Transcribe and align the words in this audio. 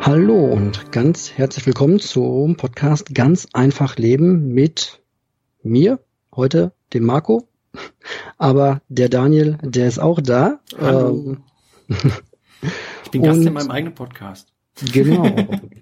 Hallo 0.00 0.44
und 0.44 0.90
ganz 0.92 1.32
herzlich 1.32 1.66
willkommen 1.66 2.00
zum 2.00 2.56
Podcast 2.56 3.14
Ganz 3.14 3.46
einfach 3.52 3.96
leben 3.96 4.52
mit 4.52 5.00
mir, 5.62 6.00
heute 6.34 6.72
dem 6.92 7.04
Marco. 7.04 7.48
Aber 8.38 8.82
der 8.88 9.08
Daniel, 9.08 9.58
der 9.62 9.86
ist 9.88 9.98
auch 9.98 10.20
da. 10.20 10.60
Hallo. 10.78 11.08
Ähm, 11.08 11.42
ich 13.04 13.10
bin 13.12 13.22
Gast 13.22 13.40
in 13.40 13.52
meinem 13.52 13.70
eigenen 13.70 13.94
Podcast. 13.94 14.52
Genau. 14.92 15.24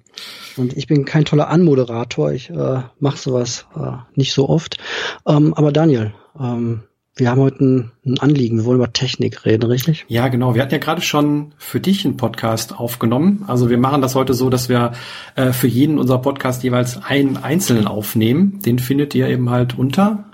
Und 0.57 0.77
ich 0.77 0.87
bin 0.87 1.05
kein 1.05 1.25
toller 1.25 1.49
Anmoderator. 1.49 2.33
Ich 2.33 2.51
äh, 2.51 2.83
mache 2.99 3.19
sowas 3.19 3.67
äh, 3.77 3.93
nicht 4.15 4.33
so 4.33 4.49
oft. 4.49 4.79
Ähm, 5.27 5.55
aber 5.55 5.73
Daniel, 5.73 6.15
ähm, 6.39 6.83
wir 7.15 7.31
haben 7.31 7.41
heute 7.41 7.65
ein, 7.65 7.93
ein, 8.07 8.19
Anliegen. 8.21 8.59
Wir 8.59 8.65
wollen 8.65 8.79
über 8.79 8.93
Technik 8.93 9.45
reden, 9.45 9.67
richtig? 9.67 10.07
Ja, 10.09 10.29
genau. 10.29 10.55
Wir 10.55 10.63
hatten 10.63 10.73
ja 10.73 10.79
gerade 10.79 11.03
schon 11.03 11.53
für 11.59 11.79
dich 11.79 12.05
einen 12.05 12.17
Podcast 12.17 12.79
aufgenommen. 12.79 13.45
Also 13.47 13.69
wir 13.69 13.79
machen 13.79 14.01
das 14.01 14.15
heute 14.15 14.33
so, 14.33 14.49
dass 14.49 14.69
wir 14.69 14.93
äh, 15.35 15.53
für 15.53 15.69
jeden 15.69 15.99
unser 15.99 16.19
Podcast 16.19 16.63
jeweils 16.63 17.03
einen 17.03 17.37
einzelnen 17.37 17.87
aufnehmen. 17.87 18.61
Den 18.65 18.79
findet 18.79 19.15
ihr 19.15 19.29
eben 19.29 19.51
halt 19.51 19.79
unter. 19.79 20.25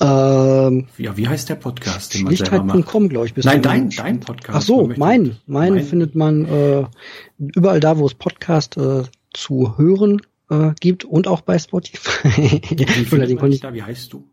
Ähm, 0.00 0.86
ja, 0.96 1.16
wie 1.16 1.26
heißt 1.26 1.48
der 1.48 1.56
Podcast, 1.56 2.14
den 2.14 2.24
man 2.24 2.36
Schlichtheit.com, 2.36 3.08
glaube 3.08 3.26
ich. 3.26 3.34
Bist 3.34 3.46
Nein, 3.46 3.62
dein, 3.62 3.90
dein 3.90 4.20
Podcast. 4.20 4.58
Ach 4.58 4.62
so, 4.62 4.86
mein, 4.86 4.96
mein, 5.46 5.74
mein 5.74 5.82
findet 5.82 6.14
man 6.14 6.44
äh, 6.44 6.84
überall 7.38 7.80
da, 7.80 7.98
wo 7.98 8.06
es 8.06 8.14
Podcast 8.14 8.76
äh, 8.76 9.02
zu 9.32 9.76
hören 9.76 10.22
äh, 10.50 10.72
gibt 10.80 11.04
und 11.04 11.26
auch 11.26 11.40
bei 11.40 11.58
Spotify. 11.58 12.28
Wie, 12.70 13.58
da, 13.58 13.74
wie 13.74 13.82
heißt 13.82 14.12
du? 14.12 14.28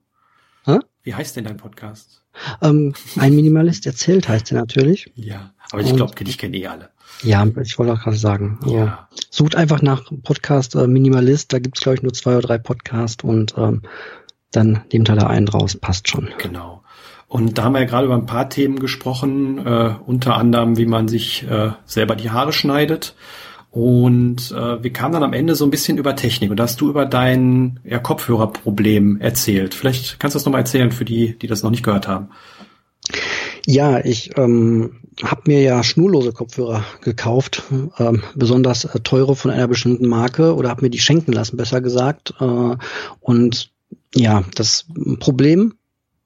Hä? 0.65 0.79
Wie 1.03 1.13
heißt 1.13 1.35
denn 1.35 1.45
dein 1.45 1.57
Podcast? 1.57 2.21
Ähm, 2.61 2.93
ein 3.17 3.35
Minimalist 3.35 3.85
erzählt 3.85 4.27
heißt 4.27 4.51
er 4.51 4.59
natürlich. 4.59 5.11
Ja, 5.15 5.53
aber 5.71 5.81
ich 5.81 5.95
glaube, 5.95 6.15
dich 6.23 6.37
kennen 6.37 6.53
eh 6.53 6.67
alle. 6.67 6.89
Ja, 7.21 7.45
ich 7.61 7.79
wollte 7.79 7.93
auch 7.93 8.01
gerade 8.01 8.17
sagen. 8.17 8.59
Ja. 8.65 9.07
Sucht 9.29 9.55
einfach 9.55 9.81
nach 9.81 10.11
Podcast 10.23 10.75
äh, 10.75 10.87
Minimalist, 10.87 11.53
da 11.53 11.59
gibt 11.59 11.77
es, 11.77 11.83
glaube 11.83 11.95
ich, 11.95 12.03
nur 12.03 12.13
zwei 12.13 12.31
oder 12.37 12.47
drei 12.47 12.57
Podcasts 12.57 13.23
und 13.23 13.55
ähm, 13.57 13.83
dann 14.55 14.81
nehmt 14.91 15.09
ihr 15.09 15.15
da 15.15 15.27
einen 15.27 15.45
draus, 15.45 15.75
passt 15.75 16.07
schon. 16.09 16.29
Genau. 16.37 16.83
Und 17.27 17.57
da 17.57 17.63
haben 17.63 17.73
wir 17.73 17.81
ja 17.81 17.87
gerade 17.87 18.05
über 18.05 18.15
ein 18.15 18.27
paar 18.27 18.49
Themen 18.49 18.79
gesprochen, 18.79 19.65
äh, 19.65 19.95
unter 20.05 20.37
anderem, 20.37 20.77
wie 20.77 20.85
man 20.85 21.07
sich 21.07 21.45
äh, 21.49 21.71
selber 21.85 22.15
die 22.15 22.29
Haare 22.29 22.53
schneidet 22.53 23.15
und 23.75 24.53
äh, 24.53 24.81
wir 24.81 24.93
kamen 24.93 25.11
dann 25.11 25.23
am 25.23 25.33
Ende 25.33 25.53
so 25.53 25.65
ein 25.65 25.69
bisschen 25.69 25.97
über 25.97 26.15
Technik 26.15 26.49
und 26.49 26.55
da 26.55 26.63
hast 26.63 26.79
du 26.79 26.87
über 26.87 27.05
dein 27.05 27.81
ja, 27.83 27.99
Kopfhörerproblem 27.99 29.19
erzählt. 29.19 29.73
Vielleicht 29.73 30.17
kannst 30.17 30.33
du 30.33 30.37
das 30.37 30.45
nochmal 30.45 30.61
erzählen 30.61 30.93
für 30.93 31.03
die, 31.03 31.37
die 31.37 31.47
das 31.47 31.61
noch 31.61 31.71
nicht 31.71 31.83
gehört 31.83 32.07
haben. 32.07 32.29
Ja, 33.65 33.99
ich 33.99 34.37
ähm, 34.37 35.01
habe 35.21 35.41
mir 35.47 35.61
ja 35.61 35.83
schnurlose 35.83 36.31
Kopfhörer 36.31 36.85
gekauft, 37.01 37.63
ähm, 37.99 38.23
besonders 38.33 38.85
äh, 38.85 39.01
teure 39.01 39.35
von 39.35 39.51
einer 39.51 39.67
bestimmten 39.67 40.07
Marke 40.07 40.55
oder 40.55 40.69
habe 40.69 40.83
mir 40.83 40.89
die 40.89 40.99
schenken 40.99 41.33
lassen, 41.33 41.57
besser 41.57 41.81
gesagt. 41.81 42.33
Äh, 42.39 42.77
und 43.19 43.71
ja, 44.15 44.43
das 44.55 44.85
Problem 45.19 45.75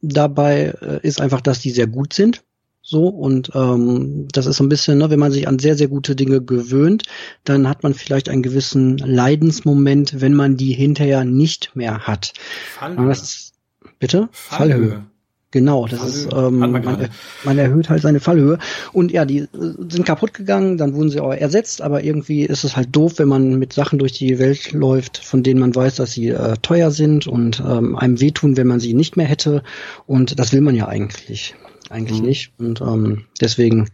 dabei 0.01 0.73
äh, 0.81 0.99
ist 1.05 1.21
einfach, 1.21 1.41
dass 1.41 1.59
die 1.59 1.71
sehr 1.71 1.87
gut 1.87 2.13
sind. 2.13 2.43
So, 2.81 3.07
und 3.07 3.51
ähm, 3.53 4.27
das 4.31 4.47
ist 4.47 4.57
so 4.57 4.63
ein 4.63 4.69
bisschen, 4.69 4.97
ne, 4.97 5.09
wenn 5.09 5.19
man 5.19 5.31
sich 5.31 5.47
an 5.47 5.59
sehr, 5.59 5.75
sehr 5.75 5.89
gute 5.89 6.15
Dinge 6.15 6.41
gewöhnt, 6.41 7.03
dann 7.43 7.67
hat 7.67 7.83
man 7.83 7.93
vielleicht 7.93 8.29
einen 8.29 8.41
gewissen 8.41 8.97
Leidensmoment, 8.97 10.21
wenn 10.21 10.33
man 10.33 10.57
die 10.57 10.73
hinterher 10.73 11.23
nicht 11.23 11.75
mehr 11.75 12.07
hat. 12.07 12.33
Fallhöhe. 12.73 13.07
Das, 13.07 13.51
bitte? 13.99 14.29
Fallhöhe. 14.31 14.89
Fallhöhe. 14.89 15.05
Genau, 15.51 15.87
das 15.87 15.99
Fallhöhe. 15.99 16.19
ist, 16.19 16.33
ähm, 16.33 16.59
man, 16.59 17.09
man, 17.43 17.57
erhöht 17.57 17.89
halt 17.89 18.03
seine 18.03 18.19
Fallhöhe. 18.19 18.59
Und 18.93 19.11
ja, 19.11 19.25
die 19.25 19.39
äh, 19.39 19.47
sind 19.89 20.05
kaputt 20.05 20.33
gegangen, 20.33 20.77
dann 20.77 20.93
wurden 20.93 21.09
sie 21.09 21.19
auch 21.19 21.33
ersetzt, 21.33 21.81
aber 21.81 22.03
irgendwie 22.03 22.43
ist 22.43 22.63
es 22.63 22.75
halt 22.75 22.89
doof, 22.95 23.13
wenn 23.17 23.27
man 23.27 23.57
mit 23.57 23.73
Sachen 23.73 23.97
durch 23.97 24.11
die 24.11 24.37
Welt 24.37 24.73
läuft, 24.73 25.17
von 25.17 25.41
denen 25.41 25.59
man 25.59 25.75
weiß, 25.75 25.95
dass 25.95 26.11
sie 26.11 26.29
äh, 26.29 26.53
teuer 26.61 26.91
sind 26.91 27.25
und 27.25 27.63
ähm, 27.67 27.95
einem 27.95 28.21
wehtun, 28.21 28.57
wenn 28.57 28.67
man 28.67 28.79
sie 28.79 28.93
nicht 28.93 29.17
mehr 29.17 29.25
hätte. 29.25 29.63
Und 30.05 30.39
das 30.39 30.53
will 30.53 30.61
man 30.61 30.75
ja 30.75 30.87
eigentlich 30.87 31.55
eigentlich 31.89 32.19
mhm. 32.19 32.25
nicht. 32.25 32.51
Und 32.57 32.81
ähm, 32.81 33.25
deswegen 33.41 33.89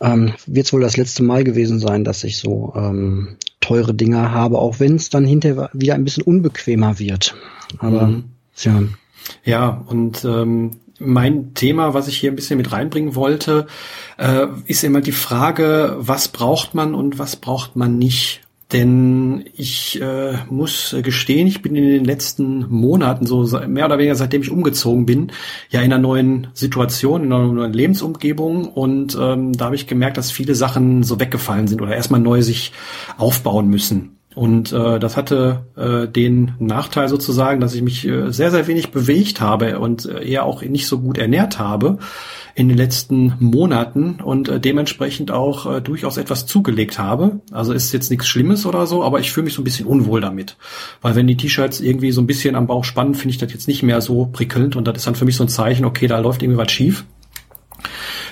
ähm, 0.00 0.34
wird 0.46 0.66
es 0.66 0.72
wohl 0.72 0.80
das 0.80 0.96
letzte 0.96 1.22
Mal 1.22 1.44
gewesen 1.44 1.78
sein, 1.78 2.04
dass 2.04 2.24
ich 2.24 2.38
so 2.38 2.72
ähm, 2.76 3.36
teure 3.60 3.94
Dinger 3.94 4.32
habe, 4.32 4.58
auch 4.58 4.80
wenn 4.80 4.96
es 4.96 5.10
dann 5.10 5.24
hinterher 5.24 5.70
wieder 5.72 5.94
ein 5.94 6.04
bisschen 6.04 6.22
unbequemer 6.22 6.98
wird. 6.98 7.34
Aber 7.78 8.06
mhm. 8.06 8.24
ja. 8.58 8.82
Ja, 9.44 9.84
und 9.86 10.24
ähm, 10.24 10.72
mein 10.98 11.54
Thema, 11.54 11.94
was 11.94 12.08
ich 12.08 12.16
hier 12.18 12.32
ein 12.32 12.36
bisschen 12.36 12.56
mit 12.56 12.72
reinbringen 12.72 13.14
wollte, 13.14 13.66
äh, 14.18 14.46
ist 14.66 14.84
immer 14.84 15.00
die 15.00 15.12
Frage, 15.12 15.96
was 15.98 16.28
braucht 16.28 16.74
man 16.74 16.94
und 16.94 17.18
was 17.18 17.36
braucht 17.36 17.76
man 17.76 17.98
nicht. 17.98 18.42
Denn 18.72 19.46
ich 19.54 19.98
äh, 20.02 20.34
muss 20.50 20.94
gestehen, 21.02 21.46
ich 21.46 21.62
bin 21.62 21.74
in 21.74 21.84
den 21.84 22.04
letzten 22.04 22.68
Monaten, 22.68 23.24
so 23.24 23.44
mehr 23.66 23.86
oder 23.86 23.96
weniger 23.96 24.14
seitdem 24.14 24.42
ich 24.42 24.50
umgezogen 24.50 25.06
bin, 25.06 25.32
ja 25.70 25.80
in 25.80 25.90
einer 25.90 26.02
neuen 26.02 26.48
Situation, 26.52 27.24
in 27.24 27.32
einer 27.32 27.50
neuen 27.50 27.72
Lebensumgebung. 27.72 28.66
Und 28.66 29.16
ähm, 29.18 29.54
da 29.54 29.66
habe 29.66 29.74
ich 29.74 29.86
gemerkt, 29.86 30.18
dass 30.18 30.30
viele 30.30 30.54
Sachen 30.54 31.02
so 31.02 31.18
weggefallen 31.18 31.66
sind 31.66 31.80
oder 31.80 31.96
erstmal 31.96 32.20
neu 32.20 32.42
sich 32.42 32.72
aufbauen 33.16 33.68
müssen. 33.68 34.17
Und 34.38 34.72
äh, 34.72 35.00
das 35.00 35.16
hatte 35.16 35.66
äh, 35.74 36.06
den 36.06 36.52
Nachteil 36.60 37.08
sozusagen, 37.08 37.60
dass 37.60 37.74
ich 37.74 37.82
mich 37.82 38.06
äh, 38.06 38.30
sehr, 38.30 38.52
sehr 38.52 38.68
wenig 38.68 38.92
bewegt 38.92 39.40
habe 39.40 39.80
und 39.80 40.06
äh, 40.06 40.24
eher 40.24 40.44
auch 40.44 40.62
nicht 40.62 40.86
so 40.86 41.00
gut 41.00 41.18
ernährt 41.18 41.58
habe 41.58 41.98
in 42.54 42.68
den 42.68 42.76
letzten 42.76 43.34
Monaten 43.40 44.20
und 44.22 44.48
äh, 44.48 44.60
dementsprechend 44.60 45.32
auch 45.32 45.66
äh, 45.66 45.80
durchaus 45.80 46.18
etwas 46.18 46.46
zugelegt 46.46 47.00
habe. 47.00 47.40
Also 47.50 47.72
ist 47.72 47.92
jetzt 47.92 48.12
nichts 48.12 48.28
Schlimmes 48.28 48.64
oder 48.64 48.86
so, 48.86 49.02
aber 49.02 49.18
ich 49.18 49.32
fühle 49.32 49.46
mich 49.46 49.54
so 49.54 49.60
ein 49.60 49.64
bisschen 49.64 49.86
unwohl 49.86 50.20
damit. 50.20 50.56
Weil 51.02 51.16
wenn 51.16 51.26
die 51.26 51.36
T-Shirts 51.36 51.80
irgendwie 51.80 52.12
so 52.12 52.20
ein 52.20 52.28
bisschen 52.28 52.54
am 52.54 52.68
Bauch 52.68 52.84
spannen, 52.84 53.16
finde 53.16 53.30
ich 53.30 53.38
das 53.38 53.52
jetzt 53.52 53.66
nicht 53.66 53.82
mehr 53.82 54.00
so 54.00 54.26
prickelnd 54.26 54.76
und 54.76 54.86
das 54.86 54.98
ist 54.98 55.06
dann 55.08 55.16
für 55.16 55.24
mich 55.24 55.34
so 55.34 55.42
ein 55.42 55.48
Zeichen, 55.48 55.84
okay, 55.84 56.06
da 56.06 56.16
läuft 56.20 56.44
irgendwie 56.44 56.58
was 56.58 56.70
schief. 56.70 57.04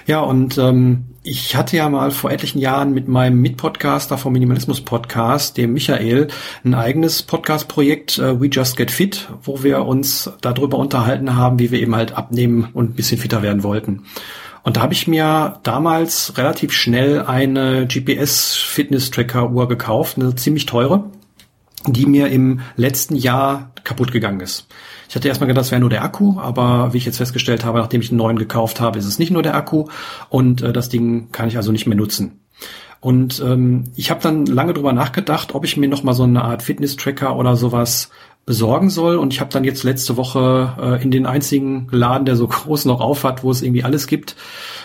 Ja, 0.06 0.20
und 0.20 0.56
ähm, 0.56 1.06
ich 1.24 1.56
hatte 1.56 1.76
ja 1.76 1.88
mal 1.88 2.12
vor 2.12 2.30
etlichen 2.30 2.60
Jahren 2.60 2.94
mit 2.94 3.08
meinem 3.08 3.40
Mitpodcaster 3.40 4.16
vom 4.16 4.32
Minimalismus 4.32 4.80
Podcast, 4.80 5.56
dem 5.56 5.72
Michael, 5.72 6.28
ein 6.64 6.74
eigenes 6.74 7.24
Podcast-Projekt 7.24 8.18
äh, 8.18 8.40
We 8.40 8.46
Just 8.46 8.76
Get 8.76 8.92
Fit, 8.92 9.28
wo 9.42 9.64
wir 9.64 9.84
uns 9.84 10.30
darüber 10.40 10.78
unterhalten 10.78 11.34
haben, 11.34 11.58
wie 11.58 11.72
wir 11.72 11.80
eben 11.80 11.96
halt 11.96 12.16
abnehmen 12.16 12.68
und 12.72 12.90
ein 12.90 12.94
bisschen 12.94 13.18
fitter 13.18 13.42
werden 13.42 13.64
wollten. 13.64 14.04
Und 14.62 14.76
da 14.76 14.82
habe 14.82 14.94
ich 14.94 15.08
mir 15.08 15.58
damals 15.64 16.38
relativ 16.38 16.72
schnell 16.72 17.22
eine 17.22 17.88
GPS-Fitness-Tracker-Uhr 17.88 19.66
gekauft, 19.66 20.18
eine 20.18 20.36
ziemlich 20.36 20.66
teure, 20.66 21.10
die 21.86 22.06
mir 22.06 22.28
im 22.28 22.60
letzten 22.76 23.16
Jahr 23.16 23.72
kaputt 23.82 24.12
gegangen 24.12 24.40
ist. 24.40 24.68
Ich 25.08 25.14
hatte 25.14 25.28
erstmal 25.28 25.48
gedacht, 25.48 25.64
das 25.64 25.70
wäre 25.70 25.80
nur 25.80 25.90
der 25.90 26.02
Akku, 26.02 26.38
aber 26.38 26.92
wie 26.92 26.98
ich 26.98 27.04
jetzt 27.04 27.18
festgestellt 27.18 27.64
habe, 27.64 27.78
nachdem 27.78 28.00
ich 28.00 28.10
einen 28.10 28.18
neuen 28.18 28.38
gekauft 28.38 28.80
habe, 28.80 28.98
ist 28.98 29.06
es 29.06 29.18
nicht 29.18 29.30
nur 29.30 29.42
der 29.42 29.54
Akku 29.54 29.86
und 30.28 30.62
äh, 30.62 30.72
das 30.72 30.88
Ding 30.88 31.30
kann 31.32 31.48
ich 31.48 31.56
also 31.56 31.72
nicht 31.72 31.86
mehr 31.86 31.96
nutzen. 31.96 32.40
Und 33.00 33.40
ähm, 33.40 33.84
ich 33.94 34.10
habe 34.10 34.22
dann 34.22 34.46
lange 34.46 34.72
drüber 34.72 34.92
nachgedacht, 34.92 35.54
ob 35.54 35.64
ich 35.64 35.76
mir 35.76 35.88
noch 35.88 36.02
mal 36.02 36.14
so 36.14 36.24
eine 36.24 36.42
Art 36.42 36.62
Fitness-Tracker 36.62 37.36
oder 37.36 37.56
sowas 37.56 38.10
besorgen 38.46 38.90
soll. 38.90 39.16
Und 39.16 39.34
ich 39.34 39.40
habe 39.40 39.50
dann 39.52 39.64
jetzt 39.64 39.82
letzte 39.82 40.16
Woche 40.16 40.72
äh, 40.80 41.02
in 41.02 41.10
den 41.10 41.26
einzigen 41.26 41.88
Laden, 41.90 42.24
der 42.24 42.36
so 42.36 42.46
groß 42.48 42.86
noch 42.86 43.00
auf 43.00 43.24
hat, 43.24 43.42
wo 43.42 43.50
es 43.50 43.60
irgendwie 43.60 43.84
alles 43.84 44.06
gibt, 44.06 44.36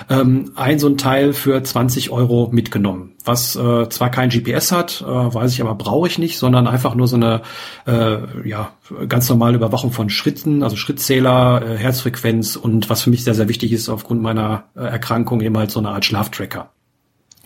ähm, 0.10 0.52
ein 0.56 0.80
so 0.80 0.88
ein 0.88 0.98
Teil 0.98 1.32
für 1.34 1.64
20 1.64 2.10
Euro 2.10 2.50
mitgenommen. 2.52 3.14
Was 3.24 3.56
äh, 3.56 3.88
zwar 3.90 4.10
kein 4.10 4.30
GPS 4.30 4.72
hat, 4.72 5.02
äh, 5.02 5.06
weiß 5.06 5.54
ich 5.54 5.62
aber 5.62 5.76
brauche 5.76 6.08
ich 6.08 6.18
nicht, 6.18 6.40
sondern 6.40 6.68
einfach 6.68 6.96
nur 6.96 7.08
so 7.08 7.16
eine 7.16 7.44
äh, 7.86 8.18
ja 8.48 8.72
ganz 9.08 9.30
normale 9.30 9.58
Überwachung 9.58 9.92
von 9.92 10.10
Schritten, 10.10 10.64
also 10.64 10.76
Schrittzähler, 10.76 11.62
äh, 11.64 11.78
Herzfrequenz 11.78 12.56
und 12.56 12.90
was 12.90 13.04
für 13.04 13.12
mich 13.12 13.24
sehr 13.24 13.36
sehr 13.36 13.48
wichtig 13.48 13.72
ist 13.72 13.90
aufgrund 13.90 14.24
meiner 14.24 14.64
äh, 14.76 14.82
Erkrankung 14.82 15.42
eben 15.42 15.58
halt 15.58 15.70
so 15.70 15.80
eine 15.80 15.90
Art 15.90 16.04
Schlaftracker. 16.04 16.72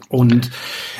Und 0.08 0.52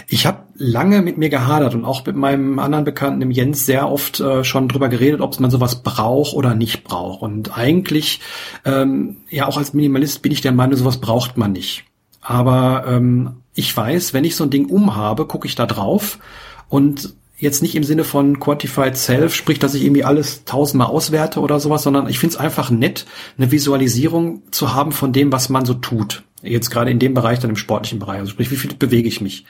ich 0.08 0.26
habe 0.26 0.46
lange 0.56 1.02
mit 1.02 1.18
mir 1.18 1.30
gehadert 1.30 1.76
und 1.76 1.86
auch 1.86 2.06
mit 2.06 2.16
meinem 2.16 2.60
anderen 2.60 2.86
Bekannten, 2.86 3.20
dem 3.20 3.32
Jens, 3.32 3.66
sehr 3.66 3.90
oft 3.90 4.20
äh, 4.20 4.44
schon 4.44 4.68
drüber 4.68 4.90
geredet, 4.90 5.22
ob 5.22 5.40
man 5.40 5.52
sowas 5.52 5.84
braucht 5.84 6.34
oder 6.34 6.56
nicht 6.56 6.84
braucht. 6.84 7.22
Und 7.22 7.58
eigentlich, 7.58 8.22
ähm, 8.64 9.18
ja, 9.30 9.48
auch 9.48 9.58
als 9.58 9.74
Minimalist 9.74 10.22
bin 10.22 10.32
ich 10.32 10.42
der 10.42 10.54
Meinung, 10.54 10.76
sowas 10.78 11.00
braucht 11.00 11.38
man 11.38 11.52
nicht. 11.52 11.84
Aber 12.22 12.86
ähm, 12.88 13.44
ich 13.54 13.76
weiß, 13.76 14.14
wenn 14.14 14.24
ich 14.24 14.36
so 14.36 14.44
ein 14.44 14.50
Ding 14.50 14.66
umhabe, 14.66 15.28
gucke 15.28 15.48
ich 15.48 15.56
da 15.56 15.66
drauf 15.66 16.20
und 16.68 17.16
jetzt 17.38 17.62
nicht 17.62 17.76
im 17.76 17.84
Sinne 17.84 18.04
von 18.04 18.40
Quantified 18.40 18.96
Self, 18.96 19.36
sprich, 19.36 19.60
dass 19.60 19.74
ich 19.74 19.84
irgendwie 19.84 20.04
alles 20.04 20.46
tausendmal 20.46 20.88
auswerte 20.88 21.40
oder 21.40 21.60
sowas, 21.60 21.84
sondern 21.84 22.08
ich 22.08 22.20
finde 22.20 22.36
es 22.36 22.40
einfach 22.40 22.70
nett, 22.70 23.06
eine 23.38 23.52
Visualisierung 23.52 24.44
zu 24.52 24.74
haben 24.74 24.92
von 24.92 25.12
dem, 25.12 25.32
was 25.32 25.50
man 25.50 25.66
so 25.66 25.74
tut. 25.74 26.24
Jetzt 26.42 26.70
gerade 26.70 26.92
in 26.92 27.00
dem 27.00 27.14
Bereich, 27.14 27.40
dann 27.40 27.50
im 27.50 27.56
sportlichen 27.56 28.00
Bereich. 28.00 28.20
Also 28.20 28.32
sprich, 28.32 28.52
wie 28.52 28.56
viel 28.56 28.74
bewege 28.76 29.08
ich 29.08 29.20
mich? 29.20 29.46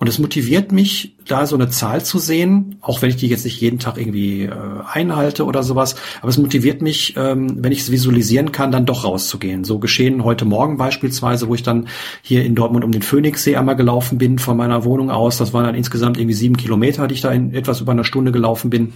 Und 0.00 0.08
es 0.08 0.18
motiviert 0.18 0.72
mich, 0.72 1.14
da 1.26 1.46
so 1.46 1.54
eine 1.56 1.68
Zahl 1.68 2.02
zu 2.02 2.18
sehen, 2.18 2.76
auch 2.80 3.02
wenn 3.02 3.10
ich 3.10 3.16
die 3.16 3.28
jetzt 3.28 3.44
nicht 3.44 3.60
jeden 3.60 3.78
Tag 3.78 3.98
irgendwie 3.98 4.44
äh, 4.44 4.50
einhalte 4.90 5.44
oder 5.44 5.62
sowas. 5.62 5.94
Aber 6.22 6.30
es 6.30 6.38
motiviert 6.38 6.80
mich, 6.80 7.18
ähm, 7.18 7.62
wenn 7.62 7.70
ich 7.70 7.80
es 7.80 7.92
visualisieren 7.92 8.50
kann, 8.50 8.72
dann 8.72 8.86
doch 8.86 9.04
rauszugehen. 9.04 9.62
So 9.62 9.78
geschehen 9.78 10.24
heute 10.24 10.46
Morgen 10.46 10.78
beispielsweise, 10.78 11.48
wo 11.48 11.54
ich 11.54 11.62
dann 11.62 11.86
hier 12.22 12.46
in 12.46 12.54
Dortmund 12.54 12.82
um 12.82 12.92
den 12.92 13.02
Phoenixsee 13.02 13.56
einmal 13.56 13.76
gelaufen 13.76 14.16
bin 14.16 14.38
von 14.38 14.56
meiner 14.56 14.86
Wohnung 14.86 15.10
aus. 15.10 15.36
Das 15.36 15.52
waren 15.52 15.66
dann 15.66 15.74
insgesamt 15.74 16.16
irgendwie 16.16 16.34
sieben 16.34 16.56
Kilometer, 16.56 17.06
die 17.06 17.16
ich 17.16 17.20
da 17.20 17.30
in 17.30 17.52
etwas 17.52 17.82
über 17.82 17.92
einer 17.92 18.04
Stunde 18.04 18.32
gelaufen 18.32 18.70
bin. 18.70 18.94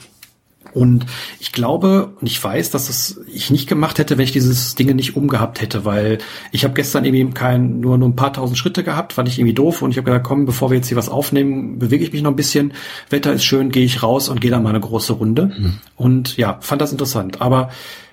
Und 0.74 1.06
ich 1.38 1.52
glaube 1.52 2.12
und 2.20 2.26
ich 2.26 2.42
weiß, 2.42 2.70
dass 2.70 2.88
das 2.88 3.20
ich 3.32 3.50
nicht 3.50 3.68
gemacht 3.68 3.98
hätte, 3.98 4.18
wenn 4.18 4.24
ich 4.24 4.32
dieses 4.32 4.74
Dinge 4.74 4.94
nicht 4.94 5.16
umgehabt 5.16 5.60
hätte, 5.60 5.84
weil 5.84 6.18
ich 6.50 6.64
habe 6.64 6.74
gestern 6.74 7.04
irgendwie 7.04 7.32
kein, 7.32 7.80
nur, 7.80 7.96
nur 7.96 8.08
ein 8.08 8.16
paar 8.16 8.32
tausend 8.32 8.58
Schritte 8.58 8.82
gehabt, 8.82 9.12
fand 9.12 9.28
ich 9.28 9.38
irgendwie 9.38 9.54
doof 9.54 9.82
und 9.82 9.92
ich 9.92 9.96
habe 9.96 10.06
gesagt, 10.06 10.26
komm, 10.26 10.46
bevor 10.46 10.70
wir 10.70 10.76
jetzt 10.76 10.88
hier 10.88 10.96
was 10.96 11.08
aufnehmen, 11.08 11.78
bewege 11.78 12.04
ich 12.04 12.12
mich 12.12 12.22
noch 12.22 12.32
ein 12.32 12.36
bisschen. 12.36 12.72
Wetter 13.08 13.32
ist 13.32 13.44
schön, 13.44 13.70
gehe 13.70 13.84
ich 13.84 14.02
raus 14.02 14.28
und 14.28 14.40
gehe 14.40 14.50
dann 14.50 14.62
mal 14.62 14.70
eine 14.70 14.80
große 14.80 15.12
Runde. 15.12 15.52
Mhm. 15.56 15.78
Und 15.96 16.36
ja, 16.36 16.58
fand 16.60 16.82
das 16.82 16.92
interessant. 16.92 17.40
Aber 17.40 17.70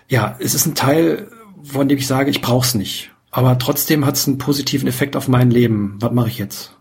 ja, 0.07 0.35
es 0.39 0.53
ist 0.53 0.67
ein 0.67 0.75
Teil, 0.75 1.27
von 1.63 1.87
dem 1.87 1.97
ich 1.97 2.07
sage, 2.07 2.29
ich 2.29 2.41
brauch's 2.41 2.75
nicht. 2.75 3.11
Aber 3.31 3.57
trotzdem 3.57 4.05
hat 4.05 4.15
es 4.15 4.27
einen 4.27 4.37
positiven 4.37 4.87
Effekt 4.87 5.15
auf 5.15 5.27
mein 5.27 5.49
Leben. 5.49 5.95
Was 5.99 6.11
mache 6.11 6.27
ich 6.27 6.37
jetzt? 6.37 6.75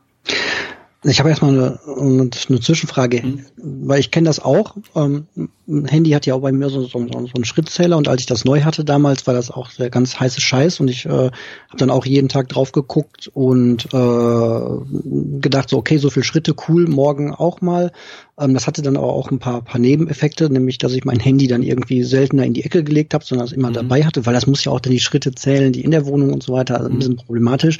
Ich 1.03 1.19
habe 1.19 1.31
erstmal 1.31 1.51
eine, 1.51 1.79
eine 1.87 2.61
Zwischenfrage, 2.61 3.23
mhm. 3.23 3.45
weil 3.57 4.01
ich 4.01 4.11
kenne 4.11 4.27
das 4.27 4.39
auch. 4.39 4.77
Ähm, 4.95 5.27
ein 5.67 5.87
Handy 5.87 6.11
hat 6.11 6.27
ja 6.27 6.35
auch 6.35 6.43
bei 6.43 6.53
mir 6.53 6.69
so, 6.69 6.83
so, 6.83 7.07
so, 7.09 7.17
einen 7.17 7.45
Schrittzähler 7.47 7.97
und 7.97 8.07
als 8.07 8.21
ich 8.21 8.27
das 8.27 8.45
neu 8.45 8.63
hatte 8.63 8.85
damals, 8.85 9.27
war 9.27 9.33
das 9.33 9.51
auch 9.51 9.71
der 9.73 9.89
ganz 9.89 10.21
heiße 10.21 10.43
Scheiß 10.43 10.79
und 10.81 10.89
ich 10.89 11.07
äh, 11.07 11.09
habe 11.09 11.79
dann 11.79 11.89
auch 11.89 12.05
jeden 12.05 12.29
Tag 12.29 12.51
drauf 12.51 12.73
geguckt 12.73 13.31
und 13.33 13.87
äh, 13.95 15.41
gedacht 15.41 15.71
so, 15.71 15.79
okay, 15.79 15.97
so 15.97 16.11
viel 16.11 16.25
Schritte, 16.25 16.55
cool, 16.69 16.87
morgen 16.87 17.33
auch 17.33 17.63
mal. 17.63 17.93
Ähm, 18.39 18.53
das 18.53 18.67
hatte 18.67 18.83
dann 18.83 18.99
aber 18.99 19.11
auch 19.11 19.31
ein 19.31 19.39
paar, 19.39 19.63
paar 19.63 19.81
Nebeneffekte, 19.81 20.51
nämlich 20.51 20.77
dass 20.77 20.93
ich 20.93 21.07
mein 21.07 21.21
Handy 21.21 21.47
dann 21.47 21.63
irgendwie 21.63 22.03
seltener 22.03 22.45
in 22.45 22.53
die 22.53 22.65
Ecke 22.65 22.85
gelegt 22.85 23.15
habe, 23.15 23.25
sondern 23.25 23.47
es 23.47 23.53
immer 23.53 23.71
mhm. 23.71 23.75
dabei 23.75 24.05
hatte, 24.05 24.27
weil 24.27 24.35
das 24.35 24.47
muss 24.47 24.65
ja 24.65 24.73
auch 24.73 24.81
dann 24.81 24.93
die 24.93 25.01
Schritte 25.01 25.35
zählen, 25.35 25.73
die 25.73 25.83
in 25.83 25.93
der 25.93 26.05
Wohnung 26.05 26.35
und 26.35 26.43
so 26.43 26.53
weiter, 26.53 26.77
also 26.77 26.91
ein 26.91 26.99
bisschen 26.99 27.17
problematisch. 27.17 27.79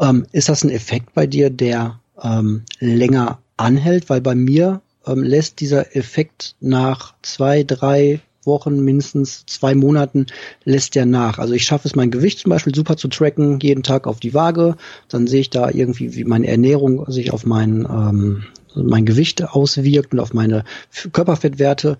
Ähm, 0.00 0.24
ist 0.32 0.48
das 0.48 0.64
ein 0.64 0.70
Effekt 0.70 1.12
bei 1.12 1.26
dir, 1.26 1.50
der 1.50 2.00
ähm, 2.22 2.62
länger 2.78 3.38
anhält, 3.56 4.10
weil 4.10 4.20
bei 4.20 4.34
mir 4.34 4.80
ähm, 5.06 5.22
lässt 5.22 5.60
dieser 5.60 5.96
Effekt 5.96 6.56
nach 6.60 7.14
zwei, 7.22 7.62
drei 7.62 8.20
Wochen, 8.46 8.84
mindestens 8.84 9.46
zwei 9.46 9.74
Monaten, 9.74 10.26
lässt 10.64 10.94
der 10.94 11.06
nach. 11.06 11.38
Also 11.38 11.54
ich 11.54 11.64
schaffe 11.64 11.88
es, 11.88 11.96
mein 11.96 12.10
Gewicht 12.10 12.38
zum 12.40 12.50
Beispiel 12.50 12.74
super 12.74 12.96
zu 12.96 13.08
tracken, 13.08 13.58
jeden 13.60 13.82
Tag 13.82 14.06
auf 14.06 14.20
die 14.20 14.34
Waage. 14.34 14.76
Dann 15.08 15.26
sehe 15.26 15.40
ich 15.40 15.50
da 15.50 15.70
irgendwie, 15.70 16.14
wie 16.14 16.24
meine 16.24 16.46
Ernährung 16.46 17.10
sich 17.10 17.32
auf 17.32 17.46
mein, 17.46 17.86
ähm, 17.88 18.44
mein 18.74 19.06
Gewicht 19.06 19.44
auswirkt 19.44 20.12
und 20.12 20.20
auf 20.20 20.34
meine 20.34 20.64
Körperfettwerte. 21.12 21.98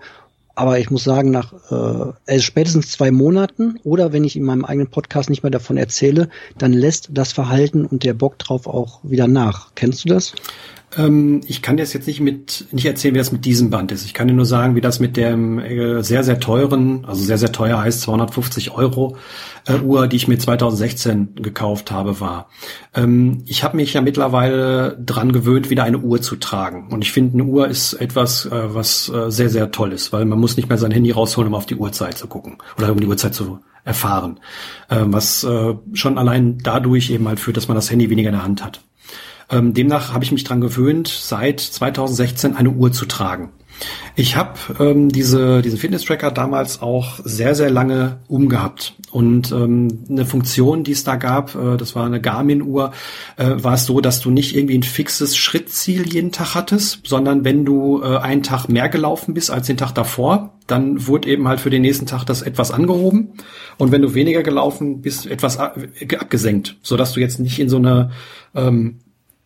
Aber 0.57 0.79
ich 0.79 0.91
muss 0.91 1.05
sagen, 1.05 1.31
nach 1.31 1.53
äh, 2.27 2.39
spätestens 2.39 2.93
zwei 2.93 3.11
Monaten 3.11 3.79
oder 3.83 4.13
wenn 4.13 4.25
ich 4.25 4.37
in 4.37 4.45
meinem 4.45 4.65
eigenen 4.65 4.89
Podcast 4.89 5.29
nicht 5.29 5.43
mehr 5.43 5.51
davon 5.51 5.77
erzähle, 5.77 6.29
dann 6.59 6.73
lässt 6.73 7.09
das 7.13 7.33
Verhalten 7.33 7.87
und 7.87 8.05
der 8.05 8.15
Bock 8.15 8.39
drauf 8.39 8.67
auch 8.67 9.01
wieder 9.03 9.27
nach. 9.27 9.71
Kennst 9.75 10.05
du 10.05 10.09
das? 10.09 10.33
Ähm, 10.97 11.41
ich 11.47 11.63
kann 11.63 11.79
jetzt 11.79 11.93
jetzt 11.93 12.07
nicht 12.07 12.21
mit 12.21 12.67
nicht 12.73 12.87
erzählen, 12.87 13.15
wie 13.15 13.19
das 13.19 13.33
mit 13.33 13.45
diesem 13.45 13.71
Band 13.71 13.93
ist. 13.93 14.05
Ich 14.05 14.15
kann 14.15 14.29
dir 14.29 14.35
nur 14.35 14.47
sagen, 14.47 14.75
wie 14.75 14.81
das 14.81 15.01
mit 15.01 15.17
dem 15.17 15.59
äh, 15.59 16.03
sehr 16.03 16.25
sehr 16.25 16.41
teuren, 16.41 17.05
also 17.05 17.23
sehr 17.23 17.39
sehr 17.39 17.53
teuer 17.53 17.81
heißt 17.81 18.03
250 18.03 18.73
Euro 18.73 19.17
äh, 19.67 19.79
Uhr, 19.81 20.07
die 20.07 20.17
ich 20.17 20.29
mir 20.29 20.39
2016 20.39 21.37
gekauft 21.37 21.91
habe, 21.91 22.21
war. 22.21 22.49
Ähm, 22.95 23.43
ich 23.47 23.65
habe 23.65 23.77
mich 23.77 23.95
ja 23.95 24.01
mittlerweile 24.01 24.97
dran 25.05 25.33
gewöhnt, 25.33 25.71
wieder 25.71 25.85
eine 25.85 25.99
Uhr 25.99 26.21
zu 26.21 26.37
tragen. 26.37 26.89
Und 26.91 27.03
ich 27.03 27.13
finde, 27.13 27.35
eine 27.35 27.45
Uhr 27.45 27.69
ist 27.69 27.95
etwas, 27.95 28.47
äh, 28.47 28.75
was 28.75 29.09
äh, 29.09 29.31
sehr 29.31 29.49
sehr 29.49 29.71
toll 29.71 29.93
ist, 29.93 30.13
weil 30.13 30.25
man 30.25 30.39
muss 30.39 30.57
nicht 30.57 30.69
mehr 30.69 30.79
sein 30.79 30.91
Handy 30.93 31.11
rausholen, 31.11 31.49
um 31.49 31.55
auf 31.55 31.67
die 31.67 31.77
Uhrzeit 31.77 32.19
zu 32.19 32.27
gucken 32.27 32.59
oder 32.79 32.93
um 32.93 33.01
die 33.01 33.07
Uhrzeit 33.07 33.35
zu 33.35 33.61
erfahren, 33.85 34.41
ähm, 34.91 35.13
was 35.13 35.45
äh, 35.45 35.75
schon 35.93 36.19
allein 36.19 36.59
dadurch 36.59 37.11
eben 37.11 37.29
halt 37.29 37.39
führt, 37.39 37.57
dass 37.57 37.69
man 37.69 37.75
das 37.75 37.91
Handy 37.91 38.09
weniger 38.11 38.31
in 38.31 38.35
der 38.35 38.45
Hand 38.45 38.65
hat. 38.65 38.81
Ähm, 39.51 39.75
demnach 39.75 40.13
habe 40.13 40.25
ich 40.25 40.33
mich 40.33 40.45
dran 40.45 40.61
gewöhnt, 40.61 41.09
seit 41.09 41.61
2016 41.61 42.57
eine 42.57 42.71
Uhr 42.71 42.93
zu 42.93 43.07
tragen. 43.07 43.53
Ich 44.17 44.37
habe 44.37 44.59
ähm, 44.79 45.09
diese, 45.09 45.61
diesen 45.61 45.79
Fitness-Tracker 45.79 46.31
damals 46.31 46.81
auch 46.81 47.19
sehr, 47.25 47.55
sehr 47.55 47.71
lange 47.71 48.19
umgehabt. 48.29 48.95
Und 49.11 49.51
ähm, 49.51 50.05
eine 50.09 50.25
Funktion, 50.25 50.85
die 50.85 50.93
es 50.93 51.03
da 51.03 51.17
gab, 51.17 51.55
äh, 51.57 51.77
das 51.77 51.97
war 51.97 52.07
eine 52.07 52.21
Garmin-Uhr, 52.21 52.93
äh, 53.37 53.51
war 53.57 53.75
es 53.75 53.87
so, 53.87 54.01
dass 54.01 54.21
du 54.21 54.31
nicht 54.31 54.55
irgendwie 54.55 54.79
ein 54.79 54.85
fixes 54.85 55.37
Schrittziel 55.37 56.13
jeden 56.13 56.31
Tag 56.31 56.55
hattest, 56.55 57.01
sondern 57.05 57.45
wenn 57.45 57.65
du 57.65 58.03
äh, 58.03 58.19
einen 58.19 58.45
Tag 58.45 58.69
mehr 58.69 58.89
gelaufen 58.89 59.35
bist 59.35 59.51
als 59.51 59.67
den 59.67 59.77
Tag 59.77 59.93
davor, 59.93 60.55
dann 60.69 61.07
wurde 61.09 61.29
eben 61.29 61.49
halt 61.49 61.61
für 61.61 61.71
den 61.71 61.83
nächsten 61.83 62.07
Tag 62.07 62.25
das 62.25 62.43
etwas 62.43 62.71
angehoben. 62.71 63.33
Und 63.79 63.91
wenn 63.91 64.03
du 64.03 64.15
weniger 64.15 64.45
gelaufen 64.45 65.03
bist, 65.03 65.27
etwas 65.27 65.59
abgesenkt, 65.59 66.77
sodass 66.83 67.13
du 67.13 67.21
jetzt 67.21 67.41
nicht 67.41 67.59
in 67.59 67.69
so 67.69 67.77
eine 67.77 68.13
ähm, 68.55 69.01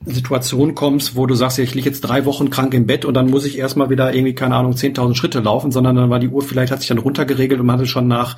Situation 0.05 0.75
kommst, 0.75 1.17
wo 1.17 1.27
du 1.27 1.35
sagst, 1.35 1.59
ich 1.59 1.75
liege 1.75 1.89
jetzt 1.89 2.03
drei 2.03 2.25
Wochen 2.25 2.50
krank 2.50 2.73
im 2.73 2.87
Bett 2.87 3.05
und 3.05 3.15
dann 3.15 3.29
muss 3.29 3.45
ich 3.45 3.59
erstmal 3.59 3.91
wieder 3.91 4.15
irgendwie, 4.15 4.35
keine 4.35 4.56
Ahnung, 4.56 4.73
10.000 4.73 5.15
Schritte 5.15 5.41
laufen, 5.41 5.73
sondern 5.73 5.97
dann 5.97 6.11
war 6.11 6.21
die 6.21 6.29
Uhr 6.29 6.43
vielleicht, 6.43 6.73
hat 6.73 6.81
sich 6.81 6.89
dann 6.89 6.99
runtergeregelt 6.99 7.61
und 7.61 7.67
man 7.67 7.79
hatte 7.79 7.87
schon 7.87 8.06
nach 8.06 8.37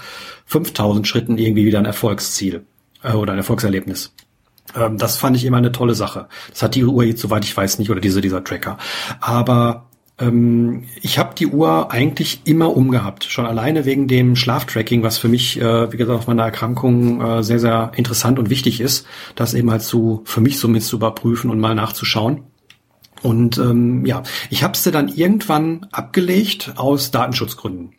5.000 0.50 1.04
Schritten 1.04 1.38
irgendwie 1.38 1.66
wieder 1.66 1.78
ein 1.78 1.84
Erfolgsziel 1.84 2.64
äh, 3.02 3.12
oder 3.12 3.32
ein 3.32 3.38
Erfolgserlebnis. 3.38 4.12
Ähm, 4.74 4.96
das 4.96 5.16
fand 5.16 5.36
ich 5.36 5.44
immer 5.44 5.58
eine 5.58 5.72
tolle 5.72 5.94
Sache. 5.94 6.28
Das 6.50 6.62
hat 6.62 6.74
die 6.74 6.84
Uhr 6.84 7.04
jetzt, 7.04 7.20
soweit 7.20 7.44
ich 7.44 7.56
weiß, 7.56 7.78
nicht 7.78 7.90
oder 7.90 8.00
diese, 8.00 8.20
dieser 8.20 8.42
Tracker. 8.42 8.78
Aber 9.20 9.89
ich 11.00 11.18
habe 11.18 11.34
die 11.34 11.46
Uhr 11.46 11.90
eigentlich 11.90 12.42
immer 12.44 12.76
umgehabt, 12.76 13.24
schon 13.24 13.46
alleine 13.46 13.86
wegen 13.86 14.06
dem 14.06 14.36
Schlaftracking, 14.36 15.02
was 15.02 15.16
für 15.16 15.28
mich, 15.28 15.60
äh, 15.60 15.92
wie 15.92 15.96
gesagt, 15.96 16.18
auf 16.18 16.26
meiner 16.26 16.44
Erkrankung 16.44 17.20
äh, 17.20 17.42
sehr, 17.42 17.58
sehr 17.58 17.92
interessant 17.96 18.38
und 18.38 18.50
wichtig 18.50 18.80
ist, 18.80 19.06
das 19.34 19.54
eben 19.54 19.70
halt 19.70 19.82
so 19.82 20.22
für 20.24 20.40
mich 20.40 20.58
so 20.58 20.68
zu 20.80 20.96
überprüfen 20.96 21.50
und 21.50 21.58
mal 21.58 21.74
nachzuschauen. 21.74 22.49
Und 23.22 23.58
ähm, 23.58 24.06
ja, 24.06 24.22
ich 24.48 24.62
habe 24.62 24.76
sie 24.76 24.90
dann 24.90 25.08
irgendwann 25.08 25.86
abgelegt 25.92 26.72
aus 26.76 27.10
Datenschutzgründen, 27.10 27.92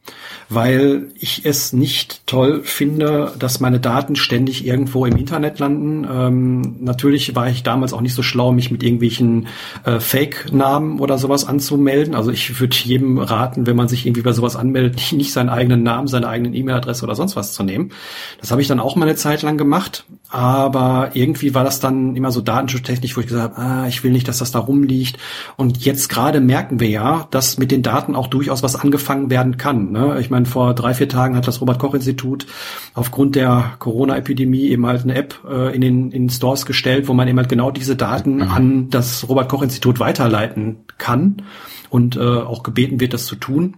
weil 0.50 1.10
ich 1.20 1.46
es 1.46 1.74
nicht 1.74 2.26
toll 2.26 2.62
finde, 2.64 3.34
dass 3.38 3.60
meine 3.60 3.80
Daten 3.80 4.16
ständig 4.16 4.66
irgendwo 4.66 5.06
im 5.06 5.18
Internet 5.18 5.60
landen. 5.60 6.08
Ähm, 6.12 6.76
natürlich 6.80 7.36
war 7.36 7.50
ich 7.50 7.62
damals 7.62 7.94
auch 7.94 8.02
nicht 8.02 8.16
so 8.16 8.24
schlau, 8.24 8.52
mich 8.52 8.72
mit 8.72 8.82
irgendwelchen 8.82 9.48
äh, 9.86 10.00
Fake-Namen 10.00 11.00
oder 11.00 11.20
sowas 11.20 11.46
anzumelden. 11.46 12.16
Also 12.16 12.32
ich 12.32 12.60
würde 12.60 12.76
jedem 12.76 13.20
raten, 13.20 13.68
wenn 13.68 13.76
man 13.76 13.88
sich 13.88 14.08
irgendwie 14.08 14.24
bei 14.24 14.34
sowas 14.34 14.56
anmeldet, 14.56 15.00
nicht 15.12 15.34
seinen 15.34 15.50
eigenen 15.50 15.84
Namen, 15.84 16.08
seine 16.08 16.28
eigenen 16.28 16.56
E-Mail-Adresse 16.56 17.04
oder 17.04 17.16
sonst 17.16 17.36
was 17.36 17.54
zu 17.54 17.62
nehmen. 17.62 17.92
Das 18.40 18.50
habe 18.50 18.62
ich 18.62 18.68
dann 18.68 18.80
auch 18.80 18.96
mal 18.96 19.06
eine 19.06 19.16
Zeit 19.16 19.44
lang 19.44 19.58
gemacht, 19.58 20.06
aber 20.30 21.12
irgendwie 21.14 21.54
war 21.54 21.64
das 21.64 21.80
dann 21.80 22.16
immer 22.16 22.32
so 22.32 22.42
datenschutztechnisch, 22.42 23.16
wo 23.16 23.22
ich 23.22 23.28
gesagt 23.28 23.58
habe, 23.58 23.62
ah, 23.62 23.88
ich 23.88 24.04
will 24.04 24.12
nicht, 24.12 24.28
dass 24.28 24.40
das 24.40 24.52
da 24.52 24.60
rumliegt 24.60 25.11
nicht. 25.12 25.18
Und 25.58 25.86
jetzt 25.86 26.10
gerade 26.10 26.40
merken 26.40 26.80
wir 26.80 26.90
ja, 26.90 27.28
dass 27.32 27.58
mit 27.58 27.72
den 27.72 27.84
Daten 27.84 28.16
auch 28.16 28.28
durchaus 28.28 28.64
was 28.64 28.76
angefangen 28.76 29.30
werden 29.30 29.58
kann. 29.58 29.92
Ne? 29.92 30.18
Ich 30.20 30.30
meine, 30.30 30.46
vor 30.46 30.74
drei, 30.74 30.94
vier 30.94 31.10
Tagen 31.10 31.36
hat 31.36 31.48
das 31.48 31.62
Robert-Koch-Institut 31.62 32.48
aufgrund 32.94 33.36
der 33.36 33.74
Corona-Epidemie 33.80 34.68
eben 34.68 34.86
halt 34.86 35.04
eine 35.04 35.16
App 35.16 35.40
äh, 35.50 35.76
in 35.76 35.82
den 35.82 36.12
in 36.12 36.30
Stores 36.30 36.66
gestellt, 36.66 37.08
wo 37.08 37.14
man 37.14 37.28
eben 37.28 37.38
halt 37.38 37.50
genau 37.50 37.72
diese 37.72 37.96
Daten 37.96 38.36
mhm. 38.36 38.42
an 38.52 38.90
das 38.90 39.28
Robert-Koch-Institut 39.28 40.00
weiterleiten 40.00 40.78
kann 40.98 41.44
und 41.90 42.16
äh, 42.16 42.20
auch 42.20 42.64
gebeten 42.64 43.00
wird, 43.00 43.14
das 43.14 43.26
zu 43.26 43.36
tun 43.36 43.76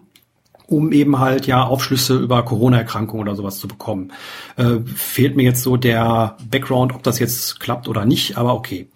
um 0.66 0.94
eben 0.94 1.20
halt 1.20 1.46
ja 1.46 1.62
Aufschlüsse 1.62 2.18
über 2.18 2.44
Corona-Erkrankungen 2.44 3.28
oder 3.28 3.36
sowas 3.36 3.60
zu 3.60 3.68
bekommen. 3.68 4.12
Äh, 4.56 4.80
fehlt 4.96 5.36
mir 5.36 5.44
jetzt 5.44 5.62
so 5.62 5.76
der 5.76 6.38
Background, 6.50 6.96
ob 6.96 7.04
das 7.04 7.20
jetzt 7.20 7.60
klappt 7.60 7.90
oder 7.90 8.06
nicht, 8.06 8.38
aber 8.38 8.56
okay. 8.56 8.88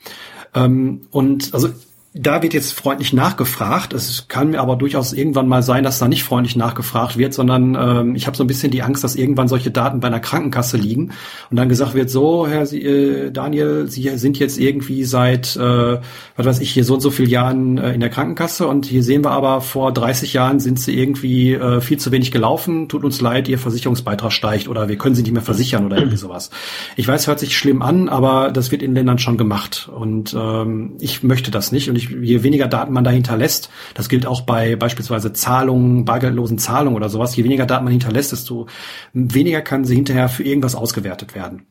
Ähm, 0.56 1.02
und 1.12 1.54
also 1.54 1.70
da 2.20 2.42
wird 2.42 2.54
jetzt 2.54 2.74
freundlich 2.74 3.14
nachgefragt. 3.14 3.94
Es 3.94 4.28
kann 4.28 4.52
mir 4.52 4.60
aber 4.60 4.76
durchaus 4.76 5.14
irgendwann 5.14 5.48
mal 5.48 5.62
sein, 5.62 5.84
dass 5.84 6.00
da 6.00 6.08
nicht 6.08 6.24
freundlich 6.24 6.56
nachgefragt 6.56 7.18
wird, 7.18 7.34
sondern 7.34 7.76
ähm, 7.76 8.16
ich 8.16 8.28
habe 8.28 8.38
so 8.38 8.44
ein 8.44 8.48
bisschen 8.48 8.72
die 8.72 8.82
Angst, 8.82 9.04
dass 9.04 9.16
irgendwann 9.16 9.48
solche 9.48 9.72
Daten 9.72 10.00
bei 10.00 10.08
einer 10.08 10.20
Krankenkasse 10.20 10.78
liegen 10.78 11.12
und 11.50 11.58
dann 11.58 11.70
gesagt 11.70 11.94
wird, 11.94 12.10
so, 12.10 12.48
Herr 12.48 12.66
Sie, 12.66 12.82
äh, 12.82 13.32
Daniel, 13.32 13.88
Sie 13.88 14.10
sind 14.18 14.40
jetzt 14.40 14.58
irgendwie 14.58 15.04
seit, 15.04 15.56
äh, 15.56 16.00
was 16.36 16.46
weiß 16.46 16.60
ich, 16.60 16.72
hier 16.72 16.84
so 16.84 16.96
und 16.96 17.02
so 17.02 17.12
viele 17.12 17.30
Jahren 17.30 17.78
äh, 17.78 17.94
in 17.94 18.00
der 18.00 18.10
Krankenkasse 18.10 18.68
und 18.68 18.86
hier 18.86 19.04
sehen 19.04 19.24
wir 19.24 19.32
aber, 19.32 19.62
vor 19.62 19.92
30 19.92 20.34
Jahren 20.34 20.60
sind 20.60 20.80
Sie 20.80 20.98
irgendwie 20.98 21.54
äh, 21.54 21.82
viel 21.82 21.98
zu 21.98 22.12
wenig 22.12 22.32
gelaufen, 22.32 22.90
tut 22.90 23.04
uns 23.04 23.22
leid, 23.22 23.48
Ihr 23.48 23.60
Versicherungsbeitrag 23.60 24.32
steigt 24.32 24.68
oder 24.68 24.88
wir 24.88 24.98
können 24.98 25.16
Sie 25.16 25.24
nicht 25.24 25.34
mehr 25.34 25.42
versichern 25.42 25.86
oder 25.86 25.98
irgendwie 25.98 26.18
sowas. 26.18 26.50
Ich 26.96 27.08
weiß, 27.08 27.28
hört 27.28 27.40
sich 27.40 27.58
schlimm 27.58 27.82
an, 27.82 28.10
aber 28.10 28.52
das 28.52 28.72
wird 28.72 28.82
in 28.82 28.96
Ländern 28.96 29.20
schon 29.20 29.38
gemacht 29.38 29.90
und 29.94 30.36
ähm, 30.38 30.96
ich 31.00 31.24
möchte 31.24 31.52
das 31.52 31.72
nicht 31.72 31.90
und 31.90 31.96
ich 31.96 32.07
je 32.10 32.44
weniger 32.44 32.68
Daten 32.68 32.94
man 32.94 33.04
da 33.04 33.12
hinterlässt, 33.12 33.70
das 33.94 34.10
gilt 34.10 34.26
auch 34.26 34.42
bei 34.42 34.76
beispielsweise 34.76 35.34
Zahlungen, 35.34 36.06
bargeldlosen 36.06 36.58
Zahlungen 36.58 36.96
oder 36.96 37.10
sowas, 37.10 37.36
je 37.36 37.44
weniger 37.44 37.66
Daten 37.66 37.84
man 37.84 37.92
hinterlässt, 37.92 38.32
desto 38.32 38.68
weniger 39.14 39.62
kann 39.62 39.86
sie 39.86 39.96
hinterher 39.96 40.30
für 40.30 40.44
irgendwas 40.44 40.76
ausgewertet 40.76 41.36
werden. 41.36 41.64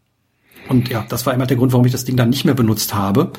Und 0.68 0.88
ja, 0.88 1.06
das 1.08 1.26
war 1.26 1.34
immer 1.34 1.46
der 1.46 1.56
Grund, 1.56 1.72
warum 1.72 1.86
ich 1.86 1.92
das 1.92 2.04
Ding 2.04 2.16
dann 2.16 2.30
nicht 2.30 2.44
mehr 2.44 2.54
benutzt 2.54 2.94
habe. 2.94 3.30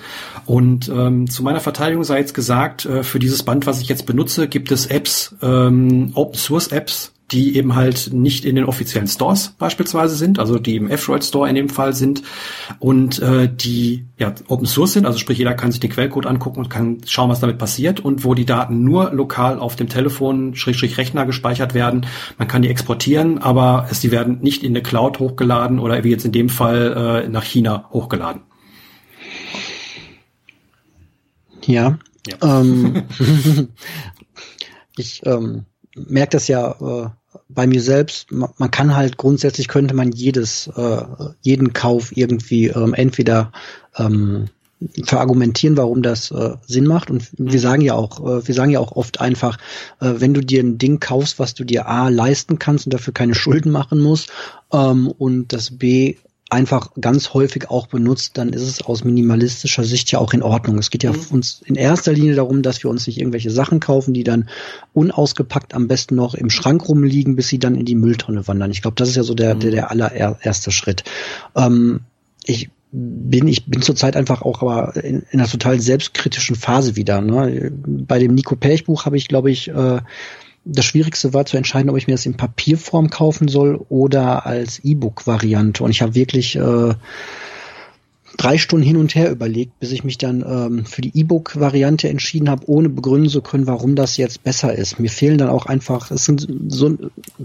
Und 0.45 0.89
ähm, 0.89 1.29
zu 1.29 1.43
meiner 1.43 1.59
Verteidigung 1.59 2.03
sei 2.03 2.19
jetzt 2.19 2.33
gesagt, 2.33 2.85
äh, 2.85 3.03
für 3.03 3.19
dieses 3.19 3.43
Band, 3.43 3.65
was 3.65 3.81
ich 3.81 3.89
jetzt 3.89 4.05
benutze, 4.05 4.47
gibt 4.47 4.71
es 4.71 4.85
Apps, 4.85 5.35
ähm, 5.41 6.11
Open 6.13 6.37
Source 6.37 6.67
Apps, 6.67 7.13
die 7.31 7.57
eben 7.57 7.75
halt 7.75 8.13
nicht 8.13 8.45
in 8.45 8.55
den 8.55 8.63
offiziellen 8.63 9.07
Stores 9.07 9.53
beispielsweise 9.57 10.15
sind, 10.15 10.39
also 10.39 10.59
die 10.59 10.77
im 10.77 10.89
F-Droid 10.89 11.25
Store 11.25 11.49
in 11.49 11.55
dem 11.55 11.67
Fall 11.67 11.93
sind 11.93 12.23
und 12.79 13.19
äh, 13.19 13.49
die 13.53 14.05
ja 14.17 14.33
Open 14.47 14.65
Source 14.65 14.93
sind, 14.93 15.05
also 15.05 15.19
sprich 15.19 15.37
jeder 15.37 15.53
kann 15.53 15.71
sich 15.71 15.81
den 15.81 15.89
Quellcode 15.89 16.25
angucken 16.25 16.59
und 16.59 16.69
kann 16.69 17.01
schauen, 17.05 17.29
was 17.29 17.41
damit 17.41 17.57
passiert 17.57 17.99
und 17.99 18.23
wo 18.23 18.33
die 18.33 18.45
Daten 18.45 18.83
nur 18.83 19.11
lokal 19.11 19.59
auf 19.59 19.75
dem 19.75 19.89
Telefon 19.89 20.55
Schrägstrich 20.55 20.97
Rechner 20.97 21.25
gespeichert 21.25 21.73
werden. 21.73 22.05
Man 22.37 22.47
kann 22.47 22.61
die 22.61 22.69
exportieren, 22.69 23.39
aber 23.39 23.87
es, 23.91 23.99
die 23.99 24.11
werden 24.11 24.39
nicht 24.41 24.63
in 24.63 24.71
eine 24.71 24.81
Cloud 24.81 25.19
hochgeladen 25.19 25.79
oder 25.79 26.03
wie 26.05 26.11
jetzt 26.11 26.25
in 26.25 26.31
dem 26.31 26.47
Fall 26.47 27.23
äh, 27.25 27.29
nach 27.29 27.43
China 27.43 27.89
hochgeladen. 27.91 28.43
Ja. 31.65 31.97
ja. 32.25 32.61
Ähm, 32.61 33.03
ich 34.95 35.25
ähm, 35.25 35.65
merke 35.95 36.31
das 36.31 36.47
ja 36.47 36.71
äh, 36.71 37.09
bei 37.49 37.67
mir 37.67 37.81
selbst. 37.81 38.31
Man, 38.31 38.71
kann 38.71 38.95
halt 38.95 39.17
grundsätzlich 39.17 39.67
könnte 39.67 39.93
man 39.93 40.11
jedes, 40.11 40.67
äh, 40.75 41.01
jeden 41.41 41.73
Kauf 41.73 42.15
irgendwie 42.15 42.67
ähm, 42.67 42.93
entweder 42.93 43.51
ähm, 43.97 44.49
verargumentieren, 45.03 45.75
warum 45.77 46.03
das 46.03 46.29
äh, 46.31 46.55
Sinn 46.65 46.85
macht. 46.85 47.09
Und 47.09 47.31
wir 47.37 47.53
mhm. 47.53 47.59
sagen 47.59 47.81
ja 47.81 47.95
auch, 47.95 48.19
äh, 48.19 48.47
wir 48.47 48.53
sagen 48.53 48.71
ja 48.71 48.79
auch 48.79 48.91
oft 48.91 49.19
einfach, 49.19 49.57
äh, 49.99 50.13
wenn 50.17 50.33
du 50.33 50.41
dir 50.41 50.61
ein 50.61 50.77
Ding 50.77 50.99
kaufst, 50.99 51.39
was 51.39 51.53
du 51.53 51.63
dir 51.63 51.87
A 51.87 52.09
leisten 52.09 52.59
kannst 52.59 52.85
und 52.85 52.93
dafür 52.93 53.13
keine 53.13 53.33
Schulden 53.33 53.71
machen 53.71 53.99
musst, 53.99 54.31
ähm, 54.71 55.07
und 55.07 55.53
das 55.53 55.77
B 55.77 56.17
einfach 56.49 56.91
ganz 56.99 57.33
häufig 57.33 57.69
auch 57.69 57.87
benutzt, 57.87 58.37
dann 58.37 58.49
ist 58.49 58.61
es 58.61 58.81
aus 58.81 59.03
minimalistischer 59.03 59.83
Sicht 59.83 60.11
ja 60.11 60.19
auch 60.19 60.33
in 60.33 60.41
Ordnung. 60.41 60.77
Es 60.77 60.89
geht 60.89 61.03
ja 61.03 61.11
mhm. 61.11 61.25
uns 61.31 61.61
in 61.65 61.75
erster 61.75 62.13
Linie 62.13 62.35
darum, 62.35 62.61
dass 62.61 62.83
wir 62.83 62.89
uns 62.89 63.05
nicht 63.05 63.19
irgendwelche 63.19 63.51
Sachen 63.51 63.79
kaufen, 63.79 64.13
die 64.13 64.23
dann 64.23 64.49
unausgepackt 64.93 65.73
am 65.73 65.87
besten 65.87 66.15
noch 66.15 66.35
im 66.35 66.49
Schrank 66.49 66.87
rumliegen, 66.87 67.35
bis 67.35 67.49
sie 67.49 67.59
dann 67.59 67.75
in 67.75 67.85
die 67.85 67.95
Mülltonne 67.95 68.47
wandern. 68.47 68.71
Ich 68.71 68.81
glaube, 68.81 68.95
das 68.95 69.09
ist 69.09 69.15
ja 69.15 69.23
so 69.23 69.33
der, 69.33 69.55
mhm. 69.55 69.59
der, 69.59 69.71
der 69.71 69.91
allererste 69.91 70.71
Schritt. 70.71 71.03
Ähm, 71.55 72.01
ich 72.45 72.69
bin 72.91 73.49
ich 73.49 73.65
bin 73.65 73.81
zurzeit 73.81 74.15
einfach 74.15 74.41
auch 74.41 74.61
aber 74.61 74.95
in, 75.03 75.25
in 75.29 75.39
einer 75.39 75.49
total 75.49 75.81
selbstkritischen 75.81 76.55
Phase 76.55 76.95
wieder. 76.95 77.19
Ne? 77.19 77.71
Bei 77.85 78.19
dem 78.19 78.33
Nico 78.33 78.55
Perch 78.55 78.85
Buch 78.85 79.05
habe 79.05 79.17
ich, 79.17 79.27
glaube 79.27 79.51
ich, 79.51 79.67
äh, 79.67 79.99
das 80.69 80.85
Schwierigste 80.85 81.33
war 81.33 81.45
zu 81.45 81.57
entscheiden, 81.57 81.89
ob 81.89 81.97
ich 81.97 82.07
mir 82.07 82.13
das 82.13 82.25
in 82.25 82.37
Papierform 82.37 83.09
kaufen 83.09 83.47
soll 83.47 83.79
oder 83.89 84.45
als 84.45 84.79
E-Book-Variante. 84.83 85.83
Und 85.83 85.91
ich 85.91 86.01
habe 86.01 86.15
wirklich 86.15 86.55
äh, 86.55 86.93
drei 88.37 88.57
Stunden 88.57 88.85
hin 88.85 88.97
und 88.97 89.15
her 89.15 89.31
überlegt, 89.31 89.79
bis 89.79 89.91
ich 89.91 90.03
mich 90.03 90.17
dann 90.17 90.45
ähm, 90.47 90.85
für 90.85 91.01
die 91.01 91.17
E-Book-Variante 91.19 92.07
entschieden 92.07 92.49
habe, 92.49 92.69
ohne 92.69 92.89
begründen 92.89 93.29
zu 93.29 93.41
können, 93.41 93.67
warum 93.67 93.95
das 93.95 94.17
jetzt 94.17 94.43
besser 94.43 94.73
ist. 94.73 94.99
Mir 94.99 95.09
fehlen 95.09 95.39
dann 95.39 95.49
auch 95.49 95.65
einfach, 95.65 96.11
es 96.11 96.25
sind 96.25 96.47
so 96.67 96.95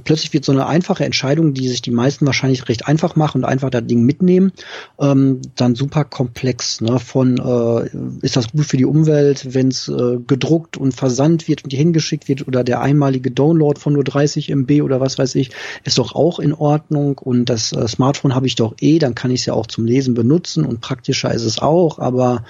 plötzlich 0.05 0.33
wird 0.33 0.45
so 0.45 0.53
eine 0.53 0.67
einfache 0.67 1.05
Entscheidung, 1.05 1.55
die 1.55 1.69
sich 1.69 1.81
die 1.83 1.91
meisten 1.91 2.27
wahrscheinlich 2.27 2.69
recht 2.69 2.87
einfach 2.87 3.17
machen 3.17 3.39
und 3.39 3.45
einfach 3.45 3.71
das 3.71 3.87
Ding 3.87 4.03
mitnehmen, 4.03 4.53
ähm, 5.01 5.41
dann 5.57 5.75
super 5.75 6.05
komplex. 6.05 6.81
Ne? 6.83 6.99
Von 6.99 7.39
äh, 7.39 8.25
ist 8.25 8.37
das 8.37 8.53
gut 8.53 8.67
für 8.67 8.77
die 8.77 8.85
Umwelt, 8.85 9.55
wenn 9.55 9.69
es 9.69 9.89
äh, 9.89 10.19
gedruckt 10.27 10.77
und 10.77 10.93
versandt 10.93 11.49
wird 11.49 11.65
und 11.65 11.73
dir 11.73 11.79
hingeschickt 11.79 12.29
wird 12.29 12.47
oder 12.47 12.65
der 12.65 12.83
einmalige 12.83 13.31
Download 13.31 13.81
von 13.81 13.95
nur 13.95 14.05
30 14.05 14.51
MB 14.51 14.83
oder 14.83 15.01
was 15.01 15.19
weiß 15.19 15.35
ich, 15.37 15.51
ist 15.85 15.99
doch 15.99 16.15
auch 16.15 16.39
in 16.39 16.53
Ordnung 16.53 17.19
und 17.19 17.47
das 17.47 17.73
äh, 17.73 17.89
Smartphone 17.89 18.35
habe 18.35 18.47
ich 18.47 18.57
doch 18.57 18.75
eh, 18.81 18.99
dann 18.99 19.15
kann 19.15 19.31
ich 19.31 19.41
es 19.41 19.47
ja 19.47 19.55
auch 19.55 19.67
zum 19.67 19.87
Lesen 19.87 20.13
benutzen 20.13 20.67
und 20.67 20.82
praktischer 20.83 21.33
ist 21.33 21.45
es 21.45 21.59
auch, 21.59 21.99
aber 21.99 22.45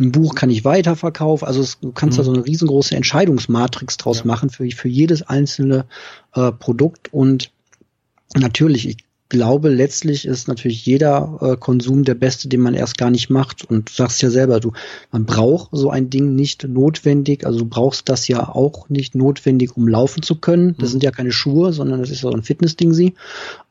ein 0.00 0.10
Buch 0.10 0.34
kann 0.34 0.48
ich 0.48 0.64
weiterverkaufen. 0.64 1.46
Also 1.46 1.60
es, 1.60 1.78
du 1.80 1.92
kannst 1.92 2.16
mhm. 2.16 2.22
da 2.22 2.24
so 2.24 2.32
eine 2.32 2.46
riesengroße 2.46 2.96
Entscheidungsmatrix 2.96 3.98
draus 3.98 4.20
ja. 4.20 4.24
machen 4.24 4.48
für, 4.48 4.68
für 4.70 4.88
jedes 4.88 5.22
einzelne 5.22 5.84
äh, 6.34 6.50
Produkt 6.50 7.12
und 7.12 7.52
natürlich, 8.34 8.88
ich 8.88 8.96
glaube, 9.32 9.70
letztlich 9.70 10.26
ist 10.26 10.46
natürlich 10.46 10.84
jeder 10.84 11.38
äh, 11.40 11.56
Konsum 11.56 12.04
der 12.04 12.14
beste, 12.14 12.48
den 12.48 12.60
man 12.60 12.74
erst 12.74 12.98
gar 12.98 13.10
nicht 13.10 13.30
macht. 13.30 13.64
Und 13.64 13.88
du 13.88 13.94
sagst 13.94 14.20
ja 14.20 14.28
selber, 14.28 14.60
du, 14.60 14.72
man 15.10 15.24
braucht 15.24 15.70
so 15.72 15.88
ein 15.88 16.10
Ding 16.10 16.34
nicht 16.34 16.68
notwendig. 16.68 17.46
Also 17.46 17.60
du 17.60 17.64
brauchst 17.64 18.10
das 18.10 18.28
ja 18.28 18.46
auch 18.46 18.90
nicht 18.90 19.14
notwendig, 19.14 19.74
um 19.74 19.88
laufen 19.88 20.22
zu 20.22 20.36
können. 20.36 20.74
Das 20.78 20.90
mhm. 20.90 20.92
sind 20.92 21.02
ja 21.04 21.12
keine 21.12 21.32
Schuhe, 21.32 21.72
sondern 21.72 22.00
das 22.00 22.10
ist 22.10 22.20
so 22.20 22.30
ein 22.30 22.42
Fitnessding 22.42 22.92
sie. 22.92 23.14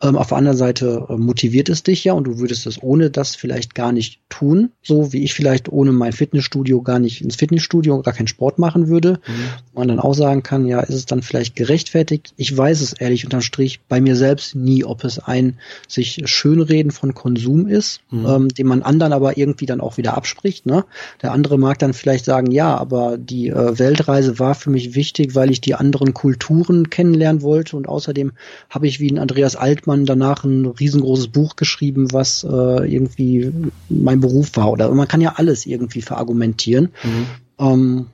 Ähm, 0.02 0.18
auf 0.18 0.30
der 0.30 0.38
anderen 0.38 0.58
Seite 0.58 1.06
äh, 1.08 1.14
motiviert 1.16 1.70
es 1.70 1.84
dich 1.84 2.04
ja 2.06 2.14
und 2.14 2.24
du 2.24 2.40
würdest 2.40 2.66
es 2.66 2.82
ohne 2.82 3.12
das 3.12 3.36
vielleicht 3.36 3.76
gar 3.76 3.92
nicht 3.92 4.20
tun. 4.30 4.72
So 4.82 5.14
wie 5.14 5.24
ich 5.24 5.36
vielleicht 5.36 5.72
ohne 5.72 5.92
mein 5.92 6.12
Fitnessstudio 6.12 6.82
gar 6.82 6.98
nicht 6.98 7.22
ins 7.22 7.36
Fitnessstudio 7.36 8.02
gar 8.02 8.16
keinen 8.16 8.28
Sport 8.28 8.58
machen 8.58 8.88
würde. 8.88 9.20
Mhm. 9.28 9.76
Man 9.76 9.88
dann 9.90 10.00
auch 10.00 10.16
sagen 10.16 10.42
kann, 10.42 10.66
ja, 10.66 10.80
ist 10.80 10.96
es 10.96 11.06
dann 11.06 11.22
vielleicht 11.22 11.56
gerechtfertigt? 11.56 12.34
Ich 12.36 12.58
weiß 12.58 12.82
es 12.82 12.94
ehrlich 12.94 13.26
unterm 13.26 13.42
Strich 13.42 13.80
bei 13.88 14.02
mir 14.02 14.16
selbst 14.16 14.56
nie, 14.56 14.84
ob 14.84 15.04
es 15.04 15.20
ein 15.20 15.51
sich 15.88 16.22
Schönreden 16.26 16.92
von 16.92 17.14
Konsum 17.14 17.68
ist, 17.68 18.02
mhm. 18.12 18.26
ähm, 18.26 18.48
den 18.50 18.68
man 18.68 18.82
anderen 18.82 19.14
aber 19.14 19.38
irgendwie 19.38 19.66
dann 19.66 19.82
auch 19.82 19.98
wieder 19.98 20.16
abspricht. 20.16 20.66
Ne? 20.66 20.86
Der 21.22 21.32
andere 21.32 21.58
mag 21.58 21.80
dann 21.80 21.94
vielleicht 21.94 22.26
sagen, 22.26 22.52
ja, 22.52 22.78
aber 22.78 23.18
die 23.18 23.50
äh, 23.50 23.80
Weltreise 23.80 24.40
war 24.40 24.56
für 24.56 24.70
mich 24.70 24.96
wichtig, 24.96 25.36
weil 25.36 25.52
ich 25.52 25.62
die 25.62 25.76
anderen 25.76 26.14
Kulturen 26.14 26.90
kennenlernen 26.90 27.42
wollte 27.42 27.78
und 27.78 27.88
außerdem 27.88 28.32
habe 28.70 28.88
ich 28.88 29.00
wie 29.00 29.12
ein 29.12 29.20
Andreas 29.20 29.56
Altmann 29.56 30.06
danach 30.06 30.44
ein 30.44 30.66
riesengroßes 30.66 31.30
Buch 31.30 31.56
geschrieben, 31.56 32.12
was 32.12 32.44
äh, 32.44 32.48
irgendwie 32.48 33.52
mein 33.90 34.20
Beruf 34.20 34.56
war. 34.56 34.72
Oder 34.72 34.90
man 34.92 35.08
kann 35.08 35.22
ja 35.22 35.34
alles 35.36 35.66
irgendwie 35.66 36.02
verargumentieren. 36.02 36.90
Mhm. 37.04 37.26
Ähm, 37.60 38.06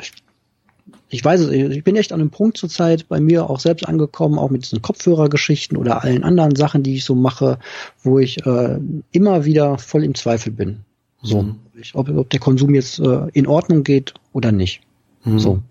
ich 0.00 0.12
ich 1.10 1.24
weiß 1.24 1.40
es, 1.40 1.50
ich 1.50 1.84
bin 1.84 1.96
echt 1.96 2.12
an 2.12 2.20
einem 2.20 2.30
Punkt 2.30 2.56
zurzeit 2.56 3.08
bei 3.08 3.20
mir 3.20 3.50
auch 3.50 3.58
selbst 3.58 3.86
angekommen, 3.86 4.38
auch 4.38 4.50
mit 4.50 4.62
diesen 4.62 4.80
Kopfhörergeschichten 4.80 5.76
oder 5.76 6.02
allen 6.02 6.22
anderen 6.22 6.54
Sachen, 6.54 6.82
die 6.82 6.94
ich 6.94 7.04
so 7.04 7.14
mache, 7.14 7.58
wo 8.02 8.18
ich 8.18 8.46
äh, 8.46 8.78
immer 9.10 9.44
wieder 9.44 9.76
voll 9.78 10.04
im 10.04 10.14
Zweifel 10.14 10.52
bin. 10.52 10.80
So, 11.22 11.42
mhm. 11.42 11.56
ob, 11.94 12.08
ob 12.08 12.30
der 12.30 12.40
Konsum 12.40 12.74
jetzt 12.74 13.00
äh, 13.00 13.26
in 13.32 13.46
Ordnung 13.46 13.82
geht 13.82 14.14
oder 14.32 14.52
nicht. 14.52 14.80
Mhm. 15.24 15.38
So. 15.38 15.62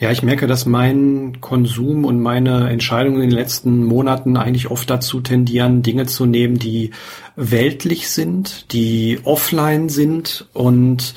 Ja, 0.00 0.10
ich 0.10 0.22
merke, 0.22 0.46
dass 0.46 0.66
mein 0.66 1.40
Konsum 1.40 2.04
und 2.04 2.20
meine 2.20 2.70
Entscheidungen 2.70 3.22
in 3.22 3.30
den 3.30 3.38
letzten 3.38 3.84
Monaten 3.84 4.36
eigentlich 4.36 4.70
oft 4.70 4.88
dazu 4.90 5.20
tendieren, 5.20 5.82
Dinge 5.82 6.06
zu 6.06 6.26
nehmen, 6.26 6.58
die 6.58 6.90
weltlich 7.36 8.08
sind, 8.08 8.72
die 8.72 9.20
offline 9.24 9.88
sind 9.88 10.48
und 10.52 11.14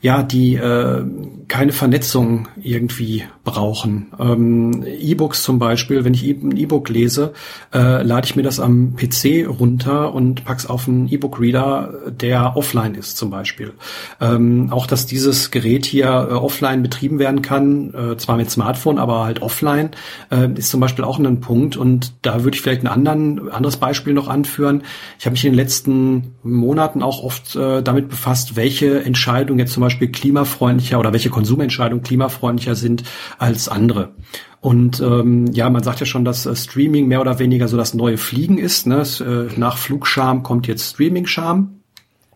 ja, 0.00 0.22
die 0.22 0.54
äh, 0.54 1.04
keine 1.48 1.72
Vernetzung 1.72 2.48
irgendwie 2.56 3.24
brauchen. 3.46 4.08
Ähm, 4.18 4.84
E-Books 4.84 5.42
zum 5.42 5.58
Beispiel, 5.58 6.04
wenn 6.04 6.12
ich 6.12 6.22
ein 6.22 6.54
E-Book 6.54 6.90
lese, 6.90 7.32
äh, 7.72 8.02
lade 8.02 8.26
ich 8.26 8.36
mir 8.36 8.42
das 8.42 8.60
am 8.60 8.96
PC 8.96 9.46
runter 9.48 10.12
und 10.12 10.44
pack's 10.44 10.66
auf 10.66 10.86
einen 10.86 11.08
E-Book-Reader, 11.08 12.10
der 12.10 12.56
offline 12.56 12.94
ist 12.94 13.16
zum 13.16 13.30
Beispiel. 13.30 13.72
Ähm, 14.20 14.68
auch, 14.70 14.86
dass 14.86 15.06
dieses 15.06 15.50
Gerät 15.50 15.86
hier 15.86 16.06
äh, 16.06 16.34
offline 16.34 16.82
betrieben 16.82 17.18
werden 17.18 17.40
kann, 17.40 17.94
äh, 17.94 18.16
zwar 18.18 18.36
mit 18.36 18.50
Smartphone, 18.50 18.98
aber 18.98 19.24
halt 19.24 19.40
offline, 19.40 19.90
äh, 20.30 20.50
ist 20.56 20.70
zum 20.70 20.80
Beispiel 20.80 21.04
auch 21.04 21.18
ein 21.18 21.40
Punkt. 21.40 21.76
Und 21.76 22.12
da 22.22 22.42
würde 22.44 22.56
ich 22.56 22.62
vielleicht 22.62 22.82
ein 22.82 22.88
anderen, 22.88 23.48
anderes 23.50 23.76
Beispiel 23.76 24.12
noch 24.12 24.28
anführen. 24.28 24.82
Ich 25.18 25.24
habe 25.24 25.32
mich 25.32 25.44
in 25.44 25.52
den 25.52 25.56
letzten 25.56 26.34
Monaten 26.42 27.00
auch 27.00 27.22
oft 27.22 27.54
äh, 27.54 27.80
damit 27.80 28.08
befasst, 28.08 28.56
welche 28.56 29.04
Entscheidungen 29.04 29.60
jetzt 29.60 29.72
zum 29.72 29.82
Beispiel 29.82 30.08
klimafreundlicher 30.08 30.98
oder 30.98 31.12
welche 31.12 31.30
Konsumentscheidungen 31.30 32.02
klimafreundlicher 32.02 32.74
sind 32.74 33.04
als 33.38 33.68
andere. 33.68 34.14
Und 34.60 35.00
ähm, 35.00 35.46
ja, 35.52 35.70
man 35.70 35.82
sagt 35.82 36.00
ja 36.00 36.06
schon, 36.06 36.24
dass 36.24 36.46
äh, 36.46 36.56
Streaming 36.56 37.06
mehr 37.06 37.20
oder 37.20 37.38
weniger 37.38 37.68
so 37.68 37.76
das 37.76 37.94
neue 37.94 38.18
Fliegen 38.18 38.58
ist. 38.58 38.86
Ne? 38.86 39.02
Äh, 39.20 39.58
nach 39.58 39.76
Flugscham 39.76 40.42
kommt 40.42 40.66
jetzt 40.66 40.90
Streaming-Scham 40.90 41.80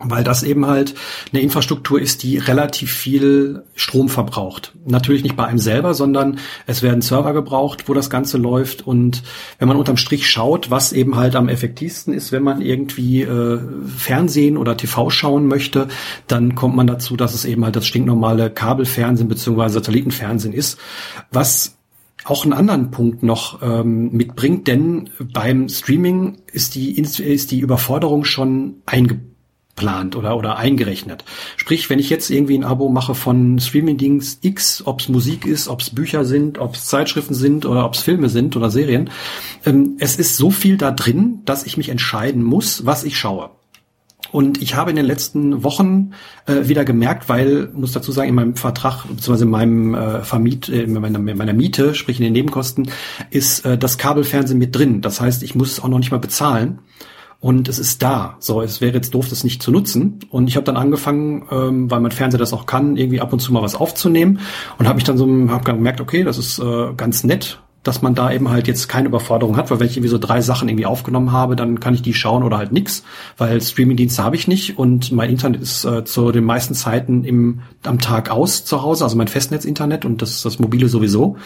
weil 0.03 0.25
das 0.25 0.43
eben 0.43 0.67
halt 0.67 0.95
eine 1.33 1.43
Infrastruktur 1.43 2.01
ist, 2.01 2.23
die 2.23 2.39
relativ 2.39 2.93
viel 2.93 3.65
Strom 3.75 4.09
verbraucht. 4.09 4.73
Natürlich 4.87 5.23
nicht 5.23 5.37
bei 5.37 5.45
einem 5.45 5.59
selber, 5.59 5.93
sondern 5.93 6.39
es 6.67 6.83
werden 6.83 7.03
Server 7.03 7.35
gebraucht, 7.35 7.89
wo 7.89 7.93
das 7.95 8.09
Ganze 8.09 8.39
läuft. 8.39 8.87
Und 8.87 9.23
wenn 9.59 9.69
man 9.69 9.77
unterm 9.77 9.99
Strich 9.99 10.29
schaut, 10.29 10.71
was 10.71 10.93
eben 10.93 11.17
halt 11.17 11.37
am 11.37 11.49
effektivsten 11.49 12.15
ist, 12.15 12.33
wenn 12.33 12.43
man 12.43 12.63
irgendwie 12.63 13.23
äh, 13.23 13.61
Fernsehen 13.95 14.57
oder 14.57 14.77
TV 14.77 15.11
schauen 15.11 15.47
möchte, 15.47 15.89
dann 16.27 16.55
kommt 16.55 16.77
man 16.77 16.87
dazu, 16.87 17.17
dass 17.17 17.35
es 17.35 17.45
eben 17.45 17.65
halt 17.65 17.77
das 17.77 17.87
stinknormale 17.87 18.51
Kabelfernsehen 18.51 19.29
beziehungsweise 19.29 19.75
Satellitenfernsehen 19.75 20.55
ist, 20.55 20.79
was 21.31 21.77
auch 22.25 22.45
einen 22.45 22.53
anderen 22.53 22.91
Punkt 22.91 23.23
noch 23.23 23.63
ähm, 23.63 24.11
mitbringt, 24.13 24.69
denn 24.69 25.09
beim 25.33 25.69
Streaming 25.69 26.39
ist 26.53 26.75
die, 26.75 26.99
ist 26.99 27.51
die 27.51 27.61
Überforderung 27.61 28.25
schon 28.25 28.83
eingebaut 28.87 29.30
geplant 29.81 30.15
oder, 30.15 30.37
oder 30.37 30.59
eingerechnet. 30.59 31.25
Sprich, 31.57 31.89
wenn 31.89 31.99
ich 31.99 32.11
jetzt 32.11 32.31
irgendwie 32.31 32.59
ein 32.59 32.65
Abo 32.65 32.89
mache 32.91 33.15
von 33.15 33.59
Streamingdings 33.59 34.39
X, 34.43 34.83
ob 34.85 35.01
es 35.01 35.09
Musik 35.09 35.47
ist, 35.47 35.69
ob 35.69 35.81
es 35.81 35.91
Bücher 35.91 36.25
sind, 36.25 36.59
ob 36.59 36.75
es 36.75 36.87
Zeitschriften 36.87 37.35
sind 37.35 37.65
oder 37.65 37.87
ob 37.87 37.95
es 37.95 38.03
Filme 38.03 38.29
sind 38.29 38.57
oder 38.57 38.71
Serien, 38.71 39.11
ähm, 39.65 39.97
es 39.99 40.17
ist 40.17 40.37
so 40.37 40.51
viel 40.51 40.77
da 40.77 40.91
drin, 40.91 41.41
dass 41.47 41.65
ich 41.65 41.77
mich 41.77 41.89
entscheiden 41.89 42.43
muss, 42.43 42.85
was 42.85 43.05
ich 43.05 43.19
schaue. 43.19 43.51
Und 44.33 44.63
ich 44.63 44.77
habe 44.77 44.91
in 44.91 44.97
den 44.97 45.07
letzten 45.07 45.65
Wochen 45.65 46.13
äh, 46.47 46.69
wieder 46.69 46.85
gemerkt, 46.85 47.29
weil, 47.29 47.71
muss 47.73 47.93
dazu 47.93 48.13
sagen, 48.13 48.29
in 48.29 48.35
meinem 48.37 48.57
Vertrag, 48.57 49.05
beziehungsweise 49.05 49.45
in 49.45 49.51
meinem 49.51 49.95
äh, 49.95 50.23
Vermiet, 50.23 50.69
äh, 50.69 50.83
in 50.83 50.93
meiner, 50.93 51.19
in 51.19 51.37
meiner 51.37 51.53
Miete, 51.53 51.95
sprich 51.95 52.19
in 52.19 52.25
den 52.25 52.35
Nebenkosten, 52.35 52.91
ist 53.31 53.65
äh, 53.65 53.77
das 53.77 53.99
Kabelfernsehen 53.99 54.59
mit 54.59 54.77
drin. 54.77 55.01
Das 55.01 55.21
heißt, 55.21 55.43
ich 55.43 55.57
muss 55.57 55.73
es 55.73 55.81
auch 55.81 55.89
noch 55.89 55.99
nicht 55.99 56.13
mal 56.13 56.19
bezahlen. 56.19 56.79
Und 57.41 57.69
es 57.69 57.79
ist 57.79 58.03
da. 58.03 58.37
So, 58.39 58.61
es 58.61 58.83
wäre 58.83 58.95
jetzt 58.95 59.15
doof, 59.15 59.29
das 59.29 59.45
nicht 59.45 59.63
zu 59.63 59.71
nutzen. 59.71 60.21
Und 60.31 60.47
ich 60.47 60.57
habe 60.57 60.65
dann 60.65 60.77
angefangen, 60.77 61.47
ähm, 61.51 61.91
weil 61.91 62.01
mein 62.01 62.11
Fernseher 62.11 62.39
das 62.39 62.53
auch 62.53 62.67
kann, 62.67 62.97
irgendwie 62.97 63.21
ab 63.21 63.33
und 63.33 63.41
zu 63.41 63.53
mal 63.53 63.63
was 63.63 63.75
aufzunehmen 63.75 64.41
und 64.79 64.87
habe 64.87 64.97
mich 64.97 65.05
dann 65.05 65.17
so 65.17 65.27
hab 65.49 65.65
gemerkt, 65.65 66.01
okay, 66.01 66.23
das 66.23 66.37
ist 66.37 66.59
äh, 66.59 66.93
ganz 66.97 67.25
nett 67.25 67.61
dass 67.83 68.03
man 68.03 68.15
da 68.15 68.31
eben 68.31 68.51
halt 68.51 68.69
jetzt 68.69 68.89
keine 68.89 69.09
Überforderung 69.09 69.57
hat, 69.57 69.71
weil 69.71 69.81
wenn 69.81 69.87
ich 69.87 69.97
irgendwie 69.97 70.11
so 70.11 70.19
drei 70.19 70.43
Sachen 70.43 70.69
irgendwie 70.69 70.87
aufgenommen 70.87 71.33
habe, 71.33 71.57
dann 71.57 71.81
kann 71.81 71.95
ich 71.95 72.03
die 72.03 72.13
schauen 72.13 72.43
oder 72.43 72.59
halt 72.59 72.73
nix, 72.73 73.05
weil 73.39 73.61
Streamingdienste 73.61 74.23
habe 74.23 74.37
ich 74.37 74.47
nicht 74.47 74.79
und 74.79 75.13
mein 75.13 75.31
Internet 75.31 75.63
ist 75.63 75.85
äh, 75.85 76.05
zu 76.05 76.31
den 76.31 76.45
meisten 76.45 76.75
Zeiten 76.75 77.25
im, 77.25 77.63
am 77.83 77.99
Tag 77.99 78.31
aus 78.31 78.65
zu 78.65 78.83
Hause, 78.83 79.05
also 79.05 79.17
mein 79.17 79.29
Festnetz-Internet 79.29 80.05
und 80.05 80.21
das, 80.21 80.43
das 80.43 80.59
mobile 80.59 80.89
sowieso, 80.89 81.39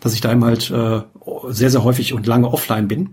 dass 0.00 0.14
ich 0.14 0.20
da 0.20 0.30
eben 0.30 0.44
halt 0.44 0.70
äh, 0.70 1.00
sehr, 1.48 1.70
sehr 1.70 1.82
häufig 1.82 2.14
und 2.14 2.26
lange 2.26 2.48
offline 2.52 2.86
bin. 2.86 3.10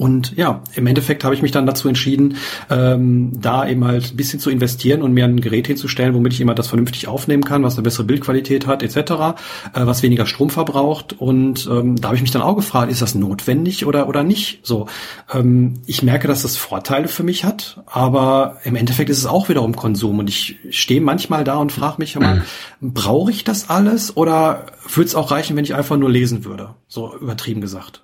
Und 0.00 0.34
ja, 0.34 0.62
im 0.76 0.86
Endeffekt 0.86 1.24
habe 1.24 1.34
ich 1.34 1.42
mich 1.42 1.52
dann 1.52 1.66
dazu 1.66 1.86
entschieden, 1.86 2.38
ähm, 2.70 3.32
da 3.38 3.68
eben 3.68 3.84
halt 3.84 4.14
ein 4.14 4.16
bisschen 4.16 4.40
zu 4.40 4.48
investieren 4.48 5.02
und 5.02 5.12
mir 5.12 5.26
ein 5.26 5.42
Gerät 5.42 5.66
hinzustellen, 5.66 6.14
womit 6.14 6.32
ich 6.32 6.40
immer 6.40 6.54
das 6.54 6.68
vernünftig 6.68 7.06
aufnehmen 7.06 7.44
kann, 7.44 7.62
was 7.62 7.74
eine 7.74 7.82
bessere 7.82 8.04
Bildqualität 8.04 8.66
hat, 8.66 8.82
etc., 8.82 8.96
äh, 8.96 9.34
was 9.74 10.02
weniger 10.02 10.24
Strom 10.24 10.48
verbraucht. 10.48 11.20
Und 11.20 11.68
ähm, 11.70 11.96
da 11.96 12.08
habe 12.08 12.16
ich 12.16 12.22
mich 12.22 12.30
dann 12.30 12.40
auch 12.40 12.56
gefragt, 12.56 12.90
ist 12.90 13.02
das 13.02 13.14
notwendig 13.14 13.84
oder 13.84 14.08
oder 14.08 14.22
nicht? 14.22 14.60
So, 14.66 14.86
ähm, 15.34 15.82
ich 15.84 16.02
merke, 16.02 16.28
dass 16.28 16.40
das 16.40 16.56
Vorteile 16.56 17.06
für 17.06 17.22
mich 17.22 17.44
hat, 17.44 17.82
aber 17.84 18.56
im 18.64 18.76
Endeffekt 18.76 19.10
ist 19.10 19.18
es 19.18 19.26
auch 19.26 19.50
wiederum 19.50 19.76
Konsum. 19.76 20.18
Und 20.18 20.30
ich 20.30 20.56
stehe 20.70 21.02
manchmal 21.02 21.44
da 21.44 21.56
und 21.56 21.72
frage 21.72 21.96
mich 21.98 22.16
immer, 22.16 22.36
mhm. 22.36 22.42
brauche 22.94 23.32
ich 23.32 23.44
das 23.44 23.68
alles 23.68 24.16
oder 24.16 24.64
würde 24.94 25.08
es 25.08 25.14
auch 25.14 25.30
reichen, 25.30 25.56
wenn 25.56 25.64
ich 25.64 25.74
einfach 25.74 25.98
nur 25.98 26.08
lesen 26.08 26.46
würde? 26.46 26.70
So 26.88 27.14
übertrieben 27.18 27.60
gesagt. 27.60 28.02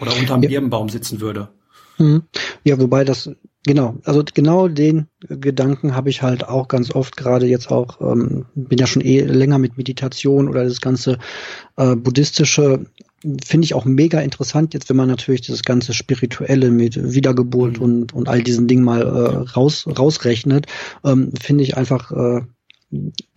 Oder 0.00 0.16
unterm 0.16 0.42
ja. 0.42 0.48
Birnbaum 0.48 0.88
sitzen 0.88 1.20
würde. 1.20 1.48
Mhm. 1.98 2.22
Ja, 2.64 2.78
wobei 2.80 3.04
das, 3.04 3.30
genau, 3.64 3.96
also 4.04 4.22
genau 4.32 4.68
den 4.68 5.08
Gedanken 5.20 5.94
habe 5.94 6.10
ich 6.10 6.22
halt 6.22 6.46
auch 6.48 6.68
ganz 6.68 6.94
oft, 6.94 7.16
gerade 7.16 7.46
jetzt 7.46 7.70
auch, 7.70 8.00
ähm, 8.00 8.46
bin 8.54 8.78
ja 8.78 8.86
schon 8.86 9.02
eh 9.02 9.20
länger 9.20 9.58
mit 9.58 9.76
Meditation 9.76 10.48
oder 10.48 10.64
das 10.64 10.80
ganze 10.80 11.18
äh, 11.76 11.96
buddhistische 11.96 12.86
finde 13.44 13.64
ich 13.64 13.74
auch 13.74 13.84
mega 13.84 14.20
interessant 14.20 14.74
jetzt, 14.74 14.88
wenn 14.88 14.96
man 14.96 15.08
natürlich 15.08 15.40
das 15.42 15.62
ganze 15.62 15.92
Spirituelle 15.92 16.70
mit 16.70 17.12
Wiedergeburt 17.12 17.78
mhm. 17.78 17.82
und, 17.82 18.12
und 18.14 18.28
all 18.28 18.42
diesen 18.42 18.68
Dingen 18.68 18.84
mal 18.84 19.02
äh, 19.02 19.50
raus, 19.50 19.86
rausrechnet, 19.86 20.66
ähm, 21.04 21.32
finde 21.40 21.64
ich 21.64 21.76
einfach 21.76 22.12
äh, 22.12 22.42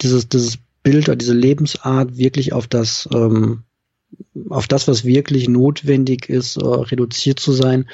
dieses, 0.01 0.29
dieses 0.29 0.57
Bild 0.83 1.09
oder 1.09 1.15
diese 1.15 1.33
Lebensart 1.33 2.17
wirklich 2.17 2.53
auf 2.53 2.67
das 2.67 3.09
ähm, 3.13 3.63
auf 4.49 4.67
das, 4.67 4.87
was 4.87 5.05
wirklich 5.05 5.47
notwendig 5.49 6.29
ist, 6.29 6.57
äh, 6.57 6.65
reduziert 6.65 7.39
zu 7.39 7.51
sein, 7.51 7.87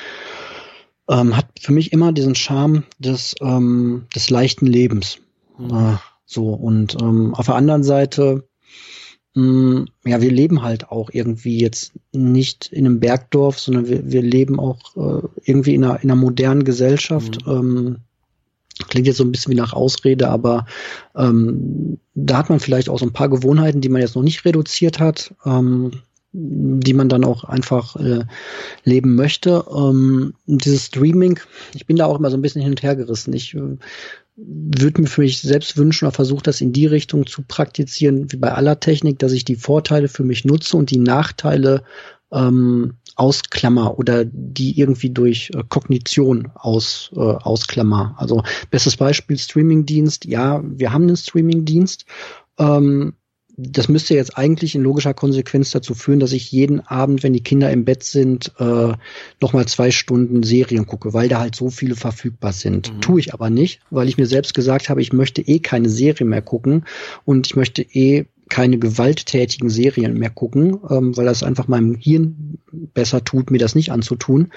ähm, 1.10 1.36
hat 1.36 1.48
für 1.60 1.72
mich 1.72 1.94
immer 1.94 2.12
diesen 2.12 2.36
Charme 2.36 2.84
des, 3.00 3.36
ähm, 3.42 4.06
des 4.16 4.30
leichten 4.30 4.66
Lebens. 4.66 5.20
Mhm. 5.58 5.72
Äh, 5.72 5.98
so, 6.26 6.50
und 6.50 6.98
ähm, 7.02 7.34
auf 7.34 7.46
der 7.46 7.56
anderen 7.56 7.84
Seite, 7.84 8.44
mh, 9.34 9.44
mm, 9.44 9.86
ja, 10.06 10.22
wir 10.22 10.32
leben 10.32 10.62
halt 10.62 10.90
auch 10.92 11.10
irgendwie 11.12 11.60
jetzt 11.60 11.94
nicht 12.12 12.68
in 12.68 12.86
einem 12.86 13.00
Bergdorf, 13.00 13.60
sondern 13.60 13.88
wir, 13.88 14.12
wir 14.12 14.22
leben 14.22 14.60
auch 14.60 14.96
äh, 14.98 15.28
irgendwie 15.44 15.76
in 15.76 15.86
einer, 15.86 16.04
in 16.04 16.12
einer 16.12 16.20
modernen 16.20 16.66
Gesellschaft. 16.66 17.46
Mhm. 17.46 17.52
Ähm, 17.52 17.98
Klingt 18.90 19.08
jetzt 19.08 19.18
so 19.18 19.24
ein 19.24 19.32
bisschen 19.32 19.54
wie 19.54 19.58
nach 19.58 19.74
Ausrede, 19.74 20.30
aber 20.30 20.68
ähm, 21.16 21.98
da 22.14 22.38
hat 22.38 22.50
man 22.50 22.60
vielleicht 22.60 22.90
auch 22.90 23.00
so 23.00 23.08
ein 23.08 23.14
paar 23.14 23.28
Gewohnheiten, 23.28 23.82
die 23.82 23.90
man 23.90 24.02
jetzt 24.02 24.16
noch 24.16 24.22
nicht 24.22 24.46
reduziert 24.46 25.00
hat. 25.00 25.34
Ähm, 25.46 26.04
die 26.34 26.94
man 26.94 27.10
dann 27.10 27.24
auch 27.24 27.44
einfach 27.44 27.96
äh, 27.96 28.26
leben 28.84 29.16
möchte. 29.16 29.66
Ähm, 29.74 30.34
dieses 30.46 30.86
Streaming, 30.86 31.40
ich 31.74 31.86
bin 31.86 31.98
da 31.98 32.06
auch 32.06 32.20
immer 32.20 32.30
so 32.30 32.38
ein 32.38 32.42
bisschen 32.42 32.62
hin 32.62 32.72
und 32.72 32.84
her 32.84 32.96
gerissen. 32.96 33.34
Ich 33.34 33.56
äh, 33.56 33.78
würde 34.36 35.02
mir 35.02 35.08
für 35.08 35.22
mich 35.22 35.42
selbst 35.42 35.78
wünschen 35.78 36.06
oder 36.06 36.14
versuche 36.14 36.44
das 36.44 36.62
in 36.62 36.74
die 36.74 36.86
Richtung 36.86 37.26
zu 37.26 37.42
praktizieren, 37.42 38.32
wie 38.32 38.38
bei 38.38 38.54
aller 38.54 38.80
Technik, 38.80 39.20
dass 39.20 39.32
ich 39.32 39.46
die 39.46 39.56
Vorteile 39.56 40.08
für 40.10 40.24
mich 40.24 40.46
nutze 40.46 40.78
und 40.78 40.92
die 40.92 41.00
Nachteile 41.00 41.84
ähm, 42.32 42.94
ausklammer 43.16 43.98
oder 43.98 44.26
die 44.26 44.80
irgendwie 44.80 45.10
durch 45.10 45.52
äh, 45.56 45.64
Kognition 45.68 46.52
aus, 46.54 47.12
äh, 47.16 47.20
ausklammer. 47.20 48.16
Also 48.18 48.44
bestes 48.70 48.98
Beispiel 48.98 49.38
Streamingdienst. 49.38 50.26
Ja, 50.26 50.62
wir 50.64 50.94
haben 50.94 51.04
einen 51.04 51.18
Streamingdienst. 51.18 52.06
Ähm, 52.60 53.14
das 53.58 53.90
müsste 53.90 54.14
jetzt 54.14 54.38
eigentlich 54.38 54.76
in 54.76 54.84
logischer 54.84 55.16
Konsequenz 55.16 55.72
dazu 55.72 55.96
führen, 55.96 56.20
dass 56.20 56.32
ich 56.32 56.52
jeden 56.52 56.80
Abend, 56.80 57.24
wenn 57.24 57.34
die 57.34 57.42
Kinder 57.42 57.72
im 57.72 57.86
Bett 57.86 58.04
sind, 58.04 58.52
äh, 58.60 58.94
nochmal 59.42 59.68
zwei 59.68 59.90
Stunden 59.90 60.44
Serien 60.44 60.86
gucke, 60.86 61.14
weil 61.14 61.28
da 61.28 61.40
halt 61.40 61.56
so 61.56 61.72
viele 61.72 61.96
verfügbar 61.96 62.54
sind. 62.54 62.94
Mhm. 62.94 63.02
Tue 63.02 63.20
ich 63.20 63.34
aber 63.34 63.50
nicht, 63.50 63.82
weil 63.90 64.08
ich 64.08 64.18
mir 64.18 64.28
selbst 64.28 64.54
gesagt 64.54 64.90
habe, 64.90 65.02
ich 65.02 65.12
möchte 65.12 65.42
eh 65.42 65.58
keine 65.58 65.90
Serie 65.90 66.28
mehr 66.28 66.44
gucken 66.44 66.86
und 67.26 67.48
ich 67.48 67.56
möchte 67.56 67.82
eh 67.82 68.26
keine 68.50 68.78
gewalttätigen 68.78 69.70
Serien 69.70 70.14
mehr 70.14 70.30
gucken, 70.30 70.80
ähm, 70.90 71.16
weil 71.18 71.26
das 71.26 71.44
einfach 71.44 71.68
meinem 71.68 71.96
Hirn 71.96 72.58
besser 72.94 73.24
tut, 73.24 73.52
mir 73.52 73.58
das 73.58 73.76
nicht 73.76 73.92
anzutun. 73.92 74.52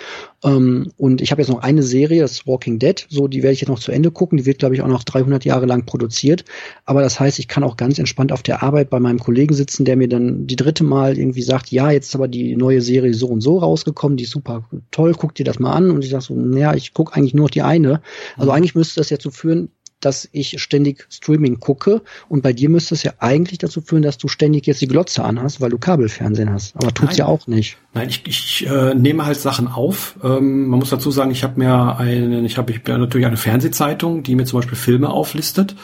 Ähm, 0.44 0.92
und 0.96 1.20
ich 1.20 1.30
habe 1.30 1.42
jetzt 1.42 1.50
noch 1.50 1.62
eine 1.62 1.82
Serie, 1.82 2.22
das 2.22 2.32
ist 2.32 2.46
Walking 2.46 2.78
Dead, 2.78 3.06
so 3.08 3.28
die 3.28 3.42
werde 3.42 3.54
ich 3.54 3.60
jetzt 3.60 3.68
noch 3.68 3.78
zu 3.78 3.92
Ende 3.92 4.10
gucken. 4.10 4.38
Die 4.38 4.46
wird, 4.46 4.58
glaube 4.58 4.74
ich, 4.74 4.82
auch 4.82 4.88
noch 4.88 5.04
300 5.04 5.44
Jahre 5.44 5.66
lang 5.66 5.86
produziert. 5.86 6.44
Aber 6.84 7.02
das 7.02 7.20
heißt, 7.20 7.38
ich 7.38 7.48
kann 7.48 7.64
auch 7.64 7.76
ganz 7.76 7.98
entspannt 7.98 8.32
auf 8.32 8.42
der 8.42 8.62
Arbeit 8.62 8.90
bei 8.90 9.00
meinem 9.00 9.18
Kollegen 9.18 9.54
sitzen, 9.54 9.84
der 9.84 9.96
mir 9.96 10.08
dann 10.08 10.46
die 10.46 10.56
dritte 10.56 10.84
Mal 10.84 11.18
irgendwie 11.18 11.42
sagt, 11.42 11.70
ja, 11.70 11.90
jetzt 11.90 12.08
ist 12.08 12.14
aber 12.14 12.28
die 12.28 12.56
neue 12.56 12.82
Serie 12.82 13.14
so 13.14 13.26
und 13.26 13.40
so 13.40 13.58
rausgekommen, 13.58 14.16
die 14.16 14.24
ist 14.24 14.30
super 14.30 14.68
toll, 14.90 15.14
guck 15.16 15.34
dir 15.34 15.44
das 15.44 15.58
mal 15.58 15.72
an. 15.72 15.90
Und 15.90 16.04
ich 16.04 16.10
sage 16.10 16.24
so, 16.24 16.34
naja, 16.34 16.74
ich 16.74 16.94
gucke 16.94 17.14
eigentlich 17.14 17.34
nur 17.34 17.48
die 17.48 17.62
eine. 17.62 18.02
Also 18.36 18.50
mhm. 18.50 18.56
eigentlich 18.56 18.74
müsste 18.74 19.00
das 19.00 19.10
ja 19.10 19.18
zu 19.18 19.30
führen, 19.30 19.70
dass 20.00 20.28
ich 20.32 20.60
ständig 20.60 21.06
Streaming 21.10 21.60
gucke. 21.60 22.02
Und 22.28 22.42
bei 22.42 22.52
dir 22.52 22.68
müsste 22.68 22.94
es 22.94 23.02
ja 23.02 23.12
eigentlich 23.18 23.58
dazu 23.58 23.80
führen, 23.80 24.02
dass 24.02 24.18
du 24.18 24.28
ständig 24.28 24.66
jetzt 24.66 24.80
die 24.80 24.88
Glotze 24.88 25.24
anhast, 25.24 25.60
weil 25.60 25.70
du 25.70 25.78
Kabelfernsehen 25.78 26.50
hast. 26.50 26.76
Aber 26.76 26.92
tut's 26.92 27.12
Nein. 27.12 27.18
ja 27.18 27.26
auch 27.26 27.46
nicht. 27.46 27.76
Nein, 27.94 28.08
ich, 28.08 28.26
ich 28.26 28.66
äh, 28.66 28.94
nehme 28.94 29.26
halt 29.26 29.38
Sachen 29.38 29.68
auf. 29.68 30.16
Ähm, 30.22 30.66
man 30.68 30.78
muss 30.78 30.90
dazu 30.90 31.10
sagen, 31.10 31.30
ich 31.30 31.44
habe 31.44 31.58
mir 31.58 31.96
eine, 31.98 32.40
ich 32.46 32.58
habe 32.58 32.72
ich 32.72 32.80
natürlich 32.86 33.26
eine 33.26 33.36
Fernsehzeitung, 33.36 34.22
die 34.22 34.34
mir 34.34 34.44
zum 34.44 34.60
Beispiel 34.60 34.78
Filme 34.78 35.10
auflistet. 35.10 35.76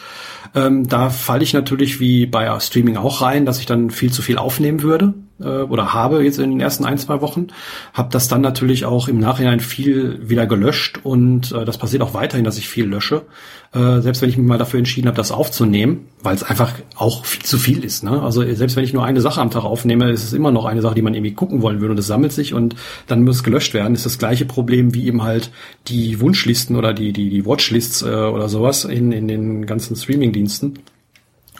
Ähm, 0.55 0.87
da 0.87 1.09
falle 1.09 1.43
ich 1.43 1.53
natürlich 1.53 1.99
wie 1.99 2.25
bei 2.25 2.59
Streaming 2.59 2.97
auch 2.97 3.21
rein, 3.21 3.45
dass 3.45 3.59
ich 3.59 3.65
dann 3.65 3.89
viel 3.89 4.11
zu 4.11 4.21
viel 4.21 4.37
aufnehmen 4.37 4.81
würde 4.81 5.13
oder 5.45 5.93
habe 5.93 6.23
jetzt 6.23 6.39
in 6.39 6.49
den 6.49 6.59
ersten 6.59 6.85
ein, 6.85 6.97
zwei 6.97 7.21
Wochen. 7.21 7.47
Habe 7.93 8.09
das 8.11 8.27
dann 8.27 8.41
natürlich 8.41 8.85
auch 8.85 9.07
im 9.07 9.19
Nachhinein 9.19 9.59
viel 9.59 10.29
wieder 10.29 10.47
gelöscht 10.47 10.99
und 11.03 11.51
äh, 11.51 11.65
das 11.65 11.77
passiert 11.77 12.01
auch 12.01 12.13
weiterhin, 12.13 12.43
dass 12.43 12.57
ich 12.57 12.67
viel 12.67 12.85
lösche. 12.85 13.23
Äh, 13.73 14.01
selbst 14.01 14.21
wenn 14.21 14.29
ich 14.29 14.37
mich 14.37 14.47
mal 14.47 14.57
dafür 14.57 14.79
entschieden 14.79 15.07
habe, 15.07 15.17
das 15.17 15.31
aufzunehmen, 15.31 16.07
weil 16.23 16.35
es 16.35 16.43
einfach 16.43 16.73
auch 16.95 17.25
viel 17.25 17.43
zu 17.43 17.57
viel 17.57 17.83
ist. 17.83 18.03
Ne? 18.03 18.21
Also 18.21 18.41
selbst 18.55 18.75
wenn 18.75 18.83
ich 18.83 18.93
nur 18.93 19.05
eine 19.05 19.21
Sache 19.21 19.41
am 19.41 19.51
Tag 19.51 19.65
aufnehme, 19.65 20.09
ist 20.09 20.23
es 20.23 20.33
immer 20.33 20.51
noch 20.51 20.65
eine 20.65 20.81
Sache, 20.81 20.95
die 20.95 21.01
man 21.01 21.13
irgendwie 21.13 21.33
gucken 21.33 21.61
wollen 21.61 21.81
würde 21.81 21.91
und 21.91 21.99
es 21.99 22.07
sammelt 22.07 22.31
sich 22.31 22.53
und 22.53 22.75
dann 23.07 23.23
muss 23.23 23.43
gelöscht 23.43 23.73
werden. 23.73 23.93
Das 23.93 24.05
ist 24.05 24.13
das 24.13 24.19
gleiche 24.19 24.45
Problem 24.45 24.93
wie 24.93 25.05
eben 25.05 25.23
halt 25.23 25.51
die 25.87 26.19
Wunschlisten 26.19 26.75
oder 26.75 26.93
die, 26.93 27.11
die, 27.11 27.29
die 27.29 27.45
Watchlists 27.45 28.01
äh, 28.01 28.05
oder 28.05 28.49
sowas 28.49 28.85
in, 28.85 29.11
in 29.11 29.27
den 29.27 29.65
ganzen 29.65 29.95
Streaming-Diensten. 29.95 30.79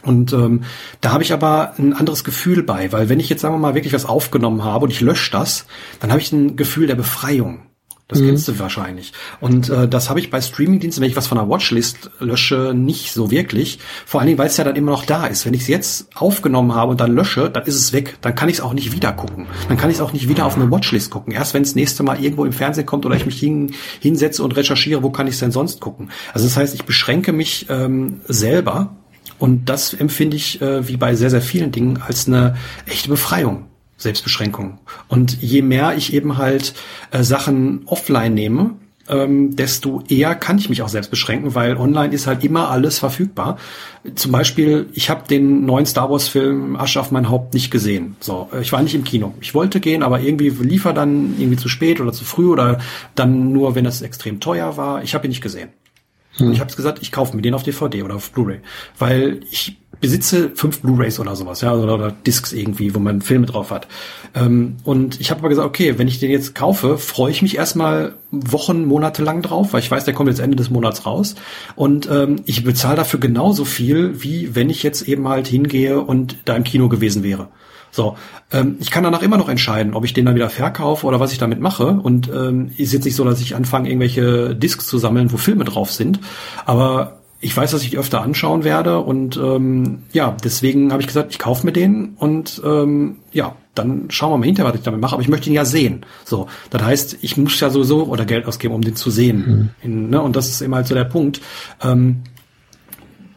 Und 0.02 0.32
ähm, 0.32 0.62
da 1.00 1.12
habe 1.12 1.22
ich 1.22 1.32
aber 1.32 1.74
ein 1.78 1.92
anderes 1.92 2.24
Gefühl 2.24 2.62
bei, 2.62 2.92
weil 2.92 3.08
wenn 3.08 3.20
ich 3.20 3.28
jetzt 3.28 3.42
sagen 3.42 3.54
wir 3.54 3.58
mal 3.58 3.74
wirklich 3.74 3.92
was 3.92 4.04
aufgenommen 4.04 4.64
habe 4.64 4.84
und 4.84 4.90
ich 4.90 5.00
lösche 5.00 5.30
das, 5.30 5.66
dann 6.00 6.10
habe 6.10 6.20
ich 6.20 6.32
ein 6.32 6.56
Gefühl 6.56 6.86
der 6.86 6.94
Befreiung. 6.94 7.60
Das 8.08 8.20
mhm. 8.20 8.28
kennst 8.28 8.48
du 8.48 8.58
wahrscheinlich. 8.58 9.12
Und 9.38 9.68
äh, 9.68 9.86
das 9.86 10.08
habe 10.08 10.18
ich 10.18 10.30
bei 10.30 10.40
Streamingdiensten, 10.40 11.02
wenn 11.02 11.10
ich 11.10 11.16
was 11.16 11.26
von 11.26 11.36
einer 11.36 11.48
Watchlist 11.48 12.10
lösche, 12.20 12.72
nicht 12.74 13.12
so 13.12 13.30
wirklich. 13.30 13.78
Vor 14.06 14.20
allen 14.20 14.28
Dingen, 14.28 14.38
weil 14.38 14.46
es 14.46 14.56
ja 14.56 14.64
dann 14.64 14.76
immer 14.76 14.90
noch 14.90 15.04
da 15.04 15.26
ist. 15.26 15.44
Wenn 15.44 15.52
ich 15.52 15.62
es 15.62 15.68
jetzt 15.68 16.08
aufgenommen 16.14 16.74
habe 16.74 16.92
und 16.92 17.00
dann 17.00 17.14
lösche, 17.14 17.50
dann 17.50 17.64
ist 17.64 17.76
es 17.76 17.92
weg. 17.92 18.16
Dann 18.22 18.34
kann 18.34 18.48
ich 18.48 18.56
es 18.56 18.60
auch 18.62 18.72
nicht 18.72 18.92
wieder 18.92 19.12
gucken. 19.12 19.46
Dann 19.68 19.76
kann 19.76 19.90
ich 19.90 19.96
es 19.96 20.02
auch 20.02 20.14
nicht 20.14 20.28
wieder 20.28 20.46
auf 20.46 20.56
eine 20.56 20.70
Watchlist 20.70 21.10
gucken. 21.10 21.34
Erst 21.34 21.52
wenn 21.52 21.62
es 21.62 21.74
nächste 21.74 22.02
Mal 22.02 22.18
irgendwo 22.22 22.46
im 22.46 22.52
Fernsehen 22.52 22.86
kommt 22.86 23.04
oder 23.04 23.14
ich 23.14 23.26
mich 23.26 23.38
hin, 23.38 23.74
hinsetze 24.00 24.42
und 24.42 24.56
recherchiere, 24.56 25.02
wo 25.02 25.10
kann 25.10 25.26
ich 25.26 25.34
es 25.34 25.40
denn 25.40 25.52
sonst 25.52 25.80
gucken. 25.80 26.10
Also 26.32 26.46
das 26.46 26.56
heißt, 26.56 26.74
ich 26.74 26.84
beschränke 26.84 27.34
mich 27.34 27.66
ähm, 27.68 28.22
selber 28.26 28.96
und 29.38 29.66
das 29.68 29.94
empfinde 29.94 30.36
ich, 30.36 30.60
äh, 30.60 30.86
wie 30.88 30.96
bei 30.96 31.14
sehr, 31.14 31.30
sehr 31.30 31.42
vielen 31.42 31.72
Dingen, 31.72 32.00
als 32.06 32.26
eine 32.26 32.56
echte 32.86 33.08
Befreiung. 33.08 33.64
Selbstbeschränkung. 33.98 34.78
Und 35.08 35.42
je 35.42 35.60
mehr 35.60 35.96
ich 35.96 36.14
eben 36.14 36.38
halt 36.38 36.72
äh, 37.10 37.24
Sachen 37.24 37.82
offline 37.86 38.32
nehme, 38.32 38.76
ähm, 39.08 39.56
desto 39.56 40.02
eher 40.08 40.34
kann 40.34 40.58
ich 40.58 40.68
mich 40.68 40.82
auch 40.82 40.88
selbst 40.88 41.10
beschränken, 41.10 41.54
weil 41.54 41.76
online 41.76 42.14
ist 42.14 42.26
halt 42.26 42.44
immer 42.44 42.70
alles 42.70 42.98
verfügbar. 42.98 43.58
Zum 44.14 44.32
Beispiel, 44.32 44.88
ich 44.92 45.10
habe 45.10 45.26
den 45.28 45.64
neuen 45.64 45.86
Star 45.86 46.10
Wars 46.10 46.28
Film 46.28 46.76
Asche 46.76 47.00
auf 47.00 47.10
mein 47.10 47.28
Haupt 47.28 47.54
nicht 47.54 47.70
gesehen. 47.70 48.16
So, 48.20 48.48
äh, 48.52 48.60
ich 48.60 48.72
war 48.72 48.82
nicht 48.82 48.94
im 48.94 49.04
Kino. 49.04 49.34
Ich 49.40 49.54
wollte 49.54 49.80
gehen, 49.80 50.02
aber 50.02 50.20
irgendwie 50.20 50.50
lief 50.50 50.84
er 50.84 50.92
dann 50.92 51.34
irgendwie 51.38 51.56
zu 51.56 51.68
spät 51.68 52.00
oder 52.00 52.12
zu 52.12 52.24
früh 52.24 52.48
oder 52.48 52.78
dann 53.14 53.52
nur, 53.52 53.74
wenn 53.74 53.86
es 53.86 54.02
extrem 54.02 54.40
teuer 54.40 54.76
war. 54.76 55.02
Ich 55.02 55.14
habe 55.14 55.26
ihn 55.26 55.30
nicht 55.30 55.42
gesehen. 55.42 55.70
Hm. 56.38 56.48
Und 56.48 56.52
ich 56.52 56.60
habe 56.60 56.74
gesagt, 56.74 56.98
ich 57.02 57.12
kaufe 57.12 57.36
mir 57.36 57.42
den 57.42 57.54
auf 57.54 57.62
DVD 57.62 58.02
oder 58.02 58.16
auf 58.16 58.30
Blu-ray, 58.30 58.60
weil 58.98 59.40
ich 59.50 59.76
besitze 60.00 60.50
fünf 60.54 60.80
Blu-rays 60.80 61.18
oder 61.18 61.34
sowas, 61.34 61.60
ja, 61.60 61.74
oder, 61.74 61.94
oder 61.94 62.12
Discs 62.12 62.52
irgendwie, 62.52 62.94
wo 62.94 63.00
man 63.00 63.20
Filme 63.20 63.46
drauf 63.46 63.70
hat. 63.70 63.88
Ähm, 64.34 64.76
und 64.84 65.20
ich 65.20 65.30
habe 65.30 65.40
aber 65.40 65.48
gesagt, 65.48 65.66
okay, 65.66 65.98
wenn 65.98 66.08
ich 66.08 66.20
den 66.20 66.30
jetzt 66.30 66.54
kaufe, 66.54 66.98
freue 66.98 67.30
ich 67.30 67.42
mich 67.42 67.56
erstmal 67.56 68.14
Wochen, 68.30 68.84
Monate 68.84 69.24
lang 69.24 69.42
drauf, 69.42 69.72
weil 69.72 69.80
ich 69.80 69.90
weiß, 69.90 70.04
der 70.04 70.14
kommt 70.14 70.28
jetzt 70.28 70.38
Ende 70.38 70.56
des 70.56 70.70
Monats 70.70 71.06
raus. 71.06 71.34
Und 71.74 72.08
ähm, 72.10 72.36
ich 72.44 72.64
bezahle 72.64 72.96
dafür 72.96 73.18
genauso 73.18 73.64
viel, 73.64 74.22
wie 74.22 74.54
wenn 74.54 74.70
ich 74.70 74.82
jetzt 74.82 75.02
eben 75.08 75.26
halt 75.28 75.48
hingehe 75.48 76.00
und 76.00 76.36
da 76.44 76.54
im 76.54 76.64
Kino 76.64 76.88
gewesen 76.88 77.24
wäre. 77.24 77.48
So, 77.90 78.16
ähm, 78.52 78.76
ich 78.80 78.90
kann 78.90 79.04
danach 79.04 79.22
immer 79.22 79.36
noch 79.36 79.48
entscheiden, 79.48 79.94
ob 79.94 80.04
ich 80.04 80.12
den 80.12 80.26
dann 80.26 80.34
wieder 80.34 80.50
verkaufe 80.50 81.06
oder 81.06 81.20
was 81.20 81.32
ich 81.32 81.38
damit 81.38 81.60
mache. 81.60 81.86
Und 81.86 82.28
ähm, 82.28 82.70
ist 82.76 82.92
jetzt 82.92 83.04
nicht 83.04 83.16
so, 83.16 83.24
dass 83.24 83.40
ich 83.40 83.54
anfange, 83.54 83.88
irgendwelche 83.88 84.54
Discs 84.54 84.86
zu 84.86 84.98
sammeln, 84.98 85.32
wo 85.32 85.36
Filme 85.36 85.64
drauf 85.64 85.90
sind. 85.92 86.20
Aber 86.66 87.18
ich 87.40 87.56
weiß, 87.56 87.70
dass 87.70 87.82
ich 87.82 87.90
die 87.90 87.98
öfter 87.98 88.20
anschauen 88.22 88.64
werde 88.64 88.98
und 88.98 89.36
ähm, 89.36 90.02
ja, 90.12 90.36
deswegen 90.42 90.90
habe 90.90 91.02
ich 91.02 91.06
gesagt, 91.06 91.30
ich 91.30 91.38
kaufe 91.38 91.64
mir 91.64 91.72
den 91.72 92.14
und 92.16 92.60
ähm, 92.64 93.18
ja, 93.32 93.54
dann 93.74 94.10
schauen 94.10 94.32
wir 94.32 94.38
mal 94.38 94.46
hinterher, 94.46 94.72
was 94.72 94.78
ich 94.78 94.84
damit 94.84 95.00
mache. 95.00 95.12
Aber 95.12 95.22
ich 95.22 95.28
möchte 95.28 95.48
ihn 95.48 95.54
ja 95.54 95.64
sehen. 95.64 96.04
So, 96.24 96.48
das 96.70 96.82
heißt, 96.82 97.18
ich 97.20 97.36
muss 97.36 97.60
ja 97.60 97.70
sowieso 97.70 98.06
oder 98.06 98.24
Geld 98.24 98.46
ausgeben, 98.46 98.74
um 98.74 98.82
den 98.82 98.96
zu 98.96 99.10
sehen. 99.10 99.38
Mhm. 99.38 99.70
In, 99.82 100.10
ne? 100.10 100.20
Und 100.20 100.34
das 100.34 100.48
ist 100.48 100.60
immer 100.62 100.76
halt 100.76 100.88
so 100.88 100.96
der 100.96 101.04
Punkt. 101.04 101.40
Ähm, 101.80 102.24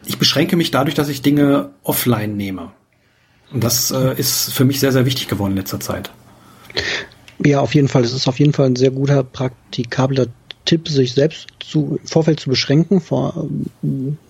ich 0.04 0.18
beschränke 0.18 0.56
mich 0.56 0.72
dadurch, 0.72 0.96
dass 0.96 1.08
ich 1.08 1.22
Dinge 1.22 1.70
offline 1.84 2.36
nehme. 2.36 2.72
Und 3.52 3.62
das 3.62 3.90
äh, 3.90 4.14
ist 4.18 4.52
für 4.52 4.64
mich 4.64 4.80
sehr, 4.80 4.92
sehr 4.92 5.04
wichtig 5.04 5.28
geworden 5.28 5.52
in 5.52 5.58
letzter 5.58 5.80
Zeit. 5.80 6.10
Ja, 7.44 7.60
auf 7.60 7.74
jeden 7.74 7.88
Fall. 7.88 8.04
Es 8.04 8.12
ist 8.12 8.28
auf 8.28 8.38
jeden 8.38 8.52
Fall 8.52 8.66
ein 8.66 8.76
sehr 8.76 8.90
guter, 8.90 9.22
praktikabler 9.24 10.26
Tipp, 10.64 10.88
sich 10.88 11.14
selbst 11.14 11.48
zu, 11.58 11.98
im 12.00 12.06
Vorfeld 12.06 12.40
zu 12.40 12.50
beschränken. 12.50 13.00
Vor, 13.00 13.48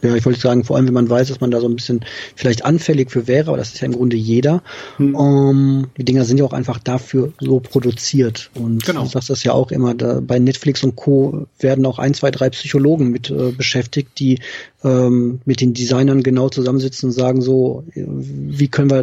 ja, 0.03 0.14
ich 0.14 0.25
wollte 0.25 0.40
sagen, 0.40 0.64
vor 0.64 0.77
allem, 0.77 0.87
wenn 0.87 0.95
man 0.95 1.11
weiß, 1.11 1.29
dass 1.29 1.40
man 1.40 1.51
da 1.51 1.61
so 1.61 1.68
ein 1.68 1.77
bisschen 1.77 2.05
vielleicht 2.37 2.64
anfällig 2.64 3.11
für 3.11 3.27
wäre, 3.27 3.49
aber 3.49 3.57
das 3.57 3.75
ist 3.75 3.81
ja 3.81 3.87
im 3.87 3.95
Grunde 3.95 4.16
jeder. 4.16 4.62
Hm. 4.97 5.14
Um, 5.14 5.51
ähm, 5.51 5.87
die 5.97 6.05
Dinger 6.05 6.25
sind 6.25 6.38
ja 6.38 6.45
auch 6.45 6.53
einfach 6.53 6.79
dafür 6.79 7.33
so 7.40 7.61
produziert. 7.61 8.51
Und 8.55 8.85
genau. 8.85 9.03
du 9.03 9.09
sagst 9.09 9.31
das 9.31 9.45
ja 9.45 9.53
auch 9.53 9.71
immer, 9.71 9.95
da, 9.95 10.21
bei 10.21 10.38
Netflix 10.38 10.83
und 10.85 10.97
Co. 10.97 11.47
werden 11.59 11.85
auch 11.87 11.99
ein, 11.99 12.14
zwei, 12.14 12.31
drei 12.31 12.51
Psychologen 12.51 13.11
mit 13.11 13.31
äh, 13.31 13.53
beschäftigt, 13.53 14.18
die 14.18 14.38
ähm, 14.85 15.40
mit 15.45 15.61
den 15.61 15.75
Designern 15.75 16.23
genau 16.23 16.49
zusammensitzen 16.49 17.09
und 17.09 17.12
sagen 17.12 17.42
so, 17.42 17.85
wie 17.95 18.68
können 18.68 18.90
wir 18.90 19.03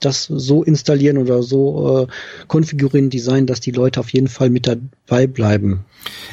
das 0.00 0.24
so 0.24 0.62
installieren 0.62 1.18
oder 1.18 1.42
so 1.42 2.06
äh, 2.08 2.46
konfigurieren, 2.46 3.10
designen, 3.10 3.46
dass 3.46 3.60
die 3.60 3.70
Leute 3.70 4.00
auf 4.00 4.10
jeden 4.10 4.28
Fall 4.28 4.50
mit 4.50 4.66
dabei 4.66 5.26
bleiben. 5.26 5.84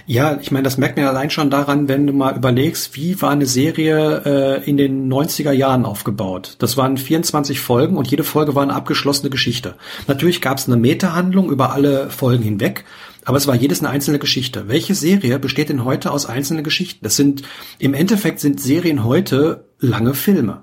Ja, 0.06 0.38
ich 0.40 0.52
meine, 0.52 0.64
das 0.64 0.78
merkt 0.78 0.98
man 0.98 1.08
allein 1.08 1.30
schon 1.32 1.50
daran, 1.50 1.88
wenn 1.88 2.06
du 2.06 2.14
mal 2.14 2.36
überlegst, 2.36 2.96
wie 2.96 3.20
war 3.22 3.32
eine 3.32 3.48
Serie 3.48 4.22
äh, 4.64 4.70
in 4.70 4.78
den 4.78 5.12
90er 5.12 5.52
Jahren 5.52 5.86
aufgebaut. 5.86 6.56
Das 6.60 6.78
waren 6.78 6.98
24 6.98 7.60
Folgen 7.60 7.98
und 7.98 8.10
jede 8.10 8.24
Folge 8.24 8.56
war 8.56 8.64
eine 8.64 8.74
abgeschlossene 8.74 9.30
Geschichte. 9.30 9.76
Natürlich 10.08 10.42
gab 10.42 10.60
es 10.60 10.68
eine 10.68 10.78
Meta-Handlung 10.78 11.50
über 11.50 11.74
alle 11.74 12.10
Folgen 12.10 12.44
hinweg, 12.44 12.86
aber 13.26 13.38
es 13.38 13.48
war 13.48 13.56
jedes 13.56 13.80
eine 13.80 13.90
einzelne 13.90 14.20
Geschichte. 14.20 14.68
Welche 14.68 14.94
Serie 14.94 15.40
besteht 15.40 15.70
denn 15.70 15.84
heute 15.84 16.12
aus 16.12 16.28
einzelnen 16.28 16.64
Geschichten? 16.64 17.04
Das 17.04 17.16
sind, 17.16 17.42
im 17.80 17.96
Endeffekt 17.96 18.40
sind 18.40 18.62
Serien 18.62 19.04
heute 19.04 19.66
lange 19.80 20.14
Filme. 20.14 20.62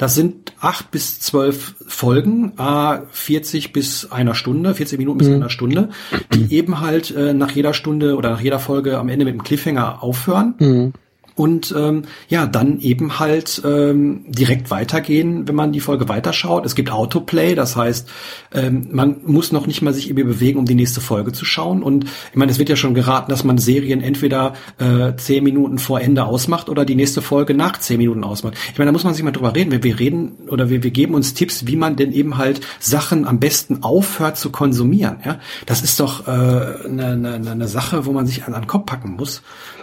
Das 0.00 0.14
sind 0.14 0.54
acht 0.60 0.90
bis 0.92 1.20
zwölf 1.20 1.74
Folgen, 1.86 2.54
a 2.56 3.02
40 3.10 3.74
bis 3.74 4.10
einer 4.10 4.34
Stunde, 4.34 4.74
40 4.74 4.98
Minuten 4.98 5.18
bis 5.18 5.28
mhm. 5.28 5.34
einer 5.34 5.50
Stunde, 5.50 5.90
die 6.32 6.54
eben 6.54 6.80
halt 6.80 7.14
äh, 7.14 7.34
nach 7.34 7.50
jeder 7.50 7.74
Stunde 7.74 8.16
oder 8.16 8.30
nach 8.30 8.40
jeder 8.40 8.60
Folge 8.60 8.96
am 8.96 9.10
Ende 9.10 9.26
mit 9.26 9.34
dem 9.34 9.42
Cliffhanger 9.42 10.02
aufhören. 10.02 10.54
Mhm 10.58 10.92
und 11.40 11.74
ähm, 11.74 12.02
ja, 12.28 12.44
dann 12.44 12.80
eben 12.80 13.18
halt 13.18 13.62
ähm, 13.64 14.26
direkt 14.28 14.70
weitergehen, 14.70 15.48
wenn 15.48 15.54
man 15.54 15.72
die 15.72 15.80
Folge 15.80 16.06
weiterschaut. 16.06 16.66
Es 16.66 16.74
gibt 16.74 16.92
Autoplay, 16.92 17.54
das 17.54 17.76
heißt, 17.76 18.10
ähm, 18.52 18.88
man 18.92 19.16
muss 19.24 19.50
noch 19.50 19.66
nicht 19.66 19.80
mal 19.80 19.94
sich 19.94 20.08
irgendwie 20.08 20.24
bewegen, 20.24 20.58
um 20.58 20.66
die 20.66 20.74
nächste 20.74 21.00
Folge 21.00 21.32
zu 21.32 21.46
schauen. 21.46 21.82
Und 21.82 22.04
ich 22.04 22.36
meine, 22.36 22.52
es 22.52 22.58
wird 22.58 22.68
ja 22.68 22.76
schon 22.76 22.92
geraten, 22.92 23.30
dass 23.30 23.42
man 23.42 23.56
Serien 23.56 24.02
entweder 24.02 24.52
äh, 24.76 25.16
zehn 25.16 25.42
Minuten 25.42 25.78
vor 25.78 26.02
Ende 26.02 26.26
ausmacht 26.26 26.68
oder 26.68 26.84
die 26.84 26.94
nächste 26.94 27.22
Folge 27.22 27.54
nach 27.54 27.78
zehn 27.78 27.96
Minuten 27.96 28.22
ausmacht. 28.22 28.58
Ich 28.70 28.78
meine, 28.78 28.90
da 28.90 28.92
muss 28.92 29.04
man 29.04 29.14
sich 29.14 29.22
mal 29.22 29.30
drüber 29.30 29.54
reden. 29.56 29.70
Wir, 29.70 29.82
wir 29.82 29.98
reden 29.98 30.32
oder 30.48 30.68
wir, 30.68 30.82
wir 30.82 30.90
geben 30.90 31.14
uns 31.14 31.32
Tipps, 31.32 31.66
wie 31.66 31.76
man 31.76 31.96
denn 31.96 32.12
eben 32.12 32.36
halt 32.36 32.60
Sachen 32.80 33.26
am 33.26 33.40
besten 33.40 33.82
aufhört 33.82 34.36
zu 34.36 34.50
konsumieren. 34.50 35.20
Ja, 35.24 35.40
das 35.64 35.80
ist 35.80 36.00
doch 36.00 36.26
eine 36.26 36.84
äh, 36.84 36.88
ne, 37.16 37.16
ne, 37.16 37.56
ne 37.56 37.66
Sache, 37.66 38.04
wo 38.04 38.12
man 38.12 38.26
sich 38.26 38.44
an, 38.44 38.52
an 38.52 38.64
den 38.64 38.68
Kopf 38.68 38.84
packen 38.84 39.16
muss. 39.16 39.40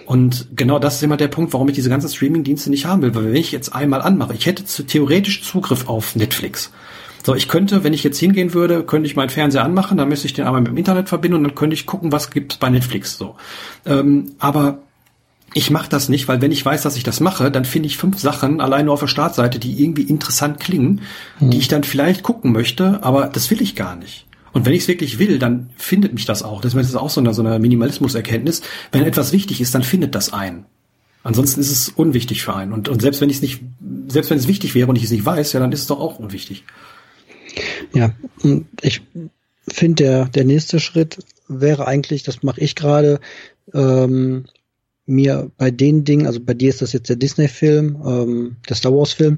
Und 0.07 0.47
genau 0.55 0.79
das 0.79 0.95
ist 0.95 1.03
immer 1.03 1.17
der 1.17 1.27
Punkt, 1.27 1.51
warum 1.51 1.67
ich 1.67 1.75
diese 1.75 1.89
ganzen 1.89 2.09
Streaming-Dienste 2.09 2.69
nicht 2.69 2.85
haben 2.85 3.01
will. 3.01 3.13
Weil 3.13 3.25
wenn 3.25 3.35
ich 3.35 3.51
jetzt 3.51 3.75
einmal 3.75 4.01
anmache, 4.01 4.33
ich 4.33 4.45
hätte 4.45 4.63
zu, 4.63 4.83
theoretisch 4.83 5.43
Zugriff 5.43 5.89
auf 5.89 6.15
Netflix. 6.15 6.71
So, 7.25 7.35
ich 7.35 7.49
könnte, 7.49 7.83
wenn 7.83 7.91
ich 7.91 8.05
jetzt 8.05 8.17
hingehen 8.17 8.53
würde, 8.53 8.83
könnte 8.83 9.05
ich 9.05 9.17
meinen 9.17 9.29
Fernseher 9.29 9.65
anmachen, 9.65 9.97
dann 9.97 10.07
müsste 10.07 10.27
ich 10.27 10.33
den 10.33 10.45
einmal 10.45 10.61
mit 10.61 10.71
dem 10.71 10.77
Internet 10.77 11.09
verbinden 11.09 11.39
und 11.39 11.43
dann 11.43 11.55
könnte 11.55 11.73
ich 11.73 11.85
gucken, 11.85 12.13
was 12.13 12.29
gibt's 12.29 12.55
bei 12.55 12.69
Netflix. 12.69 13.17
So, 13.17 13.35
ähm, 13.85 14.31
aber 14.39 14.79
ich 15.53 15.71
mache 15.71 15.89
das 15.89 16.07
nicht, 16.07 16.29
weil 16.29 16.41
wenn 16.41 16.53
ich 16.53 16.65
weiß, 16.65 16.83
dass 16.83 16.95
ich 16.95 17.03
das 17.03 17.19
mache, 17.19 17.51
dann 17.51 17.65
finde 17.65 17.87
ich 17.87 17.97
fünf 17.97 18.17
Sachen 18.17 18.61
allein 18.61 18.85
nur 18.85 18.93
auf 18.93 19.01
der 19.01 19.07
Startseite, 19.07 19.59
die 19.59 19.83
irgendwie 19.83 20.03
interessant 20.03 20.61
klingen, 20.61 21.01
mhm. 21.41 21.49
die 21.49 21.57
ich 21.57 21.67
dann 21.67 21.83
vielleicht 21.83 22.23
gucken 22.23 22.53
möchte, 22.53 23.03
aber 23.03 23.25
das 23.27 23.51
will 23.51 23.61
ich 23.61 23.75
gar 23.75 23.97
nicht. 23.97 24.26
Und 24.57 24.65
wenn 24.65 24.73
ich 24.73 24.81
es 24.81 24.87
wirklich 24.87 25.19
will, 25.19 25.37
dann 25.37 25.69
findet 25.75 26.15
mich 26.15 26.25
das 26.25 26.41
auch. 26.41 26.61
Das 26.61 26.73
ist 26.73 26.95
auch 26.95 27.11
so 27.11 27.21
eine, 27.21 27.31
so 27.35 27.43
eine 27.43 27.59
Minimalismus-Erkenntnis. 27.59 28.63
Wenn 28.91 29.03
etwas 29.03 29.31
wichtig 29.31 29.61
ist, 29.61 29.75
dann 29.75 29.83
findet 29.83 30.15
das 30.15 30.33
ein. 30.33 30.65
Ansonsten 31.21 31.61
ist 31.61 31.69
es 31.69 31.89
unwichtig 31.89 32.41
für 32.41 32.55
einen. 32.55 32.73
Und, 32.73 32.89
und 32.89 32.99
selbst 32.99 33.21
wenn 33.21 33.29
ich 33.29 33.35
es 33.35 33.41
nicht, 33.43 33.61
selbst 34.07 34.31
wenn 34.31 34.39
es 34.39 34.47
wichtig 34.47 34.73
wäre 34.73 34.89
und 34.89 34.95
ich 34.95 35.03
es 35.03 35.11
nicht 35.11 35.23
weiß, 35.23 35.53
ja, 35.53 35.59
dann 35.59 35.71
ist 35.71 35.81
es 35.81 35.85
doch 35.85 35.99
auch 35.99 36.17
unwichtig. 36.17 36.63
Ja, 37.93 38.15
ich 38.81 39.03
finde, 39.67 40.03
der, 40.03 40.25
der 40.25 40.45
nächste 40.45 40.79
Schritt 40.79 41.19
wäre 41.47 41.85
eigentlich, 41.85 42.23
das 42.23 42.41
mache 42.41 42.59
ich 42.59 42.73
gerade, 42.73 43.19
ähm, 43.75 44.45
mir 45.05 45.51
bei 45.55 45.69
den 45.69 46.03
Dingen, 46.03 46.25
also 46.25 46.39
bei 46.39 46.55
dir 46.55 46.69
ist 46.69 46.81
das 46.81 46.93
jetzt 46.93 47.09
der 47.09 47.15
Disney-Film, 47.15 48.01
ähm, 48.03 48.55
der 48.67 48.75
Star 48.75 48.91
Wars-Film, 48.91 49.37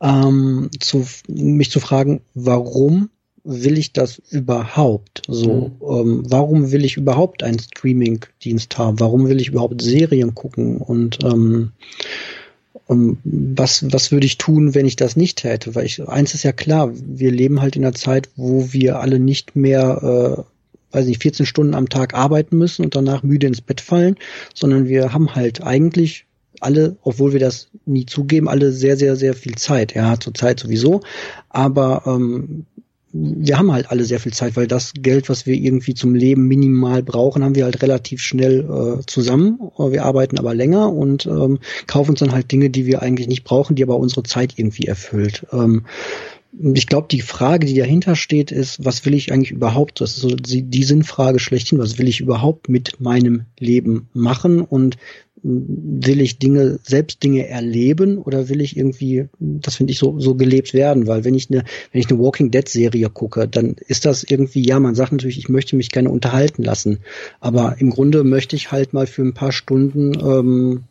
ähm, 0.00 0.70
zu, 0.78 1.04
mich 1.26 1.72
zu 1.72 1.80
fragen, 1.80 2.20
warum 2.34 3.10
will 3.44 3.78
ich 3.78 3.92
das 3.92 4.20
überhaupt? 4.30 5.22
So, 5.26 5.72
mhm. 5.80 5.86
ähm, 5.88 6.22
warum 6.28 6.72
will 6.72 6.84
ich 6.84 6.96
überhaupt 6.96 7.42
einen 7.42 7.58
Streaming-Dienst 7.58 8.76
haben? 8.78 9.00
Warum 9.00 9.28
will 9.28 9.40
ich 9.40 9.48
überhaupt 9.48 9.82
Serien 9.82 10.34
gucken? 10.34 10.78
Und 10.78 11.18
ähm, 11.24 11.72
um, 12.86 13.18
was, 13.24 13.92
was 13.92 14.10
würde 14.10 14.26
ich 14.26 14.38
tun, 14.38 14.74
wenn 14.74 14.86
ich 14.86 14.96
das 14.96 15.16
nicht 15.16 15.44
hätte? 15.44 15.74
Weil 15.74 15.86
ich, 15.86 16.06
eins 16.08 16.34
ist 16.34 16.42
ja 16.42 16.52
klar, 16.52 16.90
wir 16.92 17.30
leben 17.30 17.60
halt 17.60 17.76
in 17.76 17.84
einer 17.84 17.94
Zeit, 17.94 18.28
wo 18.36 18.72
wir 18.72 18.98
alle 18.98 19.20
nicht 19.20 19.54
mehr, 19.54 20.44
äh, 20.92 20.96
weiß 20.96 21.06
nicht, 21.06 21.22
14 21.22 21.46
Stunden 21.46 21.74
am 21.74 21.88
Tag 21.88 22.14
arbeiten 22.14 22.58
müssen 22.58 22.84
und 22.84 22.96
danach 22.96 23.22
müde 23.22 23.46
ins 23.46 23.60
Bett 23.60 23.80
fallen, 23.80 24.16
sondern 24.54 24.88
wir 24.88 25.12
haben 25.12 25.34
halt 25.34 25.62
eigentlich 25.62 26.26
alle, 26.60 26.96
obwohl 27.02 27.32
wir 27.32 27.40
das 27.40 27.68
nie 27.86 28.06
zugeben, 28.06 28.48
alle 28.48 28.72
sehr, 28.72 28.96
sehr, 28.96 29.16
sehr 29.16 29.34
viel 29.34 29.54
Zeit. 29.54 29.94
Ja, 29.94 30.18
zur 30.18 30.34
Zeit 30.34 30.60
sowieso. 30.60 31.00
Aber 31.48 32.02
ähm, 32.06 32.66
wir 33.12 33.58
haben 33.58 33.72
halt 33.72 33.90
alle 33.90 34.04
sehr 34.04 34.20
viel 34.20 34.32
Zeit, 34.32 34.56
weil 34.56 34.68
das 34.68 34.92
Geld, 34.94 35.28
was 35.28 35.44
wir 35.44 35.54
irgendwie 35.54 35.94
zum 35.94 36.14
Leben 36.14 36.46
minimal 36.46 37.02
brauchen, 37.02 37.42
haben 37.42 37.56
wir 37.56 37.64
halt 37.64 37.82
relativ 37.82 38.20
schnell 38.20 38.60
äh, 38.60 39.06
zusammen. 39.06 39.58
Wir 39.78 40.04
arbeiten 40.04 40.38
aber 40.38 40.54
länger 40.54 40.92
und 40.92 41.26
ähm, 41.26 41.58
kaufen 41.86 42.10
uns 42.10 42.20
dann 42.20 42.32
halt 42.32 42.52
Dinge, 42.52 42.70
die 42.70 42.86
wir 42.86 43.02
eigentlich 43.02 43.26
nicht 43.26 43.44
brauchen, 43.44 43.74
die 43.74 43.82
aber 43.82 43.96
unsere 43.96 44.22
Zeit 44.22 44.54
irgendwie 44.58 44.84
erfüllt. 44.84 45.46
Ähm, 45.52 45.86
ich 46.62 46.86
glaube, 46.86 47.06
die 47.10 47.20
Frage, 47.20 47.66
die 47.66 47.76
dahinter 47.76 48.16
steht, 48.16 48.50
ist, 48.50 48.84
was 48.84 49.04
will 49.04 49.14
ich 49.14 49.32
eigentlich 49.32 49.52
überhaupt? 49.52 50.00
Das 50.00 50.12
ist 50.12 50.20
so 50.20 50.34
die, 50.34 50.62
die 50.62 50.82
Sinnfrage 50.82 51.38
schlechthin. 51.38 51.78
Was 51.78 51.98
will 51.98 52.08
ich 52.08 52.20
überhaupt 52.20 52.68
mit 52.68 53.00
meinem 53.00 53.46
Leben 53.58 54.08
machen? 54.14 54.60
Und 54.60 54.96
will 55.42 56.20
ich 56.20 56.38
Dinge, 56.38 56.78
selbst 56.82 57.22
Dinge 57.22 57.48
erleben 57.48 58.18
oder 58.18 58.48
will 58.48 58.60
ich 58.60 58.76
irgendwie, 58.76 59.28
das 59.38 59.76
finde 59.76 59.92
ich 59.92 59.98
so, 59.98 60.18
so 60.20 60.34
gelebt 60.34 60.74
werden, 60.74 61.06
weil 61.06 61.24
wenn 61.24 61.34
ich 61.34 61.50
eine, 61.50 61.64
wenn 61.92 62.00
ich 62.00 62.10
eine 62.10 62.18
Walking 62.18 62.50
Dead 62.50 62.68
Serie 62.68 63.08
gucke, 63.10 63.48
dann 63.48 63.76
ist 63.86 64.04
das 64.04 64.24
irgendwie, 64.24 64.66
ja, 64.66 64.78
man 64.80 64.94
sagt 64.94 65.12
natürlich, 65.12 65.38
ich 65.38 65.48
möchte 65.48 65.76
mich 65.76 65.90
gerne 65.90 66.10
unterhalten 66.10 66.62
lassen, 66.62 66.98
aber 67.40 67.76
im 67.78 67.90
Grunde 67.90 68.24
möchte 68.24 68.56
ich 68.56 68.72
halt 68.72 68.92
mal 68.92 69.06
für 69.06 69.22
ein 69.22 69.34
paar 69.34 69.52
Stunden 69.52 70.12
ähm, 70.20 70.84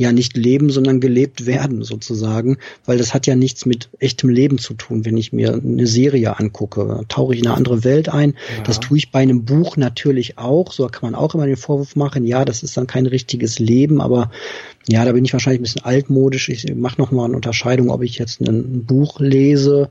ja 0.00 0.12
nicht 0.12 0.36
leben, 0.36 0.70
sondern 0.70 1.00
gelebt 1.00 1.44
werden 1.44 1.82
sozusagen, 1.82 2.56
weil 2.86 2.96
das 2.96 3.12
hat 3.12 3.26
ja 3.26 3.36
nichts 3.36 3.66
mit 3.66 3.90
echtem 3.98 4.30
Leben 4.30 4.58
zu 4.58 4.74
tun, 4.74 5.04
wenn 5.04 5.16
ich 5.16 5.32
mir 5.32 5.52
eine 5.52 5.86
Serie 5.86 6.38
angucke. 6.38 7.04
Tauche 7.08 7.34
ich 7.34 7.40
in 7.40 7.46
eine 7.46 7.56
andere 7.56 7.84
Welt 7.84 8.08
ein. 8.08 8.30
Ja. 8.30 8.62
Das 8.64 8.80
tue 8.80 8.96
ich 8.96 9.10
bei 9.10 9.20
einem 9.20 9.44
Buch 9.44 9.76
natürlich 9.76 10.38
auch. 10.38 10.72
So 10.72 10.86
kann 10.86 11.12
man 11.12 11.14
auch 11.14 11.34
immer 11.34 11.46
den 11.46 11.56
Vorwurf 11.56 11.96
machen, 11.96 12.24
ja, 12.24 12.44
das 12.44 12.62
ist 12.62 12.76
dann 12.76 12.86
kein 12.86 13.06
richtiges 13.06 13.58
Leben, 13.58 14.00
aber 14.00 14.30
ja, 14.88 15.04
da 15.04 15.12
bin 15.12 15.24
ich 15.24 15.34
wahrscheinlich 15.34 15.60
ein 15.60 15.64
bisschen 15.64 15.84
altmodisch. 15.84 16.48
Ich 16.48 16.74
mache 16.74 17.00
nochmal 17.00 17.26
eine 17.26 17.36
Unterscheidung, 17.36 17.90
ob 17.90 18.02
ich 18.02 18.18
jetzt 18.18 18.40
ein 18.40 18.84
Buch 18.86 19.20
lese 19.20 19.90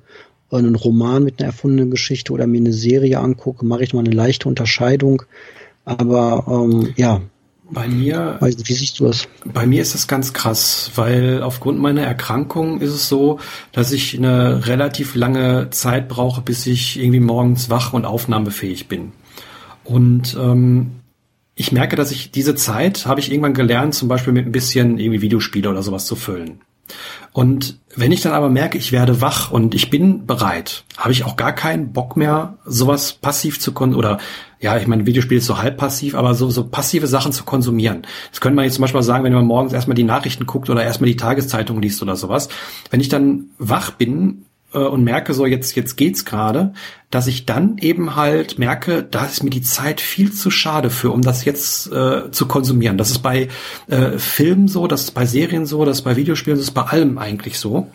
einen 0.52 0.74
Roman 0.74 1.24
mit 1.24 1.40
einer 1.40 1.50
erfundenen 1.50 1.92
Geschichte 1.92 2.34
oder 2.34 2.48
mir 2.48 2.60
eine 2.60 2.74
Serie 2.74 3.20
angucke, 3.20 3.64
mache 3.64 3.84
ich 3.84 3.94
mal 3.94 4.00
eine 4.00 4.10
leichte 4.10 4.50
Unterscheidung. 4.50 5.22
Aber 5.86 6.46
ähm, 6.48 6.94
ja, 6.98 7.22
Bei 7.72 7.88
mir. 7.88 8.38
Wie 8.42 8.74
siehst 8.74 9.00
du 9.00 9.06
das? 9.06 9.28
Bei 9.46 9.66
mir 9.68 9.82
ist 9.82 9.94
das 9.94 10.08
ganz 10.08 10.34
krass, 10.34 10.92
weil 10.96 11.44
aufgrund 11.44 11.80
meiner 11.80 12.02
Erkrankung 12.02 12.82
ist 12.82 12.92
es 12.92 13.08
so, 13.08 13.40
dass 13.72 13.92
ich 13.92 14.18
eine 14.18 14.66
relativ 14.68 15.16
lange 15.16 15.70
Zeit 15.70 16.08
brauche, 16.08 16.42
bis 16.42 16.66
ich 16.66 17.00
irgendwie 17.00 17.20
morgens 17.20 17.70
wach 17.70 17.94
und 17.94 18.06
aufnahmefähig 18.06 18.88
bin. 18.88 19.12
Und 19.84 20.36
ähm, 20.40 21.00
ich 21.56 21.72
merke, 21.72 21.96
dass 21.96 22.12
ich 22.12 22.32
diese 22.32 22.56
Zeit 22.56 23.06
habe 23.06 23.20
ich 23.20 23.32
irgendwann 23.32 23.54
gelernt, 23.54 23.94
zum 23.94 24.08
Beispiel 24.08 24.34
mit 24.34 24.46
ein 24.46 24.52
bisschen 24.52 24.98
irgendwie 24.98 25.22
Videospiele 25.22 25.70
oder 25.70 25.84
sowas 25.84 26.06
zu 26.06 26.16
füllen. 26.16 26.62
Und 27.34 27.80
wenn 27.96 28.12
ich 28.12 28.22
dann 28.22 28.34
aber 28.34 28.50
merke, 28.50 28.78
ich 28.78 28.92
werde 28.92 29.22
wach 29.22 29.52
und 29.52 29.76
ich 29.76 29.90
bin 29.90 30.26
bereit, 30.26 30.84
habe 30.98 31.12
ich 31.12 31.24
auch 31.24 31.36
gar 31.36 31.54
keinen 31.54 31.94
Bock 31.94 32.18
mehr, 32.18 32.58
sowas 32.66 33.14
passiv 33.14 33.60
zu 33.60 33.74
kon 33.74 33.94
oder 33.94 34.20
ja, 34.60 34.78
ich 34.78 34.88
meine, 34.88 35.06
Videospiel 35.06 35.38
ist 35.38 35.46
so 35.46 35.58
halb 35.58 35.78
passiv, 35.78 36.16
aber 36.16 36.36
so, 36.36 36.50
so 36.50 36.68
passive 36.68 37.08
Sachen 37.08 37.32
zu 37.32 37.46
konsumieren. 37.46 38.02
Das 38.32 38.42
könnte 38.42 38.58
man 38.58 38.66
jetzt 38.66 38.76
zum 38.76 38.82
Beispiel 38.82 39.02
sagen, 39.02 39.24
wenn 39.24 39.34
man 39.34 39.46
morgens 39.46 39.72
erstmal 39.72 39.96
die 39.96 40.04
Nachrichten 40.04 40.46
guckt 40.46 40.70
oder 40.70 40.84
erstmal 40.84 41.10
die 41.10 41.16
Tageszeitung 41.16 41.82
liest 41.82 42.02
oder 42.02 42.18
sowas. 42.18 42.50
Wenn 42.90 43.00
ich 43.00 43.08
dann 43.08 43.52
wach 43.58 43.92
bin 43.92 44.46
äh, 44.74 44.80
und 44.80 45.04
merke 45.06 45.34
so, 45.34 45.46
jetzt, 45.46 45.76
jetzt 45.78 45.96
geht's 45.96 46.26
gerade, 46.26 46.74
dass 47.10 47.28
ich 47.28 47.46
dann 47.46 47.78
eben 47.78 48.18
halt 48.18 48.60
merke, 48.60 49.02
da 49.04 49.26
ist 49.26 49.44
mir 49.44 49.50
die 49.50 49.62
Zeit 49.62 50.02
viel 50.02 50.34
zu 50.34 50.52
schade 50.52 50.90
für, 50.90 51.12
um 51.12 51.22
das 51.22 51.46
jetzt 51.46 51.90
äh, 51.94 52.30
zu 52.30 52.46
konsumieren. 52.46 52.98
Das 52.98 53.12
ist 53.12 53.20
bei 53.20 53.48
äh, 53.88 54.18
Filmen 54.18 54.68
so, 54.68 54.88
das 54.88 55.04
ist 55.04 55.12
bei 55.12 55.26
Serien 55.26 55.66
so, 55.66 55.86
das 55.86 56.00
ist 56.00 56.04
bei 56.04 56.18
Videospielen, 56.18 56.60
das 56.60 56.68
ist 56.68 56.74
bei 56.74 56.84
allem 56.84 57.18
eigentlich 57.18 57.60
so 57.60 57.90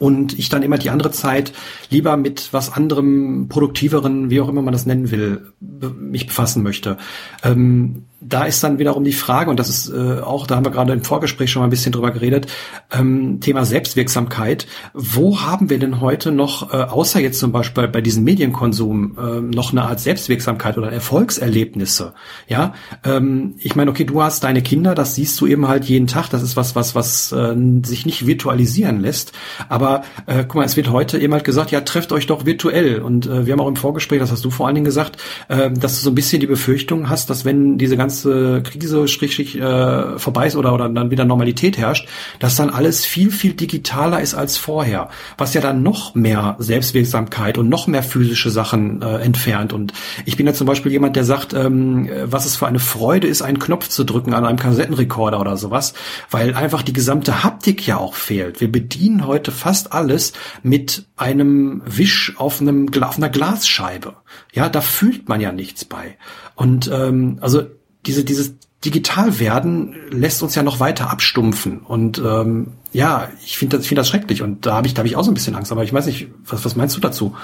und 0.00 0.38
ich 0.38 0.48
dann 0.48 0.62
immer 0.62 0.78
die 0.78 0.90
andere 0.90 1.12
Zeit 1.12 1.52
lieber 1.90 2.16
mit 2.16 2.52
was 2.52 2.72
anderem, 2.72 3.48
produktiveren, 3.48 4.30
wie 4.30 4.40
auch 4.40 4.48
immer 4.48 4.62
man 4.62 4.72
das 4.72 4.86
nennen 4.86 5.10
will, 5.10 5.52
mich 6.00 6.26
befassen 6.26 6.62
möchte. 6.62 6.96
Ähm, 7.44 8.06
da 8.20 8.44
ist 8.44 8.62
dann 8.62 8.78
wiederum 8.78 9.02
die 9.02 9.12
Frage, 9.12 9.50
und 9.50 9.58
das 9.58 9.68
ist 9.68 9.88
äh, 9.88 10.20
auch, 10.20 10.46
da 10.46 10.56
haben 10.56 10.64
wir 10.64 10.70
gerade 10.70 10.92
im 10.92 11.02
Vorgespräch 11.02 11.50
schon 11.50 11.60
mal 11.60 11.66
ein 11.66 11.70
bisschen 11.70 11.92
drüber 11.92 12.10
geredet, 12.10 12.48
ähm, 12.92 13.40
Thema 13.40 13.64
Selbstwirksamkeit. 13.64 14.66
Wo 14.92 15.40
haben 15.40 15.70
wir 15.70 15.78
denn 15.78 16.00
heute 16.00 16.30
noch, 16.30 16.72
äh, 16.72 16.76
außer 16.76 17.20
jetzt 17.20 17.38
zum 17.38 17.50
Beispiel 17.50 17.88
bei 17.88 18.02
diesem 18.02 18.24
Medienkonsum, 18.24 19.16
äh, 19.18 19.40
noch 19.40 19.72
eine 19.72 19.82
Art 19.82 20.00
Selbstwirksamkeit 20.00 20.76
oder 20.76 20.92
Erfolgserlebnisse? 20.92 22.12
Ja, 22.46 22.74
ähm, 23.04 23.54
ich 23.58 23.74
meine, 23.74 23.90
okay, 23.90 24.04
du 24.04 24.22
hast 24.22 24.44
deine 24.44 24.60
Kinder, 24.60 24.94
das 24.94 25.14
siehst 25.14 25.40
du 25.40 25.46
eben 25.46 25.66
halt 25.66 25.86
jeden 25.86 26.06
Tag, 26.06 26.28
das 26.28 26.42
ist 26.42 26.56
was, 26.56 26.76
was, 26.76 26.94
was 26.94 27.32
äh, 27.32 27.56
sich 27.84 28.04
nicht 28.04 28.26
virtualisieren 28.26 29.00
lässt. 29.00 29.32
Aber 29.70 30.02
äh, 30.26 30.44
guck 30.44 30.56
mal, 30.56 30.64
es 30.64 30.76
wird 30.76 30.90
heute 30.90 31.18
eben 31.18 31.32
halt 31.32 31.44
gesagt, 31.44 31.70
ja, 31.70 31.80
trefft 31.80 32.12
euch 32.12 32.26
doch 32.26 32.44
virtuell. 32.44 33.00
Und 33.00 33.26
äh, 33.26 33.46
wir 33.46 33.54
haben 33.54 33.60
auch 33.60 33.68
im 33.68 33.76
Vorgespräch, 33.76 34.20
das 34.20 34.30
hast 34.30 34.44
du 34.44 34.50
vor 34.50 34.66
allen 34.66 34.74
Dingen 34.74 34.84
gesagt, 34.84 35.16
äh, 35.48 35.70
dass 35.70 35.96
du 35.96 36.02
so 36.02 36.10
ein 36.10 36.14
bisschen 36.14 36.40
die 36.40 36.46
Befürchtung 36.46 37.08
hast, 37.08 37.30
dass 37.30 37.46
wenn 37.46 37.78
diese 37.78 37.96
ganze 37.96 38.09
ganze 38.10 38.62
Krise 38.62 39.06
schrägstrich 39.06 39.56
äh, 39.56 40.18
vorbei 40.18 40.48
ist 40.48 40.56
oder, 40.56 40.74
oder 40.74 40.88
dann 40.88 41.12
wieder 41.12 41.24
Normalität 41.24 41.78
herrscht, 41.78 42.08
dass 42.40 42.56
dann 42.56 42.68
alles 42.68 43.04
viel, 43.04 43.30
viel 43.30 43.52
digitaler 43.52 44.20
ist 44.20 44.34
als 44.34 44.56
vorher. 44.56 45.10
Was 45.38 45.54
ja 45.54 45.60
dann 45.60 45.84
noch 45.84 46.16
mehr 46.16 46.56
Selbstwirksamkeit 46.58 47.56
und 47.56 47.68
noch 47.68 47.86
mehr 47.86 48.02
physische 48.02 48.50
Sachen 48.50 49.00
äh, 49.00 49.18
entfernt. 49.18 49.72
Und 49.72 49.92
ich 50.24 50.36
bin 50.36 50.46
ja 50.46 50.54
zum 50.54 50.66
Beispiel 50.66 50.90
jemand, 50.90 51.14
der 51.14 51.24
sagt, 51.24 51.54
ähm, 51.54 52.10
was 52.24 52.46
es 52.46 52.56
für 52.56 52.66
eine 52.66 52.80
Freude 52.80 53.28
ist, 53.28 53.42
einen 53.42 53.60
Knopf 53.60 53.88
zu 53.88 54.02
drücken 54.02 54.34
an 54.34 54.44
einem 54.44 54.58
Kassettenrekorder 54.58 55.40
oder 55.40 55.56
sowas, 55.56 55.94
weil 56.30 56.54
einfach 56.54 56.82
die 56.82 56.92
gesamte 56.92 57.44
Haptik 57.44 57.86
ja 57.86 57.98
auch 57.98 58.14
fehlt. 58.14 58.60
Wir 58.60 58.72
bedienen 58.72 59.24
heute 59.24 59.52
fast 59.52 59.92
alles 59.92 60.32
mit 60.64 61.06
einem 61.16 61.82
Wisch 61.86 62.34
auf, 62.38 62.60
einem, 62.60 62.90
auf 63.02 63.18
einer 63.18 63.28
Glasscheibe. 63.28 64.16
Ja, 64.52 64.68
da 64.68 64.80
fühlt 64.80 65.28
man 65.28 65.40
ja 65.40 65.52
nichts 65.52 65.84
bei. 65.84 66.16
Und 66.56 66.90
ähm, 66.92 67.38
also 67.40 67.62
diese, 68.06 68.24
dieses 68.24 68.54
Digitalwerden 68.84 69.94
lässt 70.10 70.42
uns 70.42 70.54
ja 70.54 70.62
noch 70.62 70.80
weiter 70.80 71.10
abstumpfen. 71.10 71.80
Und 71.80 72.18
ähm, 72.18 72.72
ja, 72.92 73.30
ich 73.44 73.58
finde 73.58 73.76
das, 73.76 73.86
ich 73.86 73.94
das 73.94 74.08
schrecklich 74.08 74.42
und 74.42 74.64
da 74.64 74.74
habe 74.76 74.86
ich, 74.86 74.94
da 74.94 75.04
ich 75.04 75.16
auch 75.16 75.24
so 75.24 75.30
ein 75.30 75.34
bisschen 75.34 75.54
Angst. 75.54 75.70
Aber 75.70 75.84
ich 75.84 75.92
weiß 75.92 76.06
nicht, 76.06 76.28
was, 76.46 76.64
was 76.64 76.76
meinst 76.76 76.96
du 76.96 77.00
dazu? 77.00 77.34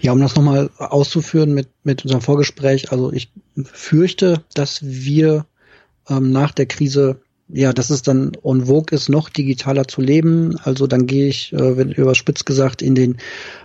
Ja, 0.00 0.12
um 0.12 0.20
das 0.20 0.34
nochmal 0.34 0.70
auszuführen 0.78 1.52
mit, 1.52 1.68
mit 1.82 2.04
unserem 2.04 2.22
Vorgespräch, 2.22 2.92
also 2.92 3.12
ich 3.12 3.30
fürchte, 3.64 4.42
dass 4.54 4.80
wir 4.82 5.46
ähm, 6.08 6.30
nach 6.30 6.52
der 6.52 6.66
Krise 6.66 7.20
ja, 7.48 7.72
dass 7.72 7.90
es 7.90 8.02
dann 8.02 8.32
on 8.42 8.66
vogue 8.66 8.96
ist, 8.96 9.08
noch 9.08 9.28
digitaler 9.28 9.86
zu 9.86 10.00
leben. 10.00 10.56
Also 10.62 10.86
dann 10.86 11.06
gehe 11.06 11.28
ich, 11.28 11.52
äh, 11.52 11.76
wenn 11.76 11.92
überspitzt 11.92 12.46
gesagt, 12.46 12.80
in 12.80 12.94
den 12.94 13.18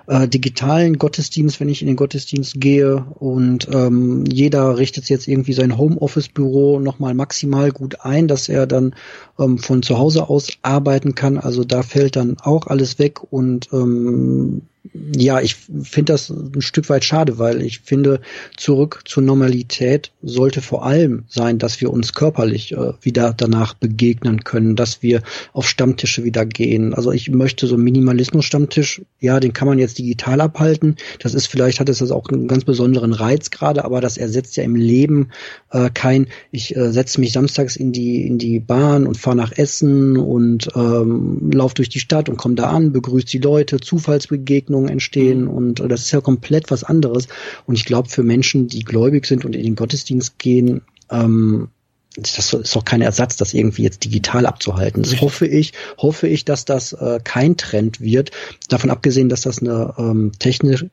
äh, 0.07 0.27
digitalen 0.27 0.97
Gottesdienst, 0.97 1.59
wenn 1.59 1.69
ich 1.69 1.81
in 1.81 1.87
den 1.87 1.95
Gottesdienst 1.95 2.59
gehe 2.59 3.05
und 3.19 3.69
ähm, 3.71 4.25
jeder 4.25 4.77
richtet 4.77 5.07
jetzt 5.09 5.27
irgendwie 5.27 5.53
sein 5.53 5.77
Homeoffice-Büro 5.77 6.79
nochmal 6.79 7.13
maximal 7.13 7.71
gut 7.71 8.01
ein, 8.01 8.27
dass 8.27 8.49
er 8.49 8.67
dann 8.67 8.95
ähm, 9.39 9.57
von 9.57 9.81
zu 9.81 9.97
Hause 9.97 10.27
aus 10.27 10.49
arbeiten 10.61 11.15
kann. 11.15 11.37
Also 11.37 11.63
da 11.63 11.81
fällt 11.81 12.17
dann 12.17 12.37
auch 12.41 12.67
alles 12.67 12.99
weg 12.99 13.21
und 13.31 13.69
ähm, 13.71 14.63
ja, 14.93 15.39
ich 15.41 15.55
finde 15.55 16.13
das 16.13 16.29
ein 16.29 16.61
Stück 16.61 16.89
weit 16.89 17.03
schade, 17.03 17.37
weil 17.37 17.61
ich 17.61 17.79
finde, 17.79 18.21
zurück 18.57 19.01
zur 19.05 19.23
Normalität 19.23 20.11
sollte 20.21 20.61
vor 20.61 20.85
allem 20.85 21.25
sein, 21.27 21.59
dass 21.59 21.79
wir 21.81 21.91
uns 21.91 22.13
körperlich 22.13 22.71
äh, 22.71 22.93
wieder 23.01 23.33
danach 23.35 23.73
begegnen 23.73 24.43
können, 24.43 24.75
dass 24.75 25.03
wir 25.03 25.21
auf 25.53 25.67
Stammtische 25.67 26.23
wieder 26.23 26.45
gehen. 26.45 26.93
Also 26.93 27.11
ich 27.11 27.29
möchte 27.29 27.67
so 27.67 27.77
Minimalismus-Stammtisch, 27.77 29.01
ja, 29.19 29.39
den 29.39 29.53
kann 29.53 29.67
man 29.67 29.79
jetzt 29.79 29.99
digital 29.99 30.41
abhalten. 30.41 30.95
Das 31.19 31.33
ist 31.33 31.47
vielleicht, 31.47 31.79
hat 31.79 31.89
es 31.89 31.99
das 31.99 32.11
auch 32.11 32.27
einen 32.29 32.47
ganz 32.47 32.63
besonderen 32.63 33.13
Reiz 33.13 33.51
gerade, 33.51 33.85
aber 33.85 34.01
das 34.01 34.17
ersetzt 34.17 34.57
ja 34.57 34.63
im 34.63 34.75
Leben 34.75 35.29
äh, 35.71 35.89
kein, 35.93 36.27
ich 36.51 36.75
äh, 36.75 36.91
setze 36.91 37.19
mich 37.19 37.33
samstags 37.33 37.75
in 37.75 37.91
die, 37.91 38.25
in 38.25 38.37
die 38.37 38.59
Bahn 38.59 39.05
und 39.05 39.17
fahre 39.17 39.35
nach 39.35 39.51
Essen 39.51 40.17
und 40.17 40.69
ähm, 40.75 41.51
laufe 41.53 41.75
durch 41.75 41.89
die 41.89 41.99
Stadt 41.99 42.29
und 42.29 42.37
komme 42.37 42.55
da 42.55 42.69
an, 42.69 42.91
begrüße 42.91 43.27
die 43.27 43.39
Leute, 43.39 43.79
Zufallsbegegnungen, 43.79 44.78
Hoffnungen 44.79 44.89
entstehen 44.89 45.43
mhm. 45.43 45.49
und 45.49 45.79
das 45.79 46.01
ist 46.01 46.11
ja 46.11 46.21
komplett 46.21 46.71
was 46.71 46.83
anderes. 46.83 47.27
Und 47.65 47.75
ich 47.75 47.85
glaube, 47.85 48.09
für 48.09 48.23
Menschen, 48.23 48.67
die 48.67 48.83
gläubig 48.83 49.25
sind 49.25 49.45
und 49.45 49.55
in 49.55 49.63
den 49.63 49.75
Gottesdienst 49.75 50.39
gehen, 50.39 50.81
ähm, 51.11 51.69
das 52.15 52.53
ist 52.53 52.75
doch 52.75 52.85
kein 52.85 53.01
Ersatz, 53.01 53.37
das 53.37 53.53
irgendwie 53.53 53.83
jetzt 53.83 54.03
digital 54.03 54.45
abzuhalten. 54.45 55.03
Das 55.03 55.21
hoffe 55.21 55.45
ich, 55.45 55.73
hoffe 55.97 56.27
ich, 56.27 56.43
dass 56.43 56.65
das 56.65 56.93
äh, 56.93 57.19
kein 57.23 57.55
Trend 57.55 58.01
wird. 58.01 58.31
Davon 58.67 58.89
abgesehen, 58.89 59.29
dass 59.29 59.41
das 59.41 59.59
eine 59.59 59.93
ähm, 59.97 60.31
technisch 60.39 60.85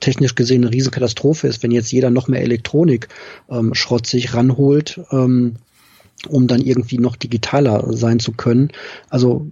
technisch 0.00 0.34
gesehen 0.34 0.64
eine 0.64 0.74
Riesenkatastrophe 0.74 1.48
ist, 1.48 1.62
wenn 1.62 1.70
jetzt 1.70 1.90
jeder 1.90 2.10
noch 2.10 2.28
mehr 2.28 2.42
Elektronik 2.42 3.08
ähm, 3.48 3.72
Schrott 3.72 4.06
sich 4.06 4.34
ranholt, 4.34 5.00
ähm, 5.10 5.54
um 6.28 6.46
dann 6.46 6.60
irgendwie 6.60 6.98
noch 6.98 7.16
digitaler 7.16 7.82
sein 7.96 8.20
zu 8.20 8.32
können. 8.32 8.70
Also 9.08 9.50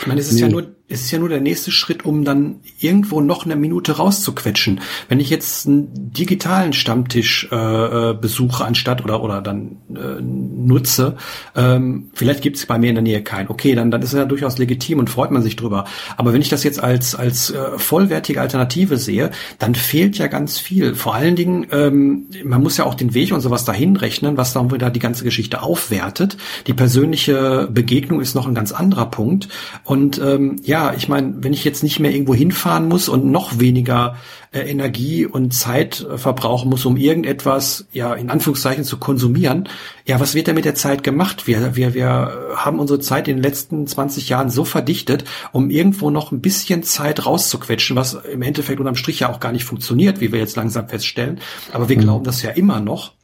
ich 0.00 0.06
meine, 0.06 0.18
es 0.22 0.28
ist 0.28 0.36
nee. 0.36 0.40
ja 0.40 0.48
nur 0.48 0.75
ist 0.88 1.10
ja 1.10 1.18
nur 1.18 1.28
der 1.28 1.40
nächste 1.40 1.72
Schritt, 1.72 2.04
um 2.04 2.24
dann 2.24 2.60
irgendwo 2.78 3.20
noch 3.20 3.44
eine 3.44 3.56
Minute 3.56 3.96
rauszuquetschen. 3.96 4.80
Wenn 5.08 5.18
ich 5.18 5.30
jetzt 5.30 5.66
einen 5.66 6.12
digitalen 6.12 6.72
Stammtisch 6.72 7.48
äh, 7.50 7.56
äh, 7.56 8.14
besuche 8.14 8.64
anstatt 8.64 9.02
oder 9.02 9.20
oder 9.22 9.42
dann 9.42 9.78
äh, 9.90 10.22
nutze, 10.22 11.16
ähm, 11.56 12.10
vielleicht 12.14 12.42
gibt 12.42 12.56
es 12.56 12.66
bei 12.66 12.78
mir 12.78 12.90
in 12.90 12.94
der 12.94 13.02
Nähe 13.02 13.22
keinen. 13.22 13.48
Okay, 13.48 13.74
dann 13.74 13.90
dann 13.90 14.00
ist 14.00 14.12
es 14.12 14.18
ja 14.18 14.26
durchaus 14.26 14.58
legitim 14.58 15.00
und 15.00 15.10
freut 15.10 15.32
man 15.32 15.42
sich 15.42 15.56
drüber. 15.56 15.86
Aber 16.16 16.32
wenn 16.32 16.40
ich 16.40 16.50
das 16.50 16.62
jetzt 16.62 16.80
als 16.80 17.16
als 17.16 17.50
äh, 17.50 17.78
vollwertige 17.78 18.40
Alternative 18.40 18.96
sehe, 18.96 19.32
dann 19.58 19.74
fehlt 19.74 20.18
ja 20.18 20.28
ganz 20.28 20.60
viel. 20.60 20.94
Vor 20.94 21.16
allen 21.16 21.34
Dingen, 21.34 21.66
ähm, 21.72 22.26
man 22.44 22.62
muss 22.62 22.76
ja 22.76 22.84
auch 22.84 22.94
den 22.94 23.12
Weg 23.12 23.32
und 23.32 23.40
sowas 23.40 23.64
dahin 23.64 23.96
rechnen, 23.96 24.36
was 24.36 24.52
dann 24.52 24.70
wieder 24.70 24.90
die 24.90 25.00
ganze 25.00 25.24
Geschichte 25.24 25.62
aufwertet. 25.62 26.36
Die 26.68 26.74
persönliche 26.74 27.68
Begegnung 27.72 28.20
ist 28.20 28.36
noch 28.36 28.46
ein 28.46 28.54
ganz 28.54 28.70
anderer 28.70 29.06
Punkt. 29.06 29.48
Und 29.82 30.18
ähm, 30.18 30.60
ja, 30.62 30.75
ja, 30.76 30.92
ich 30.94 31.08
meine, 31.08 31.36
wenn 31.38 31.54
ich 31.54 31.64
jetzt 31.64 31.82
nicht 31.82 32.00
mehr 32.00 32.10
irgendwo 32.10 32.34
hinfahren 32.34 32.86
muss 32.86 33.08
und 33.08 33.24
noch 33.24 33.58
weniger 33.58 34.16
äh, 34.52 34.60
Energie 34.60 35.24
und 35.24 35.54
Zeit 35.54 36.02
äh, 36.02 36.18
verbrauchen 36.18 36.68
muss, 36.68 36.84
um 36.84 36.98
irgendetwas, 36.98 37.86
ja, 37.94 38.12
in 38.12 38.28
Anführungszeichen 38.28 38.84
zu 38.84 38.98
konsumieren, 38.98 39.70
ja, 40.04 40.20
was 40.20 40.34
wird 40.34 40.48
da 40.48 40.52
mit 40.52 40.66
der 40.66 40.74
Zeit 40.74 41.02
gemacht? 41.02 41.46
Wir, 41.46 41.76
wir, 41.76 41.94
wir 41.94 42.52
haben 42.56 42.78
unsere 42.78 43.00
Zeit 43.00 43.26
in 43.26 43.36
den 43.36 43.42
letzten 43.42 43.86
20 43.86 44.28
Jahren 44.28 44.50
so 44.50 44.66
verdichtet, 44.66 45.24
um 45.50 45.70
irgendwo 45.70 46.10
noch 46.10 46.30
ein 46.30 46.42
bisschen 46.42 46.82
Zeit 46.82 47.24
rauszuquetschen, 47.24 47.96
was 47.96 48.12
im 48.12 48.42
Endeffekt 48.42 48.78
unterm 48.78 48.96
Strich 48.96 49.20
ja 49.20 49.30
auch 49.30 49.40
gar 49.40 49.52
nicht 49.52 49.64
funktioniert, 49.64 50.20
wie 50.20 50.30
wir 50.30 50.40
jetzt 50.40 50.56
langsam 50.56 50.88
feststellen. 50.88 51.40
Aber 51.72 51.88
wir 51.88 51.96
mhm. 51.96 52.02
glauben 52.02 52.24
das 52.24 52.42
ja 52.42 52.50
immer 52.50 52.80
noch 52.80 53.15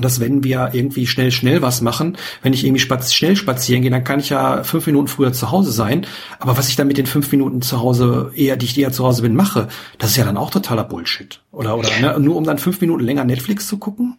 dass 0.00 0.20
wenn 0.20 0.44
wir 0.44 0.70
irgendwie 0.72 1.06
schnell, 1.06 1.30
schnell 1.30 1.62
was 1.62 1.80
machen, 1.80 2.16
wenn 2.42 2.52
ich 2.52 2.64
irgendwie 2.64 2.80
spaz 2.80 3.12
schnell 3.12 3.36
spazieren 3.36 3.82
gehe, 3.82 3.90
dann 3.90 4.04
kann 4.04 4.20
ich 4.20 4.30
ja 4.30 4.64
fünf 4.64 4.86
Minuten 4.86 5.08
früher 5.08 5.32
zu 5.32 5.50
Hause 5.50 5.72
sein. 5.72 6.06
Aber 6.38 6.56
was 6.56 6.68
ich 6.68 6.76
dann 6.76 6.86
mit 6.86 6.98
den 6.98 7.06
fünf 7.06 7.30
Minuten 7.32 7.62
zu 7.62 7.80
Hause, 7.80 8.32
eher, 8.34 8.56
die 8.56 8.66
ich 8.66 8.78
eher 8.78 8.92
zu 8.92 9.04
Hause 9.04 9.22
bin, 9.22 9.34
mache, 9.34 9.68
das 9.98 10.10
ist 10.10 10.16
ja 10.16 10.24
dann 10.24 10.36
auch 10.36 10.50
totaler 10.50 10.84
Bullshit. 10.84 11.40
Oder, 11.50 11.76
oder, 11.76 11.88
ne? 12.00 12.18
nur 12.20 12.36
um 12.36 12.44
dann 12.44 12.58
fünf 12.58 12.80
Minuten 12.80 13.04
länger 13.04 13.24
Netflix 13.24 13.68
zu 13.68 13.78
gucken? 13.78 14.18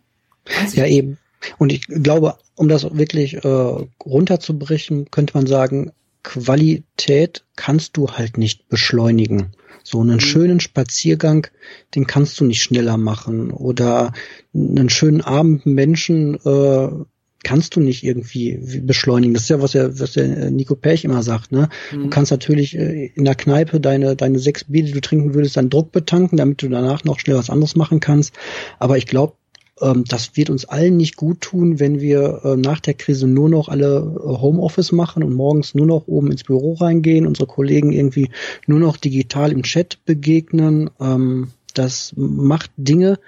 Ja, 0.74 0.86
eben. 0.86 1.18
Und 1.58 1.72
ich 1.72 1.82
glaube, 1.88 2.36
um 2.56 2.70
das 2.70 2.84
wirklich 2.96 3.44
äh, 3.44 3.88
runterzubrechen, 4.06 5.12
könnte 5.12 5.34
man 5.36 5.48
sagen, 5.48 5.92
Qualität 6.24 7.44
kannst 7.56 7.98
du 7.98 8.12
halt 8.12 8.38
nicht 8.38 8.70
beschleunigen. 8.70 9.52
So 9.84 10.02
einen 10.02 10.16
mhm. 10.16 10.22
schönen 10.22 10.60
Spaziergang, 10.60 11.48
den 11.94 12.08
kannst 12.08 12.40
du 12.40 12.46
nicht 12.46 12.64
schneller 12.64 12.98
machen. 12.98 13.52
Oder 13.52 14.14
einen 14.54 14.90
schönen 14.90 15.22
Abend 15.22 15.66
Menschen 15.66 16.36
äh, 16.46 16.90
kannst 17.44 17.76
du 17.76 17.82
nicht 17.82 18.04
irgendwie 18.04 18.82
beschleunigen. 18.82 19.34
Das 19.34 19.44
ist 19.44 19.50
ja, 19.50 19.62
was 19.62 19.74
der, 19.74 20.00
was 20.00 20.14
der 20.14 20.50
Nico 20.50 20.76
Perch 20.76 21.04
immer 21.04 21.22
sagt. 21.22 21.52
Ne? 21.52 21.70
Mhm. 21.92 22.04
Du 22.04 22.10
kannst 22.10 22.32
natürlich 22.32 22.78
äh, 22.78 23.08
in 23.14 23.26
der 23.26 23.36
Kneipe 23.36 23.80
deine, 23.80 24.16
deine 24.16 24.40
sechs 24.40 24.64
Bier, 24.64 24.84
die 24.84 24.94
du 24.94 25.02
trinken 25.02 25.34
würdest, 25.34 25.58
dann 25.58 25.70
Druck 25.70 25.92
betanken, 25.92 26.38
damit 26.38 26.62
du 26.62 26.70
danach 26.70 27.04
noch 27.04 27.20
schnell 27.20 27.38
was 27.38 27.50
anderes 27.50 27.76
machen 27.76 28.00
kannst. 28.00 28.34
Aber 28.80 28.98
ich 28.98 29.06
glaube, 29.06 29.34
das 29.76 30.38
wird 30.38 30.50
uns 30.50 30.66
allen 30.66 30.98
nicht 30.98 31.16
gut 31.16 31.42
tun, 31.42 31.80
wenn 31.80 32.00
wir 32.00 32.42
äh, 32.44 32.56
nach 32.56 32.80
der 32.80 32.94
Krise 32.94 33.28
nur 33.28 33.50
noch 33.50 33.70
alle 33.70 33.98
äh, 33.98 34.20
Homeoffice 34.24 34.92
machen 34.92 35.24
und 35.24 35.34
morgens 35.34 35.74
nur 35.74 35.88
noch 35.88 36.08
oben 36.08 36.32
ins 36.32 36.44
Büro 36.44 36.74
reingehen, 36.74 37.26
unsere 37.26 37.48
Kollegen 37.48 37.92
irgendwie 37.92 38.30
nur 38.68 38.80
noch 38.80 38.98
digital 38.98 39.52
im 39.52 39.64
Chat 39.64 40.06
begegnen. 40.06 40.92
Ähm, 41.00 41.50
das 41.74 42.14
macht 42.16 42.72
Dinge, 42.78 43.20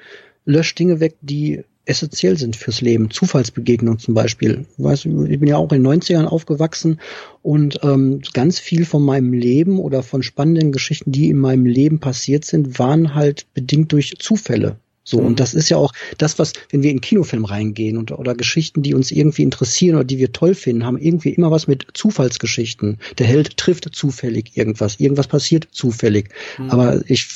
löscht 0.45 0.77
Dinge 0.77 0.99
weg, 0.99 1.15
die 1.21 1.63
essentiell 1.85 2.37
sind 2.37 2.55
fürs 2.55 2.81
Leben. 2.81 3.09
Zufallsbegegnung 3.11 3.99
zum 3.99 4.13
Beispiel. 4.13 4.65
Ich 4.77 5.03
bin 5.39 5.47
ja 5.47 5.57
auch 5.57 5.71
in 5.71 5.83
den 5.83 6.01
90ern 6.01 6.25
aufgewachsen 6.25 6.99
und 7.41 7.79
ähm, 7.83 8.21
ganz 8.33 8.59
viel 8.59 8.85
von 8.85 9.03
meinem 9.03 9.33
Leben 9.33 9.79
oder 9.79 10.03
von 10.03 10.23
spannenden 10.23 10.71
Geschichten, 10.71 11.11
die 11.11 11.29
in 11.29 11.37
meinem 11.37 11.65
Leben 11.65 11.99
passiert 11.99 12.45
sind, 12.45 12.79
waren 12.79 13.13
halt 13.15 13.47
bedingt 13.53 13.91
durch 13.91 14.17
Zufälle. 14.19 14.77
So, 15.05 15.21
mhm. 15.21 15.27
und 15.27 15.39
das 15.39 15.53
ist 15.53 15.69
ja 15.69 15.77
auch 15.77 15.93
das, 16.17 16.39
was, 16.39 16.53
wenn 16.69 16.83
wir 16.83 16.91
in 16.91 16.99
Kinofilm 16.99 17.45
reingehen 17.45 17.97
und, 17.97 18.11
oder 18.11 18.33
Geschichten, 18.33 18.81
die 18.81 18.95
uns 18.95 19.11
irgendwie 19.11 19.43
interessieren 19.43 19.95
oder 19.95 20.03
die 20.03 20.17
wir 20.17 20.33
toll 20.33 20.55
finden, 20.55 20.83
haben 20.83 20.97
irgendwie 20.97 21.29
immer 21.29 21.51
was 21.51 21.67
mit 21.67 21.85
Zufallsgeschichten. 21.93 22.97
Der 23.19 23.27
Held 23.27 23.55
trifft 23.57 23.87
zufällig 23.93 24.57
irgendwas, 24.57 24.99
irgendwas 24.99 25.27
passiert 25.27 25.67
zufällig. 25.71 26.29
Mhm. 26.57 26.71
Aber 26.71 27.01
ich 27.07 27.27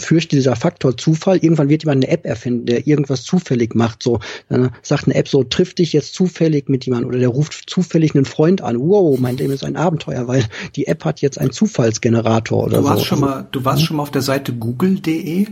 fürchte, 0.00 0.36
dieser 0.36 0.54
Faktor 0.54 0.96
Zufall, 0.96 1.38
irgendwann 1.38 1.68
wird 1.68 1.82
jemand 1.82 2.04
eine 2.04 2.12
App 2.12 2.24
erfinden, 2.24 2.66
der 2.66 2.86
irgendwas 2.86 3.24
zufällig 3.24 3.74
macht. 3.74 4.02
So, 4.02 4.20
äh, 4.48 4.68
sagt 4.82 5.06
eine 5.06 5.16
App 5.16 5.28
so, 5.28 5.42
trifft 5.42 5.80
dich 5.80 5.92
jetzt 5.92 6.14
zufällig 6.14 6.68
mit 6.68 6.86
jemandem 6.86 7.08
oder 7.08 7.18
der 7.18 7.28
ruft 7.28 7.68
zufällig 7.68 8.14
einen 8.14 8.24
Freund 8.24 8.62
an. 8.62 8.78
Wow, 8.78 9.18
mein 9.18 9.36
Leben 9.36 9.52
ist 9.52 9.64
ein 9.64 9.76
Abenteuer, 9.76 10.28
weil 10.28 10.44
die 10.76 10.86
App 10.86 11.04
hat 11.04 11.20
jetzt 11.22 11.38
einen 11.40 11.50
Zufallsgenerator 11.50 12.64
oder 12.64 12.78
du 12.78 12.84
warst 12.84 13.00
so. 13.00 13.04
Schon 13.04 13.20
mal, 13.20 13.48
du 13.50 13.64
warst 13.64 13.80
ja? 13.80 13.86
schon 13.86 13.96
mal 13.96 14.04
auf 14.04 14.12
der 14.12 14.22
Seite 14.22 14.52
google.de? 14.52 15.48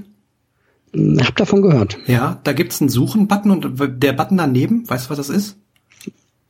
Hab 0.96 1.36
davon 1.36 1.62
gehört. 1.62 1.98
Ja, 2.06 2.40
da 2.44 2.52
gibt's 2.52 2.80
einen 2.80 2.88
Suchen-Button 2.88 3.50
und 3.50 4.02
der 4.02 4.12
Button 4.12 4.38
daneben, 4.38 4.88
weißt 4.88 5.06
du, 5.06 5.10
was 5.10 5.18
das 5.18 5.28
ist? 5.28 5.56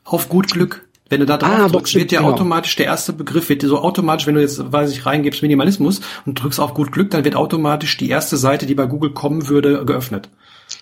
Auf 0.04 0.28
gut 0.28 0.50
Glück. 0.52 0.86
Wenn 1.08 1.20
du 1.20 1.26
da 1.26 1.36
drauf 1.36 1.50
ah, 1.52 1.68
drückst, 1.68 1.94
wird 1.94 2.10
dir 2.10 2.18
genau. 2.18 2.32
automatisch 2.32 2.74
der 2.74 2.86
erste 2.86 3.12
Begriff, 3.12 3.48
wird 3.48 3.62
dir 3.62 3.68
so 3.68 3.78
automatisch, 3.78 4.26
wenn 4.26 4.34
du 4.34 4.40
jetzt, 4.40 4.72
weiß 4.72 4.90
ich, 4.90 5.06
reingibst 5.06 5.40
Minimalismus 5.40 6.00
und 6.24 6.42
drückst 6.42 6.58
auf 6.58 6.74
gut 6.74 6.90
Glück, 6.90 7.10
dann 7.10 7.24
wird 7.24 7.36
automatisch 7.36 7.96
die 7.96 8.08
erste 8.08 8.36
Seite, 8.36 8.66
die 8.66 8.74
bei 8.74 8.86
Google 8.86 9.12
kommen 9.12 9.48
würde, 9.48 9.84
geöffnet. 9.84 10.30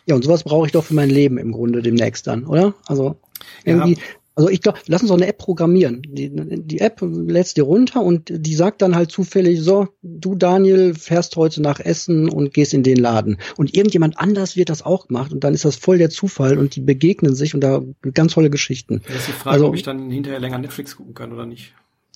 Ja, 0.07 0.14
und 0.14 0.24
sowas 0.24 0.42
brauche 0.44 0.66
ich 0.66 0.72
doch 0.72 0.85
für 0.85 0.94
mein 0.94 1.11
Leben 1.11 1.37
im 1.37 1.53
Grunde 1.53 1.83
demnächst 1.83 2.27
dann, 2.27 2.46
oder? 2.46 2.72
Also 2.87 3.16
irgendwie, 3.64 3.94
ja. 3.94 4.03
Also 4.37 4.51
ich 4.51 4.62
glaube, 4.62 4.79
lass 4.87 5.03
uns 5.03 5.11
doch 5.11 5.16
eine 5.16 5.29
App 5.29 5.38
programmieren. 5.38 6.03
Die, 6.07 6.31
die 6.33 6.81
App 6.81 7.01
lädst 7.03 7.57
dir 7.57 7.62
runter 7.64 8.03
und 8.03 8.31
die 8.31 8.55
sagt 8.55 8.83
dann 8.83 8.97
halt 8.97 9.12
zufällig, 9.12 9.61
so, 9.61 9.88
du 10.03 10.35
Daniel 10.35 10.94
fährst 10.94 11.37
heute 11.37 11.62
nach 11.62 11.79
Essen 11.79 12.29
und 12.29 12.53
gehst 12.53 12.75
in 12.75 12.83
den 12.83 12.97
Laden. 12.97 13.38
Und 13.57 13.77
irgendjemand 13.77 14.18
anders 14.18 14.57
wird 14.57 14.70
das 14.70 14.83
auch 14.83 15.07
gemacht 15.07 15.33
und 15.33 15.44
dann 15.44 15.55
ist 15.55 15.64
das 15.64 15.77
voll 15.77 15.99
der 15.99 16.11
Zufall 16.11 16.59
und 16.59 16.75
die 16.75 16.81
begegnen 16.81 17.35
sich 17.37 17.55
und 17.55 17.61
da 17.61 17.83
ganz 18.12 18.33
tolle 18.33 18.51
Geschichten. 18.51 19.03
Das 19.07 19.16
ist 19.16 19.29
die 19.29 19.33
Frage, 19.33 19.55
also, 19.55 19.68
ob 19.68 19.77
ich 19.77 19.85
dann 19.85 20.11
hinterher 20.11 20.40
länger 20.40 20.59
Netflix 20.59 20.97
gucken 20.97 21.14
kann 21.14 21.33
oder 21.33 21.47
nicht. 21.47 21.75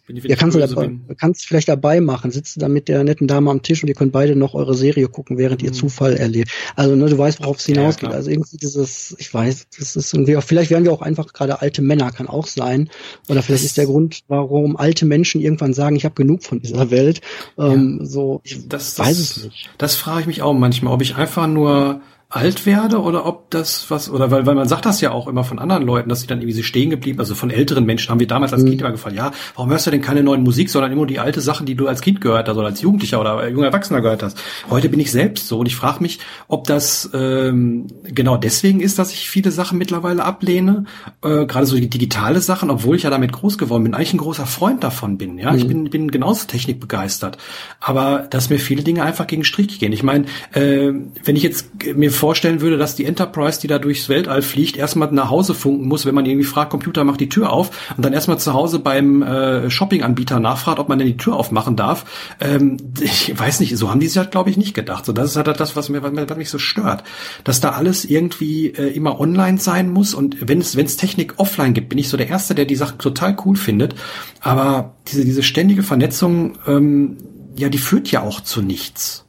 Ja, 0.09 0.37
kannst 0.37 0.57
du 0.57 0.61
dabei, 0.61 0.91
kannst 1.19 1.47
vielleicht 1.47 1.69
dabei 1.69 2.01
machen. 2.01 2.31
Sitzt 2.31 2.57
du 2.57 2.61
dann 2.61 2.73
mit 2.73 2.89
der 2.89 3.05
netten 3.05 3.29
Dame 3.29 3.51
am 3.51 3.63
Tisch 3.63 3.83
und 3.83 3.89
ihr 3.89 3.95
könnt 3.95 4.13
beide 4.13 4.37
noch 4.37 4.55
eure 4.55 4.75
Serie 4.75 5.09
gucken, 5.09 5.37
während 5.37 5.61
mhm. 5.61 5.69
ihr 5.69 5.73
Zufall 5.73 6.17
erlebt. 6.17 6.51
Also, 6.77 6.97
ne, 6.97 7.07
du 7.07 7.19
weißt, 7.19 7.41
worauf 7.41 7.59
es 7.59 7.67
hinausgeht. 7.67 8.11
Ja, 8.11 8.17
also 8.17 8.31
irgendwie 8.31 8.57
dieses, 8.57 9.15
ich 9.19 9.33
weiß, 9.33 9.67
das 9.79 9.97
ist 9.97 10.15
irgendwie, 10.15 10.37
auch, 10.37 10.43
vielleicht 10.43 10.71
werden 10.71 10.85
wir 10.85 10.93
auch 10.93 11.03
einfach 11.03 11.33
gerade 11.33 11.61
alte 11.61 11.83
Männer, 11.83 12.11
kann 12.11 12.27
auch 12.27 12.47
sein. 12.47 12.89
Oder 13.29 13.43
vielleicht 13.43 13.65
ist 13.65 13.77
der 13.77 13.87
Grund, 13.87 14.21
warum 14.29 14.77
alte 14.77 15.05
Menschen 15.05 15.41
irgendwann 15.41 15.75
sagen, 15.75 15.97
ich 15.97 16.05
habe 16.05 16.15
genug 16.15 16.43
von 16.43 16.61
dieser 16.61 16.91
Welt. 16.91 17.21
Ähm, 17.59 17.99
ja. 18.01 18.07
So, 18.07 18.41
ich 18.45 18.67
das, 18.69 18.99
weiß 18.99 19.19
das, 19.19 19.37
es 19.37 19.45
nicht. 19.45 19.71
Das 19.77 19.95
frage 19.95 20.23
ich 20.23 20.27
mich 20.27 20.43
auch 20.43 20.55
manchmal, 20.55 20.95
ob 20.95 21.03
ich 21.03 21.17
einfach 21.17 21.47
nur 21.47 22.01
alt 22.31 22.67
werde 22.67 23.01
oder 23.01 23.25
ob 23.25 23.51
das 23.51 23.91
was, 23.91 24.11
oder 24.11 24.31
weil, 24.31 24.45
weil 24.45 24.55
man 24.55 24.69
sagt 24.69 24.85
das 24.85 25.01
ja 25.01 25.13
auch 25.13 25.29
immer 25.29 25.45
von 25.45 25.59
anderen 25.59 25.83
Leuten, 25.83 26.11
dass 26.11 26.21
sie 26.21 26.27
dann 26.27 26.41
irgendwie 26.41 26.59
so 26.59 26.63
stehen 26.63 26.91
geblieben, 26.91 27.19
also 27.21 27.35
von 27.35 27.49
älteren 27.49 27.87
Menschen 27.87 28.11
haben 28.11 28.21
wir 28.21 28.27
damals 28.27 28.53
als 28.53 28.65
mhm. 28.65 28.69
Kind 28.69 28.81
immer 28.83 28.91
gefallen, 28.91 29.17
ja, 29.17 29.31
warum 29.55 29.71
hörst 29.71 29.87
du 29.87 29.91
denn 29.91 30.03
keine 30.03 30.23
neuen 30.23 30.43
Musik, 30.43 30.69
sondern 30.69 30.93
immer 30.93 31.07
die 31.07 31.21
alte 31.21 31.41
Sachen, 31.41 31.65
die 31.65 31.75
du 31.75 31.89
als 31.89 32.03
Kind 32.03 32.21
gehört 32.21 32.47
hast 32.47 32.57
oder 32.59 32.67
als 32.67 32.83
Jugendlicher 32.83 33.19
oder 33.19 33.49
junger 33.49 33.69
Erwachsener 33.69 34.03
gehört 34.03 34.23
hast. 34.23 34.39
Heute 34.69 34.91
bin 34.91 35.01
ich 35.01 35.11
selbst 35.11 35.49
so 35.49 35.59
und 35.59 35.65
ich 35.65 35.75
frage 35.75 36.03
mich, 36.03 36.19
ob 36.49 36.67
das 36.67 37.09
ähm, 37.15 37.87
genau 38.03 38.37
deswegen 38.37 38.81
ist, 38.81 38.99
dass 38.99 39.11
ich 39.11 39.31
viele 39.31 39.51
Sachen 39.51 39.79
mittlerweile 39.79 40.23
ablehne, 40.23 40.85
äh, 41.25 41.47
gerade 41.47 41.65
so 41.65 41.77
die 41.77 41.89
digitale 41.89 42.43
Sachen, 42.43 42.69
obwohl 42.69 42.97
ich 42.97 43.05
ja 43.05 43.11
damit 43.11 43.33
groß 43.33 43.57
geworden 43.57 43.85
bin, 43.85 43.95
eigentlich 43.95 44.13
ein 44.13 44.19
großer 44.19 44.45
Freund 44.45 44.85
davon 44.85 45.17
bin, 45.17 45.39
ja, 45.39 45.53
mhm. 45.53 45.59
ich 45.59 45.67
bin, 45.67 45.85
bin 45.89 46.11
genauso 46.11 46.47
technikbegeistert, 46.47 47.39
aber 47.81 48.27
dass 48.29 48.51
mir 48.51 48.59
viele 48.59 48.83
Dinge 48.83 49.03
einfach 49.03 49.27
gegen 49.27 49.45
Strich 49.45 49.79
gehen. 49.79 49.95
Ich 49.95 50.03
meine, 50.03 50.27
äh, 50.53 50.93
wenn 51.25 51.37
ich 51.37 51.43
jetzt 51.43 51.69
mir 51.97 52.18
vorstellen 52.19 52.61
würde, 52.61 52.77
dass 52.77 52.95
die 52.95 53.05
Enterprise, 53.05 53.61
die 53.61 53.67
da 53.67 53.79
durchs 53.79 54.09
Weltall 54.09 54.43
fliegt, 54.43 54.77
erstmal 54.77 55.11
nach 55.13 55.31
Hause 55.31 55.55
funken 55.55 55.87
muss, 55.89 56.05
wenn 56.05 56.15
man 56.15 56.27
irgendwie 56.27 56.45
fragt, 56.45 56.71
Computer 56.71 57.05
macht 57.05 57.21
die 57.21 57.29
Tür 57.29 57.53
auf 57.53 57.71
und 57.97 58.05
dann 58.05 58.13
erstmal 58.13 58.39
zu 58.39 58.53
Hause 58.53 58.81
beim 58.81 59.23
äh, 59.23 59.71
Shopping-Anbieter 59.71 60.41
nachfragt, 60.41 60.79
ob 60.79 60.89
man 60.89 60.99
denn 60.99 61.09
die 61.09 61.17
Tür 61.17 61.37
aufmachen 61.37 61.77
darf. 61.77 62.05
Ähm, 62.41 62.77
ich 63.01 63.39
weiß 63.39 63.61
nicht, 63.61 63.77
so 63.77 63.91
haben 63.91 64.01
die 64.01 64.09
sich 64.09 64.19
halt, 64.19 64.31
glaube 64.31 64.51
ich, 64.51 64.57
nicht 64.57 64.75
gedacht. 64.75 65.07
So, 65.07 65.13
das 65.13 65.31
ist 65.31 65.37
halt 65.37 65.47
das, 65.47 65.77
was, 65.77 65.89
mir, 65.89 66.03
was 66.03 66.37
mich 66.37 66.51
so 66.51 66.59
stört. 66.59 67.05
Dass 67.45 67.61
da 67.61 67.71
alles 67.71 68.05
irgendwie 68.05 68.67
äh, 68.69 68.89
immer 68.89 69.21
online 69.21 69.59
sein 69.59 69.91
muss 69.91 70.15
und 70.15 70.49
wenn 70.49 70.61
es, 70.61 70.77
wenn 70.77 70.87
es 70.87 70.97
Technik 70.97 71.35
offline 71.39 71.73
gibt, 71.73 71.89
bin 71.89 71.99
ich 71.99 72.09
so 72.09 72.17
der 72.17 72.29
Erste, 72.29 72.55
der 72.55 72.65
die 72.65 72.77
Sachen 72.77 72.99
total 72.99 73.37
cool 73.45 73.57
findet. 73.57 73.95
Aber 74.41 74.97
diese, 75.07 75.25
diese 75.25 75.43
ständige 75.43 75.83
Vernetzung, 75.83 76.59
ähm, 76.67 77.17
ja, 77.57 77.69
die 77.69 77.79
führt 77.79 78.11
ja 78.11 78.23
auch 78.23 78.41
zu 78.41 78.63
nichts. 78.63 79.28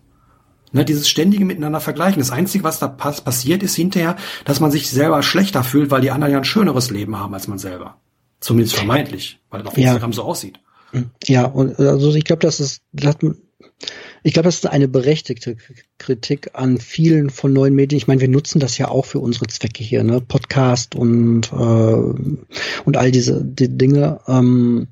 Ne, 0.71 0.85
dieses 0.85 1.09
ständige 1.09 1.45
Miteinander 1.45 1.79
vergleichen. 1.79 2.19
Das 2.19 2.29
Einzige, 2.31 2.63
was 2.63 2.79
da 2.79 2.87
pass 2.87 3.21
passiert, 3.21 3.63
ist 3.63 3.75
hinterher, 3.75 4.17
dass 4.45 4.59
man 4.59 4.69
sich 4.69 4.89
selber 4.89 5.23
schlechter 5.23 5.63
fühlt, 5.63 5.89
weil 5.89 6.01
die 6.01 6.11
anderen 6.11 6.31
ja 6.31 6.37
ein 6.37 6.43
schöneres 6.45 6.91
Leben 6.91 7.17
haben 7.17 7.33
als 7.33 7.47
man 7.47 7.57
selber. 7.57 7.97
Zumindest 8.39 8.75
vermeintlich, 8.75 9.39
weil 9.49 9.63
das 9.63 9.69
auf 9.69 9.77
Instagram 9.77 10.11
ja. 10.11 10.15
so 10.15 10.23
aussieht. 10.23 10.59
Ja, 11.27 11.45
und 11.45 11.79
also 11.79 12.13
ich 12.15 12.23
glaube, 12.23 12.41
das 12.41 12.59
ist, 12.59 12.81
ich 14.23 14.33
glaube, 14.33 14.47
das 14.47 14.55
ist 14.55 14.67
eine 14.67 14.87
berechtigte 14.87 15.57
Kritik 15.97 16.51
an 16.53 16.77
vielen 16.77 17.29
von 17.29 17.53
neuen 17.53 17.75
Medien. 17.75 17.97
Ich 17.97 18.07
meine, 18.07 18.21
wir 18.21 18.29
nutzen 18.29 18.59
das 18.59 18.77
ja 18.77 18.89
auch 18.89 19.05
für 19.05 19.19
unsere 19.19 19.47
Zwecke 19.47 19.83
hier, 19.83 20.03
ne? 20.03 20.21
Podcast 20.21 20.95
und 20.95 21.51
äh, 21.51 21.55
und 21.55 22.97
all 22.97 23.11
diese 23.11 23.43
die 23.43 23.75
Dinge. 23.77 24.19
Ähm, 24.27 24.87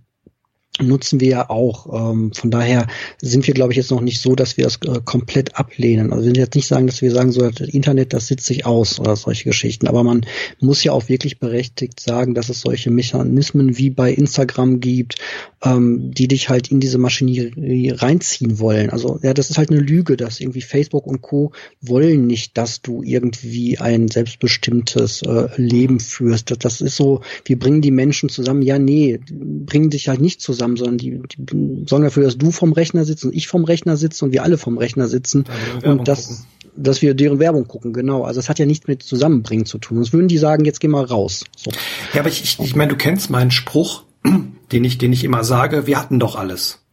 nutzen 0.82 1.20
wir 1.20 1.30
ja 1.30 1.50
auch. 1.50 2.12
Ähm, 2.12 2.32
von 2.34 2.52
daher 2.52 2.88
sind 3.22 3.48
wir, 3.48 3.54
glaube 3.54 3.74
ich, 3.74 3.78
jetzt 3.78 3.92
noch 3.92 4.02
nicht 4.02 4.22
so, 4.22 4.36
dass 4.36 4.58
wir 4.58 4.64
das 4.64 4.78
äh, 4.86 5.02
komplett 5.04 5.56
ablehnen. 5.56 6.12
Also 6.12 6.24
wir 6.24 6.26
sind 6.26 6.38
jetzt 6.38 6.56
nicht 6.56 6.68
sagen, 6.68 6.88
dass 6.88 7.02
wir 7.02 7.12
sagen, 7.12 7.32
so 7.32 7.50
das 7.50 7.68
Internet, 7.68 8.14
das 8.14 8.28
sitzt 8.28 8.46
sich 8.46 8.66
aus 8.66 9.00
oder 9.00 9.16
solche 9.16 9.46
Geschichten. 9.46 9.88
Aber 9.88 10.04
man 10.04 10.26
muss 10.60 10.84
ja 10.84 10.92
auch 10.92 11.10
wirklich 11.10 11.40
berechtigt 11.40 12.00
sagen, 12.00 12.34
dass 12.34 12.50
es 12.50 12.62
solche 12.62 12.92
Mechanismen 12.92 13.78
wie 13.78 13.90
bei 13.90 14.12
Instagram 14.12 14.80
gibt, 14.80 15.16
ähm, 15.64 16.12
die 16.12 16.28
dich 16.28 16.50
halt 16.50 16.70
in 16.70 16.80
diese 16.80 16.98
Maschinerie 16.98 17.90
reinziehen 17.90 18.60
wollen. 18.60 18.90
Also 18.90 19.20
ja, 19.24 19.34
das 19.34 19.50
ist 19.50 19.58
halt 19.58 19.72
eine 19.72 19.80
Lüge, 19.80 20.18
dass 20.18 20.40
irgendwie 20.40 20.62
Facebook 20.62 21.08
und 21.08 21.22
Co. 21.22 21.52
wollen 21.82 22.28
nicht, 22.28 22.58
dass 22.58 22.82
du 22.82 23.04
irgendwie 23.04 23.78
ein 23.78 24.08
selbstbestimmtes 24.08 25.22
äh, 25.24 25.48
Leben 25.58 26.00
führst. 26.00 26.54
Das, 26.64 26.82
ist 26.82 26.96
so, 26.96 27.22
wir 27.46 27.58
bringen 27.58 27.82
die 27.82 27.92
Menschen 27.92 28.30
zusammen. 28.30 28.62
Ja, 28.62 28.80
nee, 28.80 29.20
bringen 29.30 29.90
dich 29.90 30.10
halt 30.10 30.22
nicht 30.22 30.42
zusammen 30.42 30.67
zusammen, 30.76 30.78
sondern 30.78 30.98
die, 30.98 31.22
die 31.38 31.86
sorgen 31.88 32.04
dafür, 32.04 32.24
dass 32.24 32.38
du 32.38 32.52
vom 32.52 32.74
Rechner 32.74 33.06
sitzt 33.06 33.26
und 33.26 33.34
ich 33.34 33.48
vom 33.48 33.64
Rechner 33.64 33.98
sitze 33.98 34.26
und 34.26 34.32
wir 34.32 34.44
alle 34.44 34.58
vom 34.58 34.78
Rechner 34.78 35.08
sitzen 35.08 35.46
und 35.84 36.08
das, 36.08 36.46
dass 36.76 37.02
wir 37.02 37.14
deren 37.14 37.40
Werbung 37.40 37.68
gucken, 37.68 37.94
genau. 37.94 38.24
Also 38.24 38.40
es 38.40 38.50
hat 38.50 38.60
ja 38.60 38.66
nichts 38.66 38.88
mit 38.88 39.04
Zusammenbringen 39.04 39.66
zu 39.66 39.78
tun. 39.78 39.98
Sonst 39.98 40.14
würden 40.14 40.28
die 40.28 40.38
sagen, 40.38 40.66
jetzt 40.66 40.80
geh 40.80 40.88
mal 40.88 41.04
raus. 41.04 41.46
So. 41.56 41.72
Ja, 42.14 42.22
aber 42.22 42.30
ich, 42.30 42.44
ich, 42.44 42.60
ich 42.60 42.76
meine, 42.76 42.90
du 42.90 42.98
kennst 42.98 43.30
meinen 43.30 43.52
Spruch, 43.52 44.04
den 44.72 44.84
ich, 44.84 44.98
den 44.98 45.14
ich 45.14 45.24
immer 45.24 45.44
sage, 45.44 45.88
wir 45.88 46.00
hatten 46.00 46.20
doch 46.20 46.36
alles. 46.36 46.84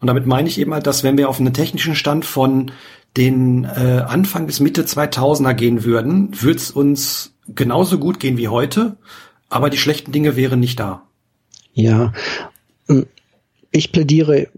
Und 0.00 0.08
damit 0.08 0.26
meine 0.26 0.48
ich 0.48 0.58
eben 0.58 0.72
halt, 0.74 0.86
dass 0.86 1.04
wenn 1.04 1.16
wir 1.16 1.28
auf 1.28 1.40
einen 1.40 1.54
technischen 1.54 1.94
Stand 1.94 2.24
von 2.24 2.70
den 3.16 3.64
äh, 3.64 4.02
Anfang 4.06 4.46
bis 4.46 4.60
Mitte 4.60 4.82
2000er 4.82 5.54
gehen 5.54 5.84
würden, 5.84 6.30
würde 6.42 6.58
es 6.58 6.70
uns 6.70 7.34
genauso 7.48 7.98
gut 7.98 8.20
gehen 8.20 8.36
wie 8.36 8.48
heute, 8.48 8.96
aber 9.48 9.70
die 9.70 9.78
schlechten 9.78 10.12
Dinge 10.12 10.36
wären 10.36 10.60
nicht 10.60 10.78
da. 10.78 11.02
Ja, 11.72 12.12
ich 13.76 13.92
plädiere 13.92 14.48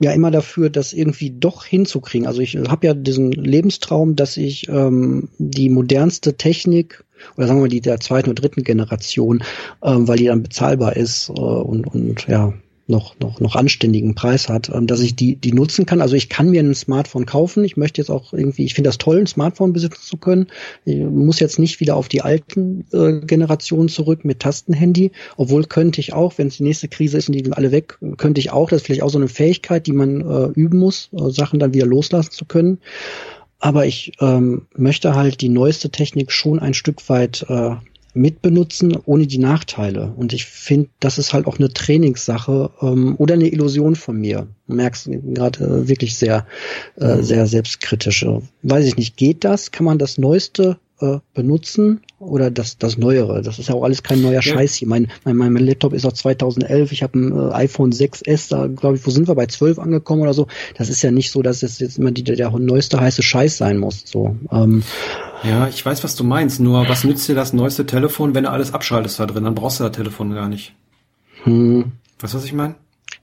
ja 0.00 0.12
immer 0.12 0.30
dafür, 0.30 0.70
das 0.70 0.92
irgendwie 0.92 1.30
doch 1.30 1.64
hinzukriegen. 1.64 2.26
Also 2.26 2.40
ich 2.40 2.56
habe 2.56 2.86
ja 2.86 2.94
diesen 2.94 3.32
Lebenstraum, 3.32 4.16
dass 4.16 4.36
ich 4.36 4.68
ähm, 4.68 5.28
die 5.38 5.68
modernste 5.68 6.34
Technik 6.34 7.04
oder 7.36 7.46
sagen 7.46 7.58
wir 7.58 7.64
mal 7.64 7.68
die 7.68 7.82
der 7.82 8.00
zweiten 8.00 8.30
oder 8.30 8.40
dritten 8.40 8.64
Generation, 8.64 9.42
ähm, 9.82 10.08
weil 10.08 10.16
die 10.16 10.24
dann 10.24 10.42
bezahlbar 10.42 10.96
ist 10.96 11.28
äh, 11.28 11.32
und, 11.32 11.86
und 11.86 12.26
ja 12.26 12.54
noch, 12.90 13.18
noch, 13.20 13.40
noch 13.40 13.56
anständigen 13.56 14.14
Preis 14.14 14.48
hat, 14.48 14.70
ähm, 14.74 14.86
dass 14.86 15.00
ich 15.00 15.16
die, 15.16 15.36
die 15.36 15.52
nutzen 15.52 15.86
kann. 15.86 16.00
Also 16.00 16.16
ich 16.16 16.28
kann 16.28 16.50
mir 16.50 16.62
ein 16.62 16.74
Smartphone 16.74 17.26
kaufen. 17.26 17.64
Ich 17.64 17.76
möchte 17.76 18.00
jetzt 18.00 18.10
auch 18.10 18.32
irgendwie, 18.32 18.64
ich 18.64 18.74
finde 18.74 18.88
das 18.88 18.98
toll, 18.98 19.18
ein 19.18 19.26
Smartphone 19.26 19.72
besitzen 19.72 20.02
zu 20.02 20.16
können. 20.16 20.48
Ich 20.84 20.98
muss 20.98 21.40
jetzt 21.40 21.58
nicht 21.58 21.80
wieder 21.80 21.96
auf 21.96 22.08
die 22.08 22.22
alten 22.22 22.84
äh, 22.92 23.24
Generationen 23.24 23.88
zurück 23.88 24.24
mit 24.24 24.40
Tastenhandy. 24.40 25.12
Obwohl 25.36 25.64
könnte 25.64 26.00
ich 26.00 26.12
auch, 26.12 26.36
wenn 26.36 26.48
es 26.48 26.58
die 26.58 26.64
nächste 26.64 26.88
Krise 26.88 27.18
ist 27.18 27.28
und 27.28 27.34
die 27.34 27.52
alle 27.52 27.72
weg, 27.72 27.98
könnte 28.18 28.40
ich 28.40 28.52
auch, 28.52 28.68
das 28.68 28.78
ist 28.78 28.86
vielleicht 28.86 29.02
auch 29.02 29.10
so 29.10 29.18
eine 29.18 29.28
Fähigkeit, 29.28 29.86
die 29.86 29.92
man 29.92 30.20
äh, 30.20 30.46
üben 30.58 30.78
muss, 30.78 31.08
äh, 31.12 31.30
Sachen 31.30 31.58
dann 31.58 31.72
wieder 31.74 31.86
loslassen 31.86 32.32
zu 32.32 32.44
können. 32.44 32.78
Aber 33.60 33.84
ich 33.84 34.12
ähm, 34.20 34.66
möchte 34.74 35.14
halt 35.14 35.42
die 35.42 35.50
neueste 35.50 35.90
Technik 35.90 36.32
schon 36.32 36.58
ein 36.58 36.72
Stück 36.72 37.06
weit 37.10 37.44
äh, 37.48 37.76
mitbenutzen, 38.14 38.96
ohne 39.04 39.26
die 39.26 39.38
Nachteile. 39.38 40.12
Und 40.16 40.32
ich 40.32 40.44
finde, 40.46 40.88
das 41.00 41.18
ist 41.18 41.32
halt 41.32 41.46
auch 41.46 41.58
eine 41.58 41.72
Trainingssache 41.72 42.70
ähm, 42.82 43.14
oder 43.18 43.34
eine 43.34 43.48
Illusion 43.48 43.96
von 43.96 44.16
mir. 44.16 44.48
Du 44.66 44.74
merkst 44.74 45.08
gerade 45.34 45.64
äh, 45.64 45.88
wirklich 45.88 46.16
sehr, 46.16 46.46
äh, 46.98 47.16
mhm. 47.16 47.22
sehr 47.22 47.46
selbstkritisch. 47.46 48.26
Weiß 48.62 48.86
ich 48.86 48.96
nicht, 48.96 49.16
geht 49.16 49.44
das? 49.44 49.70
Kann 49.70 49.84
man 49.84 49.98
das 49.98 50.18
Neueste 50.18 50.78
äh, 51.00 51.18
benutzen 51.34 52.02
oder 52.18 52.50
das, 52.50 52.78
das 52.78 52.98
Neuere. 52.98 53.42
Das 53.42 53.58
ist 53.58 53.68
ja 53.68 53.74
auch 53.74 53.84
alles 53.84 54.02
kein 54.02 54.20
neuer 54.20 54.34
ja. 54.34 54.42
Scheiß 54.42 54.74
hier. 54.74 54.88
Mein, 54.88 55.10
mein, 55.24 55.36
mein 55.36 55.56
Laptop 55.56 55.92
ist 55.92 56.04
auch 56.04 56.12
2011. 56.12 56.92
Ich 56.92 57.02
habe 57.02 57.18
ein 57.18 57.32
äh, 57.32 57.52
iPhone 57.52 57.92
6S, 57.92 58.50
da 58.50 58.66
glaube 58.66 58.96
ich, 58.96 59.06
wo 59.06 59.10
sind 59.10 59.28
wir 59.28 59.34
bei 59.34 59.46
12 59.46 59.78
angekommen 59.78 60.22
oder 60.22 60.34
so. 60.34 60.46
Das 60.76 60.88
ist 60.88 61.02
ja 61.02 61.10
nicht 61.10 61.30
so, 61.30 61.42
dass 61.42 61.62
es 61.62 61.78
jetzt 61.78 61.98
immer 61.98 62.10
die, 62.10 62.24
der, 62.24 62.36
der 62.36 62.50
neueste 62.50 63.00
heiße 63.00 63.22
Scheiß 63.22 63.56
sein 63.56 63.78
muss. 63.78 64.02
So. 64.04 64.36
Ähm, 64.52 64.82
ja, 65.42 65.68
ich 65.68 65.84
weiß, 65.84 66.04
was 66.04 66.16
du 66.16 66.24
meinst. 66.24 66.60
Nur 66.60 66.88
was 66.88 67.04
nützt 67.04 67.28
dir 67.28 67.34
das 67.34 67.52
neueste 67.52 67.86
Telefon, 67.86 68.34
wenn 68.34 68.44
du 68.44 68.50
alles 68.50 68.74
abschaltest 68.74 69.18
da 69.18 69.26
drin? 69.26 69.44
Dann 69.44 69.54
brauchst 69.54 69.80
du 69.80 69.84
das 69.84 69.96
Telefon 69.96 70.34
gar 70.34 70.48
nicht. 70.48 70.74
Hm. 71.44 71.92
Weißt 72.18 72.34
du, 72.34 72.38
was 72.38 72.44
ich 72.44 72.52
meine? 72.52 72.74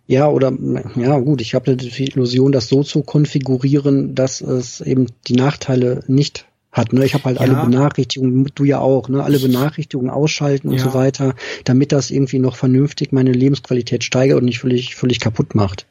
Ja, 0.08 0.30
oder 0.30 0.54
ja 0.96 1.20
gut, 1.20 1.42
ich 1.42 1.54
habe 1.54 1.76
die 1.76 2.04
Illusion, 2.06 2.54
das 2.54 2.70
so 2.70 2.82
zu 2.82 3.04
konfigurieren, 3.04 4.16
dass 4.16 4.40
es 4.40 4.80
eben 4.80 5.08
die 5.28 5.36
Nachteile 5.36 6.04
nicht 6.08 6.46
hat. 6.78 6.94
Ne? 6.94 7.06
Ich 7.06 7.14
habe 7.14 7.26
halt 7.26 7.38
ja. 7.38 7.44
alle 7.44 7.56
Benachrichtigungen, 7.56 8.50
du 8.54 8.64
ja 8.64 8.80
auch, 8.80 9.10
ne? 9.10 9.24
alle 9.24 9.40
Benachrichtigungen 9.40 10.12
ausschalten 10.12 10.70
und 10.70 10.78
ja. 10.78 10.84
so 10.84 10.94
weiter, 10.94 11.36
damit 11.64 11.92
das 11.92 12.12
irgendwie 12.12 12.40
noch 12.40 12.56
vernünftig 12.56 13.12
meine 13.12 13.32
Lebensqualität 13.32 14.04
steigert 14.04 14.38
und 14.38 14.46
nicht 14.46 14.60
völlig, 14.60 14.96
völlig 14.96 15.20
kaputt 15.20 15.56
macht. 15.56 15.86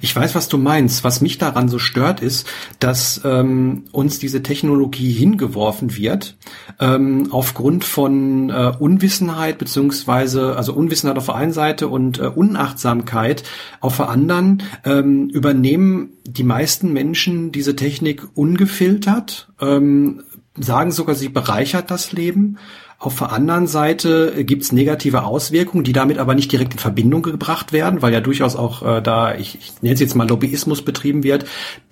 Ich 0.00 0.14
weiß, 0.14 0.34
was 0.34 0.48
du 0.48 0.58
meinst. 0.58 1.04
Was 1.04 1.20
mich 1.20 1.38
daran 1.38 1.68
so 1.68 1.78
stört, 1.78 2.20
ist, 2.20 2.46
dass 2.78 3.20
ähm, 3.24 3.84
uns 3.92 4.18
diese 4.18 4.42
Technologie 4.42 5.12
hingeworfen 5.12 5.96
wird 5.96 6.36
ähm, 6.80 7.28
aufgrund 7.30 7.84
von 7.84 8.50
äh, 8.50 8.72
Unwissenheit 8.78 9.58
beziehungsweise 9.58 10.56
also 10.56 10.72
Unwissenheit 10.72 11.16
auf 11.16 11.26
der 11.26 11.34
einen 11.34 11.52
Seite 11.52 11.88
und 11.88 12.18
äh, 12.18 12.26
Unachtsamkeit 12.26 13.42
auf 13.80 13.96
der 13.96 14.08
anderen 14.08 14.62
ähm, 14.84 15.28
übernehmen 15.30 16.10
die 16.24 16.44
meisten 16.44 16.92
Menschen 16.92 17.52
diese 17.52 17.76
Technik 17.76 18.26
ungefiltert, 18.34 19.48
ähm, 19.60 20.22
sagen 20.58 20.90
sogar, 20.90 21.14
sie 21.14 21.28
bereichert 21.28 21.90
das 21.90 22.12
Leben 22.12 22.58
auf 22.98 23.18
der 23.18 23.30
anderen 23.30 23.66
Seite 23.66 24.44
gibt 24.44 24.62
es 24.62 24.72
negative 24.72 25.24
Auswirkungen, 25.24 25.84
die 25.84 25.92
damit 25.92 26.16
aber 26.16 26.34
nicht 26.34 26.50
direkt 26.50 26.72
in 26.72 26.78
Verbindung 26.78 27.22
gebracht 27.22 27.74
werden, 27.74 28.00
weil 28.00 28.12
ja 28.12 28.20
durchaus 28.20 28.56
auch 28.56 28.82
äh, 28.82 29.02
da, 29.02 29.34
ich, 29.34 29.58
ich 29.58 29.82
nenne 29.82 29.94
es 29.94 30.00
jetzt 30.00 30.14
mal 30.14 30.26
Lobbyismus 30.26 30.82
betrieben 30.82 31.22
wird, 31.22 31.44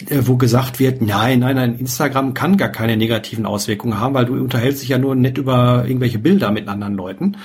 äh, 0.09 0.23
wo 0.23 0.37
gesagt 0.37 0.81
wird, 0.81 1.03
nein, 1.03 1.41
nein, 1.41 1.57
nein, 1.57 1.79
Instagram 1.79 2.33
kann 2.33 2.57
gar 2.57 2.71
keine 2.71 2.97
negativen 2.97 3.45
Auswirkungen 3.45 4.01
haben, 4.01 4.15
weil 4.15 4.25
du 4.25 4.33
unterhältst 4.33 4.83
dich 4.83 4.89
ja 4.89 4.99
nur 4.99 5.15
nett 5.15 5.37
über 5.37 5.85
irgendwelche 5.87 6.19
Bilder 6.19 6.51
mit 6.51 6.69
anderen 6.69 6.95
Leuten. 6.95 7.37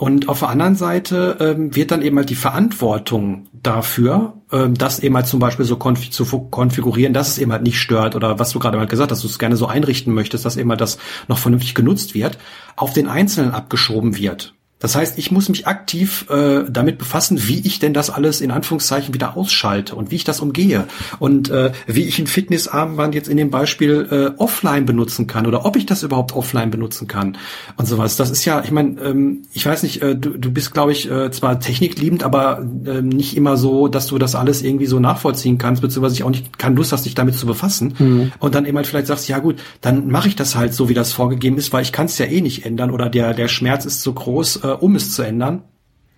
Und 0.00 0.30
auf 0.30 0.38
der 0.38 0.48
anderen 0.48 0.76
Seite 0.76 1.36
ähm, 1.40 1.76
wird 1.76 1.90
dann 1.90 2.00
eben 2.00 2.16
halt 2.16 2.30
die 2.30 2.34
Verantwortung 2.34 3.48
dafür, 3.52 4.32
ähm, 4.50 4.72
das 4.72 5.00
eben 5.00 5.14
halt 5.14 5.26
zum 5.26 5.40
Beispiel 5.40 5.66
so 5.66 5.76
konf 5.76 6.08
zu 6.08 6.24
konfigurieren, 6.24 7.12
dass 7.12 7.28
es 7.28 7.36
eben 7.36 7.52
halt 7.52 7.62
nicht 7.62 7.78
stört 7.78 8.16
oder 8.16 8.38
was 8.38 8.48
du 8.48 8.58
gerade 8.58 8.78
mal 8.78 8.86
gesagt 8.86 9.10
hast, 9.10 9.18
dass 9.18 9.20
du 9.20 9.28
es 9.28 9.38
gerne 9.38 9.58
so 9.58 9.66
einrichten 9.66 10.14
möchtest, 10.14 10.46
dass 10.46 10.56
eben 10.56 10.70
halt 10.70 10.80
das 10.80 10.96
noch 11.28 11.36
vernünftig 11.36 11.74
genutzt 11.74 12.14
wird, 12.14 12.38
auf 12.76 12.94
den 12.94 13.08
Einzelnen 13.08 13.50
abgeschoben 13.50 14.16
wird. 14.16 14.54
Das 14.80 14.96
heißt, 14.96 15.18
ich 15.18 15.30
muss 15.30 15.48
mich 15.48 15.66
aktiv 15.66 16.26
äh, 16.30 16.64
damit 16.68 16.98
befassen, 16.98 17.46
wie 17.46 17.60
ich 17.60 17.78
denn 17.78 17.92
das 17.92 18.08
alles 18.08 18.40
in 18.40 18.50
Anführungszeichen 18.50 19.14
wieder 19.14 19.36
ausschalte 19.36 19.94
und 19.94 20.10
wie 20.10 20.16
ich 20.16 20.24
das 20.24 20.40
umgehe 20.40 20.86
und 21.18 21.50
äh, 21.50 21.72
wie 21.86 22.04
ich 22.04 22.18
ein 22.18 22.26
Fitnessarmband 22.26 23.14
jetzt 23.14 23.28
in 23.28 23.36
dem 23.36 23.50
Beispiel 23.50 24.08
äh, 24.10 24.40
offline 24.40 24.86
benutzen 24.86 25.26
kann 25.26 25.46
oder 25.46 25.66
ob 25.66 25.76
ich 25.76 25.84
das 25.84 26.02
überhaupt 26.02 26.32
offline 26.32 26.70
benutzen 26.70 27.06
kann 27.06 27.36
und 27.76 27.86
sowas. 27.86 28.16
Das 28.16 28.30
ist 28.30 28.46
ja, 28.46 28.62
ich 28.64 28.70
meine, 28.70 28.98
ähm, 29.02 29.42
ich 29.52 29.66
weiß 29.66 29.82
nicht, 29.82 30.02
äh, 30.02 30.16
du, 30.16 30.30
du 30.30 30.50
bist, 30.50 30.72
glaube 30.72 30.92
ich, 30.92 31.10
äh, 31.10 31.30
zwar 31.30 31.60
technikliebend, 31.60 32.24
aber 32.24 32.66
äh, 32.86 33.02
nicht 33.02 33.36
immer 33.36 33.58
so, 33.58 33.86
dass 33.86 34.06
du 34.06 34.16
das 34.16 34.34
alles 34.34 34.62
irgendwie 34.62 34.86
so 34.86 34.98
nachvollziehen 34.98 35.58
kannst, 35.58 35.82
beziehungsweise 35.82 36.14
ich 36.14 36.24
auch 36.24 36.30
nicht 36.30 36.58
keine 36.58 36.76
Lust 36.76 36.92
hast, 36.92 37.04
dich 37.04 37.14
damit 37.14 37.34
zu 37.36 37.44
befassen 37.44 37.94
mhm. 37.98 38.32
und 38.38 38.54
dann 38.54 38.64
eben 38.64 38.78
halt 38.78 38.86
vielleicht 38.86 39.08
sagst, 39.08 39.28
ja 39.28 39.40
gut, 39.40 39.56
dann 39.82 40.08
mache 40.08 40.28
ich 40.28 40.36
das 40.36 40.56
halt 40.56 40.72
so, 40.72 40.88
wie 40.88 40.94
das 40.94 41.12
vorgegeben 41.12 41.58
ist, 41.58 41.70
weil 41.74 41.82
ich 41.82 41.92
kann 41.92 42.06
es 42.06 42.16
ja 42.16 42.24
eh 42.24 42.40
nicht 42.40 42.64
ändern 42.64 42.90
oder 42.90 43.10
der 43.10 43.34
der 43.34 43.48
Schmerz 43.48 43.84
ist 43.84 44.00
so 44.00 44.14
groß. 44.14 44.56
Äh, 44.56 44.69
äh, 44.69 44.69
um 44.74 44.96
es 44.96 45.12
zu 45.12 45.22
ändern. 45.22 45.64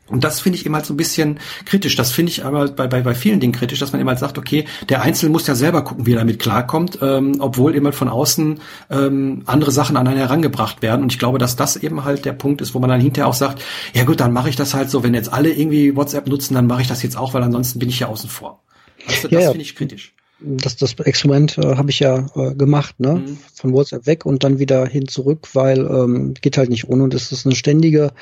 Und 0.09 0.25
das 0.25 0.41
finde 0.41 0.59
ich 0.59 0.67
immer 0.67 0.85
so 0.85 0.93
ein 0.93 0.97
bisschen 0.97 1.39
kritisch. 1.65 1.97
Das 1.97 2.13
finde 2.13 2.31
ich 2.31 2.45
aber 2.45 2.69
bei, 2.69 2.87
bei, 2.87 3.01
bei 3.01 3.15
vielen 3.15 3.41
Dingen 3.41 3.53
kritisch, 3.55 3.79
dass 3.79 3.93
man 3.93 4.01
immer 4.01 4.15
sagt, 4.17 4.37
okay, 4.37 4.67
der 4.89 5.01
Einzelne 5.01 5.33
muss 5.33 5.47
ja 5.47 5.55
selber 5.55 5.85
gucken, 5.85 6.05
wie 6.07 6.13
er 6.13 6.19
damit 6.19 6.39
klarkommt, 6.39 6.99
ähm, 7.01 7.37
obwohl 7.39 7.75
immer 7.75 7.93
von 7.93 8.09
außen 8.09 8.61
ähm, 8.91 9.43
andere 9.47 9.71
Sachen 9.71 9.97
an 9.97 10.07
einen 10.07 10.19
herangebracht 10.19 10.83
werden. 10.83 11.03
Und 11.03 11.13
ich 11.13 11.19
glaube, 11.19 11.39
dass 11.39 11.57
das 11.57 11.77
eben 11.77 12.05
halt 12.05 12.27
der 12.27 12.33
Punkt 12.35 12.61
ist, 12.61 12.75
wo 12.75 12.79
man 12.79 12.91
dann 12.91 13.01
hinterher 13.01 13.29
auch 13.29 13.35
sagt, 13.35 13.63
ja 13.95 14.05
gut, 14.05 14.21
dann 14.21 14.33
mache 14.33 14.51
ich 14.51 14.57
das 14.57 14.75
halt 14.75 14.91
so, 14.91 15.03
wenn 15.03 15.15
jetzt 15.15 15.33
alle 15.33 15.51
irgendwie 15.51 15.97
WhatsApp 15.97 16.29
nutzen, 16.29 16.55
dann 16.55 16.67
mache 16.67 16.83
ich 16.83 16.89
das 16.89 17.03
jetzt 17.03 17.17
auch, 17.17 17.33
weil 17.33 17.43
ansonsten 17.43 17.79
bin 17.79 17.89
ich 17.89 18.01
ja 18.01 18.09
außen 18.09 18.29
vor. 18.29 18.63
Also, 19.07 19.29
das 19.29 19.45
ja, 19.45 19.51
finde 19.51 19.63
ich 19.63 19.75
kritisch 19.75 20.15
das, 20.45 20.77
das 20.77 20.95
Experiment 20.95 21.59
äh, 21.59 21.77
habe 21.77 21.91
ich 21.91 22.01
ja 22.01 22.27
äh, 22.35 22.55
gemacht, 22.55 22.99
ne? 23.01 23.23
Mhm. 23.27 23.39
Von 23.55 23.73
WhatsApp 23.73 24.07
weg 24.07 24.27
und 24.27 24.45
dann 24.45 24.59
wieder 24.59 24.87
hin 24.87 25.09
zurück, 25.09 25.49
weil 25.55 25.81
ähm, 25.87 26.35
geht 26.41 26.57
halt 26.57 26.71
nicht 26.71 26.89
ohne 26.89 27.05
und 27.05 27.15
es 27.15 27.33
ist 27.33 27.47
eine 27.47 27.55
ständige, 27.55 28.13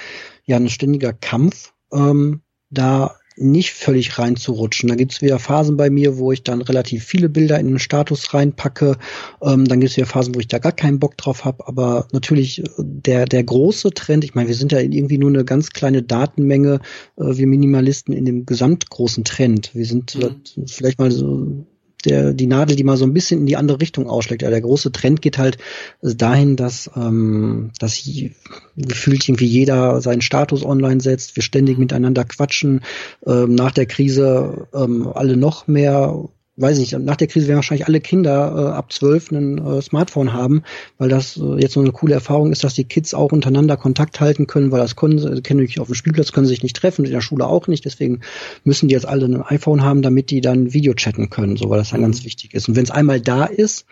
ja, 0.45 0.57
ein 0.57 0.69
ständiger 0.69 1.13
Kampf, 1.13 1.73
ähm, 1.93 2.43
da 2.71 3.17
nicht 3.41 3.73
völlig 3.73 4.19
reinzurutschen. 4.19 4.89
Da 4.89 4.95
gibt's 4.95 5.23
wieder 5.23 5.39
Phasen 5.39 5.77
bei 5.77 5.89
mir, 5.89 6.19
wo 6.19 6.31
ich 6.31 6.43
dann 6.43 6.61
relativ 6.61 7.05
viele 7.05 7.29
Bilder 7.29 7.59
in 7.59 7.69
den 7.69 7.79
Status 7.79 8.35
reinpacke. 8.35 8.97
Ähm, 9.43 9.67
dann 9.67 9.81
gibt's 9.81 9.97
wieder 9.97 10.07
Phasen, 10.07 10.35
wo 10.35 10.41
ich 10.41 10.49
da 10.49 10.59
gar 10.59 10.73
keinen 10.73 10.99
Bock 10.99 11.17
drauf 11.17 11.45
habe. 11.45 11.67
Aber 11.67 12.07
natürlich 12.13 12.63
äh, 12.63 12.65
der, 12.79 13.25
der 13.25 13.43
große 13.43 13.91
Trend, 13.93 14.25
ich 14.25 14.35
meine, 14.35 14.49
wir 14.49 14.55
sind 14.55 14.73
ja 14.73 14.81
irgendwie 14.81 15.19
nur 15.19 15.31
eine 15.31 15.45
ganz 15.45 15.71
kleine 15.71 16.03
Datenmenge, 16.03 16.81
äh, 17.17 17.37
wir 17.37 17.47
Minimalisten 17.47 18.13
in 18.13 18.27
dem 18.27 18.45
gesamtgroßen 18.45 19.25
Trend. 19.25 19.75
Wir 19.75 19.87
sind 19.87 20.17
mhm. 20.17 20.67
vielleicht 20.67 20.99
mal 20.99 21.11
so 21.11 21.67
der, 22.05 22.33
die 22.33 22.47
Nadel, 22.47 22.77
die 22.77 22.85
mal 22.85 22.97
so 22.97 23.05
ein 23.05 23.13
bisschen 23.13 23.41
in 23.41 23.47
die 23.47 23.57
andere 23.57 23.81
Richtung 23.81 24.09
ausschlägt. 24.09 24.43
Ja, 24.43 24.51
der 24.51 24.61
große 24.61 24.93
Trend 24.93 25.23
geht 25.23 25.39
halt 25.39 25.59
dahin, 26.03 26.57
dass, 26.57 26.91
ähm, 26.97 27.71
dass 27.79 28.03
gefühlt 28.77 29.29
irgendwie 29.29 29.47
jeder 29.47 30.01
seinen 30.01 30.23
Status 30.23 30.65
online 30.65 31.01
setzt, 31.01 31.37
wir 31.37 31.43
ständig 31.43 31.79
miteinander 31.79 32.25
quatschen, 32.25 32.81
ähm, 33.27 33.55
nach 33.55 33.73
der 33.73 33.87
Krise 33.87 34.69
ähm, 34.75 35.09
alle 35.09 35.37
noch 35.37 35.67
mehr 35.67 36.29
weiß 36.61 36.79
nicht, 36.79 36.99
nach 36.99 37.17
der 37.17 37.27
Krise 37.27 37.49
werden 37.49 37.57
wahrscheinlich 37.57 37.87
alle 37.87 38.01
Kinder 38.01 38.55
äh, 38.57 38.77
ab 38.77 38.93
zwölf 38.93 39.31
ein 39.31 39.59
äh, 39.59 39.83
Smartphone 39.83 40.33
haben, 40.33 40.63
weil 40.99 41.09
das 41.09 41.37
äh, 41.37 41.61
jetzt 41.61 41.75
so 41.75 41.81
eine 41.81 41.93
coole 41.93 42.15
Erfahrung 42.15 42.53
ist, 42.53 42.65
dass 42.65 42.75
die 42.75 42.85
Kids 42.85 43.15
auch 43.15 43.33
untereinander 43.33 43.77
Kontakt 43.77 44.21
halten 44.21 44.47
können, 44.47 44.71
weil 44.71 44.81
das 44.81 44.97
können 44.97 45.19
sie, 45.19 45.43
kennen 45.43 45.67
auf 45.79 45.89
dem 45.89 45.95
Spielplatz, 45.95 46.33
können 46.33 46.47
sich 46.47 46.63
nicht 46.63 46.77
treffen, 46.77 47.05
in 47.05 47.13
der 47.13 47.21
Schule 47.21 47.47
auch 47.47 47.67
nicht, 47.69 47.85
deswegen 47.85 48.21
müssen 48.65 48.89
die 48.89 48.95
jetzt 48.95 49.07
alle 49.07 49.27
ein 49.27 49.43
iPhone 49.43 49.83
haben, 49.83 50.03
damit 50.03 50.31
die 50.31 50.41
dann 50.41 50.73
Video 50.73 50.95
chatten 50.95 51.31
können, 51.31 51.57
so 51.57 51.71
weil 51.71 51.79
das 51.79 51.91
dann 51.91 52.01
mhm. 52.01 52.05
ganz 52.05 52.25
wichtig 52.25 52.55
ist. 52.55 52.69
Und 52.69 52.77
wenn 52.77 52.85
es 52.85 52.91
einmal 52.91 53.21
da 53.21 53.45
ist, 53.45 53.87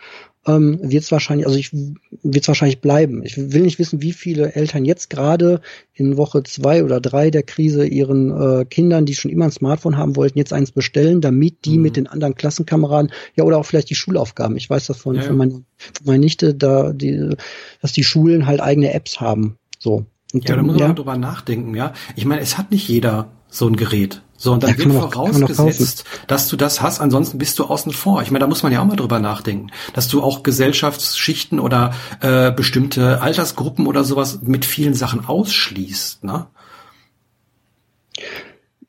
ähm, 0.49 0.79
wird 0.81 1.03
es 1.03 1.11
wahrscheinlich, 1.11 1.45
also 1.45 1.57
ich 1.57 1.71
wird 1.71 2.43
es 2.43 2.47
wahrscheinlich 2.47 2.81
bleiben. 2.81 3.23
Ich 3.23 3.37
will 3.37 3.61
nicht 3.61 3.79
wissen, 3.79 4.01
wie 4.01 4.13
viele 4.13 4.55
Eltern 4.55 4.85
jetzt 4.85 5.09
gerade 5.09 5.61
in 5.93 6.17
Woche 6.17 6.43
zwei 6.43 6.83
oder 6.83 6.99
drei 6.99 7.29
der 7.29 7.43
Krise 7.43 7.85
ihren 7.85 8.31
äh, 8.31 8.65
Kindern, 8.65 9.05
die 9.05 9.15
schon 9.15 9.31
immer 9.31 9.45
ein 9.45 9.51
Smartphone 9.51 9.97
haben 9.97 10.15
wollten, 10.15 10.37
jetzt 10.37 10.53
eins 10.53 10.71
bestellen, 10.71 11.21
damit 11.21 11.65
die 11.65 11.77
mhm. 11.77 11.83
mit 11.83 11.95
den 11.95 12.07
anderen 12.07 12.35
Klassenkameraden, 12.35 13.11
ja 13.35 13.43
oder 13.43 13.57
auch 13.57 13.65
vielleicht 13.65 13.89
die 13.89 13.95
Schulaufgaben. 13.95 14.57
Ich 14.57 14.69
weiß 14.69 14.87
das 14.87 14.97
von, 14.97 15.15
ja. 15.15 15.21
von, 15.21 15.37
meiner, 15.37 15.51
von 15.51 16.05
meiner 16.05 16.19
Nichte, 16.19 16.55
da 16.55 16.91
die, 16.93 17.35
dass 17.81 17.93
die 17.93 18.03
Schulen 18.03 18.45
halt 18.45 18.61
eigene 18.61 18.93
Apps 18.93 19.19
haben. 19.19 19.57
So. 19.77 20.05
Und 20.33 20.47
ja, 20.47 20.55
da 20.55 20.61
muss 20.61 20.77
man 20.77 20.89
ja. 20.89 20.93
drüber 20.93 21.17
nachdenken, 21.17 21.75
ja. 21.75 21.93
Ich 22.15 22.25
meine, 22.25 22.41
es 22.41 22.57
hat 22.57 22.71
nicht 22.71 22.87
jeder 22.87 23.31
so 23.49 23.67
ein 23.67 23.75
Gerät. 23.75 24.21
So, 24.41 24.53
und 24.53 24.63
dann 24.63 24.69
ja, 24.69 24.77
wird 24.77 24.93
vorausgesetzt, 24.93 26.05
dass 26.27 26.47
du 26.47 26.55
das 26.55 26.81
hast, 26.81 27.01
ansonsten 27.01 27.37
bist 27.37 27.59
du 27.59 27.65
außen 27.65 27.91
vor. 27.91 28.21
Ich 28.21 28.31
meine, 28.31 28.43
da 28.43 28.47
muss 28.47 28.63
man 28.63 28.71
ja 28.71 28.79
auch 28.79 28.85
mal 28.85 28.95
drüber 28.95 29.19
nachdenken, 29.19 29.69
dass 29.93 30.07
du 30.07 30.23
auch 30.23 30.43
Gesellschaftsschichten 30.43 31.59
oder 31.59 31.93
äh, 32.21 32.49
bestimmte 32.49 33.21
Altersgruppen 33.21 33.85
oder 33.85 34.05
sowas 34.05 34.39
mit 34.41 34.63
vielen 34.63 34.93
Sachen 34.93 35.25
ausschließt, 35.25 36.23
ne? 36.23 36.47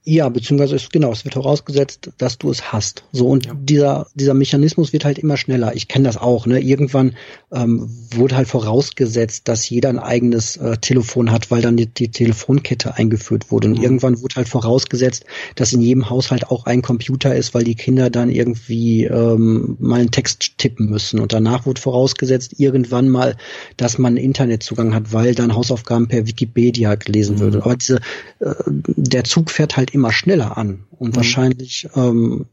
Ja, 0.02 0.30
beziehungsweise 0.30 0.76
ist 0.76 0.92
genau, 0.92 1.12
es 1.12 1.24
wird 1.24 1.34
vorausgesetzt, 1.34 2.10
dass 2.16 2.38
du 2.38 2.50
es 2.50 2.72
hast. 2.72 3.04
So 3.12 3.28
und 3.28 3.46
ja. 3.46 3.52
dieser 3.54 4.06
dieser 4.14 4.32
Mechanismus 4.32 4.94
wird 4.94 5.04
halt 5.04 5.18
immer 5.18 5.36
schneller. 5.36 5.76
Ich 5.76 5.88
kenne 5.88 6.06
das 6.06 6.16
auch. 6.16 6.46
Ne, 6.46 6.58
irgendwann 6.58 7.16
ähm, 7.52 7.90
wurde 8.14 8.36
halt 8.36 8.48
vorausgesetzt, 8.48 9.48
dass 9.48 9.68
jeder 9.68 9.90
ein 9.90 9.98
eigenes 9.98 10.56
äh, 10.56 10.78
Telefon 10.78 11.30
hat, 11.30 11.50
weil 11.50 11.60
dann 11.60 11.76
die, 11.76 11.86
die 11.86 12.10
Telefonkette 12.10 12.96
eingeführt 12.96 13.50
wurde. 13.50 13.68
Und 13.68 13.76
mhm. 13.76 13.82
irgendwann 13.82 14.22
wurde 14.22 14.36
halt 14.36 14.48
vorausgesetzt, 14.48 15.24
dass 15.56 15.74
in 15.74 15.82
jedem 15.82 16.08
Haushalt 16.08 16.46
auch 16.48 16.64
ein 16.64 16.80
Computer 16.80 17.34
ist, 17.34 17.52
weil 17.52 17.64
die 17.64 17.74
Kinder 17.74 18.08
dann 18.08 18.30
irgendwie 18.30 19.04
ähm, 19.04 19.76
mal 19.80 20.00
einen 20.00 20.10
Text 20.10 20.56
tippen 20.56 20.88
müssen. 20.88 21.20
Und 21.20 21.34
danach 21.34 21.66
wurde 21.66 21.80
vorausgesetzt 21.80 22.54
irgendwann 22.58 23.10
mal, 23.10 23.36
dass 23.76 23.98
man 23.98 24.16
Internetzugang 24.16 24.94
hat, 24.94 25.12
weil 25.12 25.34
dann 25.34 25.54
Hausaufgaben 25.54 26.08
per 26.08 26.26
Wikipedia 26.26 26.94
gelesen 26.94 27.36
mhm. 27.36 27.40
würde. 27.40 27.64
Aber 27.64 27.76
diese 27.76 27.96
äh, 28.38 28.54
der 28.66 29.24
Zug 29.24 29.50
fährt 29.50 29.76
halt 29.76 29.89
immer 29.94 30.12
schneller 30.12 30.56
an 30.56 30.84
und 30.90 31.10
mhm. 31.10 31.16
wahrscheinlich, 31.16 31.88
ähm, 31.94 32.46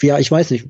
ja, 0.00 0.18
ich 0.18 0.30
weiß 0.30 0.50
nicht, 0.50 0.66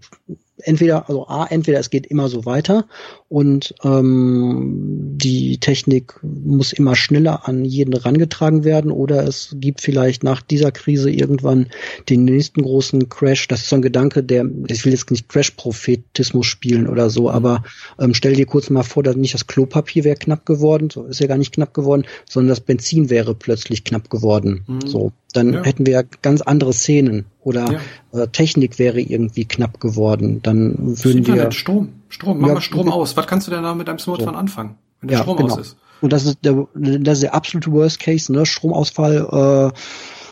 entweder, 0.59 1.09
also 1.09 1.27
A, 1.29 1.47
entweder 1.47 1.79
es 1.79 1.91
geht 1.91 2.07
immer 2.07 2.29
so 2.29 2.47
weiter 2.47 2.87
und 3.29 3.75
ähm, 3.85 5.17
die 5.17 5.59
Technik 5.59 6.19
muss 6.23 6.73
immer 6.73 6.97
schneller 6.97 7.49
an 7.49 7.65
jeden 7.65 7.95
rangetragen 7.95 8.65
werden 8.65 8.91
oder 8.91 9.27
es 9.27 9.55
gibt 9.59 9.81
vielleicht 9.81 10.25
nach 10.25 10.41
dieser 10.41 10.73
Krise 10.73 11.11
irgendwann 11.11 11.67
den 12.09 12.25
nächsten 12.25 12.63
großen 12.63 13.09
Crash. 13.09 13.49
Das 13.49 13.63
ist 13.63 13.69
so 13.69 13.77
ein 13.77 13.83
Gedanke, 13.83 14.23
der, 14.23 14.47
ich 14.69 14.85
will 14.85 14.93
jetzt 14.93 15.11
nicht 15.11 15.29
Crash-Prophetismus 15.29 16.47
spielen 16.47 16.89
oder 16.89 17.11
so, 17.11 17.31
aber 17.31 17.65
ähm, 17.99 18.15
stell 18.15 18.35
dir 18.35 18.47
kurz 18.47 18.71
mal 18.71 18.83
vor, 18.83 19.03
dass 19.03 19.17
nicht 19.17 19.35
das 19.35 19.47
Klopapier 19.47 20.05
wäre 20.05 20.17
knapp 20.17 20.47
geworden, 20.47 20.91
so 20.91 21.05
ist 21.05 21.21
ja 21.21 21.27
gar 21.27 21.39
nicht 21.39 21.53
knapp 21.53 21.75
geworden, 21.75 22.05
sondern 22.29 22.51
das 22.51 22.61
Benzin 22.61 23.11
wäre 23.11 23.35
plötzlich 23.35 23.85
knapp 23.85 24.11
geworden. 24.11 24.65
Mhm. 24.67 24.87
So, 24.87 25.13
dann 25.33 25.53
ja. 25.53 25.65
hätten 25.65 25.87
wir 25.87 25.93
ja 25.93 26.03
ganz 26.23 26.41
andere 26.41 26.73
Szenen 26.73 27.27
oder 27.41 27.81
ja. 28.13 28.23
äh, 28.23 28.29
Technik 28.29 28.79
wäre 28.79 29.01
irgendwie 29.01 29.45
knapp 29.45 29.81
geworden. 29.81 30.41
Dann 30.43 30.75
würden 30.79 31.19
Internet, 31.19 31.45
wir 31.45 31.53
Strom, 31.53 31.93
Strom, 32.09 32.41
mach 32.41 32.55
mal 32.55 32.61
Strom 32.61 32.91
aus. 32.91 33.17
Was 33.17 33.27
kannst 33.27 33.47
du 33.47 33.51
denn 33.51 33.63
da 33.63 33.75
mit 33.75 33.89
deinem 33.89 33.99
Smartphone 33.99 34.35
so. 34.35 34.39
anfangen, 34.39 34.77
wenn 35.01 35.09
der 35.09 35.19
Strom 35.19 35.37
genau. 35.37 35.55
aus 35.55 35.61
ist? 35.61 35.77
Und 36.01 36.13
das 36.13 36.25
ist 36.25 36.39
der, 36.45 36.67
das 36.75 37.15
ist 37.19 37.23
der 37.23 37.35
absolute 37.35 37.73
Worst 37.73 38.01
Case, 38.01 38.33
ne? 38.33 38.45
Stromausfall, 38.45 39.73
äh, 39.73 39.79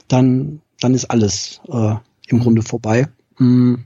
dann, 0.08 0.60
dann 0.80 0.94
ist 0.94 1.06
alles 1.06 1.60
äh, 1.68 1.94
im 2.28 2.40
Grunde 2.40 2.62
vorbei. 2.62 3.08
Mhm. 3.38 3.84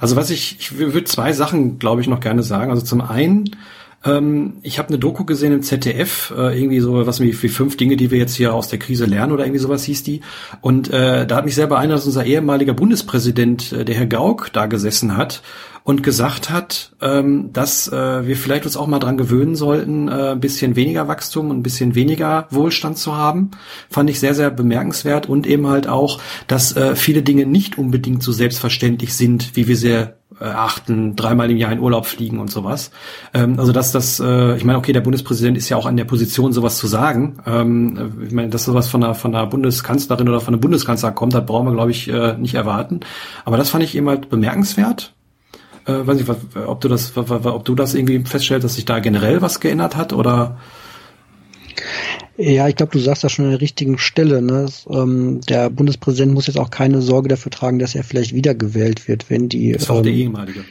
Also 0.00 0.16
was 0.16 0.30
ich, 0.30 0.56
ich 0.58 0.78
würde 0.78 1.04
zwei 1.04 1.32
Sachen, 1.32 1.78
glaube 1.78 2.00
ich, 2.00 2.06
noch 2.06 2.20
gerne 2.20 2.42
sagen. 2.42 2.70
Also 2.70 2.84
zum 2.84 3.00
einen 3.00 3.56
ähm, 4.04 4.58
ich 4.62 4.78
habe 4.78 4.88
eine 4.88 4.98
Doku 4.98 5.24
gesehen 5.24 5.52
im 5.52 5.62
ZDF, 5.62 6.32
äh, 6.36 6.58
irgendwie 6.58 6.80
so 6.80 7.06
was 7.06 7.20
wie, 7.20 7.40
wie 7.42 7.48
fünf 7.48 7.76
Dinge, 7.76 7.96
die 7.96 8.10
wir 8.10 8.18
jetzt 8.18 8.34
hier 8.34 8.54
aus 8.54 8.68
der 8.68 8.78
Krise 8.78 9.06
lernen 9.06 9.32
oder 9.32 9.44
irgendwie 9.44 9.60
sowas 9.60 9.84
hieß 9.84 10.02
die. 10.02 10.20
Und 10.60 10.90
äh, 10.90 11.26
da 11.26 11.36
hat 11.36 11.44
mich 11.44 11.54
sehr 11.54 11.66
beeindruckt, 11.66 11.98
dass 11.98 12.06
unser 12.06 12.24
ehemaliger 12.24 12.74
Bundespräsident, 12.74 13.72
äh, 13.72 13.84
der 13.84 13.94
Herr 13.94 14.06
Gauck, 14.06 14.50
da 14.52 14.66
gesessen 14.66 15.16
hat 15.16 15.42
und 15.84 16.02
gesagt 16.02 16.48
hat, 16.48 16.92
ähm, 17.02 17.52
dass 17.52 17.88
äh, 17.88 18.26
wir 18.26 18.36
vielleicht 18.36 18.64
uns 18.64 18.76
auch 18.76 18.86
mal 18.86 18.98
dran 18.98 19.18
gewöhnen 19.18 19.54
sollten, 19.54 20.08
äh, 20.08 20.30
ein 20.32 20.40
bisschen 20.40 20.76
weniger 20.76 21.08
Wachstum 21.08 21.50
und 21.50 21.58
ein 21.58 21.62
bisschen 21.62 21.94
weniger 21.94 22.46
Wohlstand 22.50 22.96
zu 22.96 23.14
haben. 23.16 23.50
Fand 23.90 24.08
ich 24.08 24.18
sehr, 24.18 24.34
sehr 24.34 24.50
bemerkenswert 24.50 25.28
und 25.28 25.46
eben 25.46 25.68
halt 25.68 25.86
auch, 25.86 26.20
dass 26.46 26.74
äh, 26.74 26.96
viele 26.96 27.22
Dinge 27.22 27.44
nicht 27.44 27.76
unbedingt 27.76 28.22
so 28.22 28.32
selbstverständlich 28.32 29.14
sind, 29.14 29.56
wie 29.56 29.68
wir 29.68 29.76
sie 29.76 30.08
achten, 30.40 31.16
dreimal 31.16 31.50
im 31.50 31.56
Jahr 31.56 31.72
in 31.72 31.78
Urlaub 31.78 32.06
fliegen 32.06 32.38
und 32.40 32.50
sowas. 32.50 32.90
Ähm, 33.32 33.58
also 33.58 33.72
dass 33.72 33.92
das, 33.92 34.20
äh, 34.20 34.56
ich 34.56 34.64
meine, 34.64 34.78
okay, 34.78 34.92
der 34.92 35.00
Bundespräsident 35.00 35.56
ist 35.56 35.68
ja 35.68 35.76
auch 35.76 35.86
an 35.86 35.96
der 35.96 36.04
Position, 36.04 36.52
sowas 36.52 36.76
zu 36.76 36.86
sagen. 36.86 37.38
Ähm, 37.46 38.24
ich 38.26 38.32
meine, 38.32 38.48
dass 38.48 38.64
sowas 38.64 38.88
von 38.88 39.04
einer, 39.04 39.14
von 39.14 39.34
einer 39.34 39.46
Bundeskanzlerin 39.46 40.28
oder 40.28 40.40
von 40.40 40.54
einem 40.54 40.60
Bundeskanzler 40.60 41.12
kommt, 41.12 41.34
das 41.34 41.46
brauchen 41.46 41.66
wir, 41.66 41.74
glaube 41.74 41.90
ich, 41.90 42.08
äh, 42.08 42.36
nicht 42.36 42.54
erwarten. 42.54 43.00
Aber 43.44 43.56
das 43.56 43.70
fand 43.70 43.84
ich 43.84 43.94
eben 43.94 44.08
halt 44.08 44.28
bemerkenswert. 44.28 45.13
Äh, 45.86 46.06
weiß 46.06 46.16
nicht, 46.16 46.30
ob 46.66 46.80
du 46.80 46.88
das, 46.88 47.16
ob 47.16 47.64
du 47.64 47.74
das 47.74 47.94
irgendwie 47.94 48.20
feststellst, 48.24 48.64
dass 48.64 48.76
sich 48.76 48.84
da 48.84 49.00
generell 49.00 49.42
was 49.42 49.60
geändert 49.60 49.96
hat 49.96 50.12
oder 50.12 50.58
ja, 52.36 52.66
ich 52.66 52.74
glaube, 52.74 52.92
du 52.92 52.98
sagst 52.98 53.22
das 53.22 53.30
schon 53.30 53.44
an 53.44 53.52
der 53.52 53.60
richtigen 53.60 53.96
Stelle. 53.96 54.42
Ne? 54.42 54.66
ähm, 54.90 55.40
der 55.42 55.70
Bundespräsident 55.70 56.34
muss 56.34 56.48
jetzt 56.48 56.58
auch 56.58 56.70
keine 56.70 57.00
Sorge 57.00 57.28
dafür 57.28 57.52
tragen, 57.52 57.78
dass 57.78 57.94
er 57.94 58.02
vielleicht 58.02 58.34
wiedergewählt 58.34 59.06
wird, 59.06 59.30
wenn 59.30 59.48
die. 59.48 59.72
Das 59.72 59.88
war 59.88 59.98
ähm, 59.98 60.02
der 60.02 60.12
ehemalige. 60.12 60.64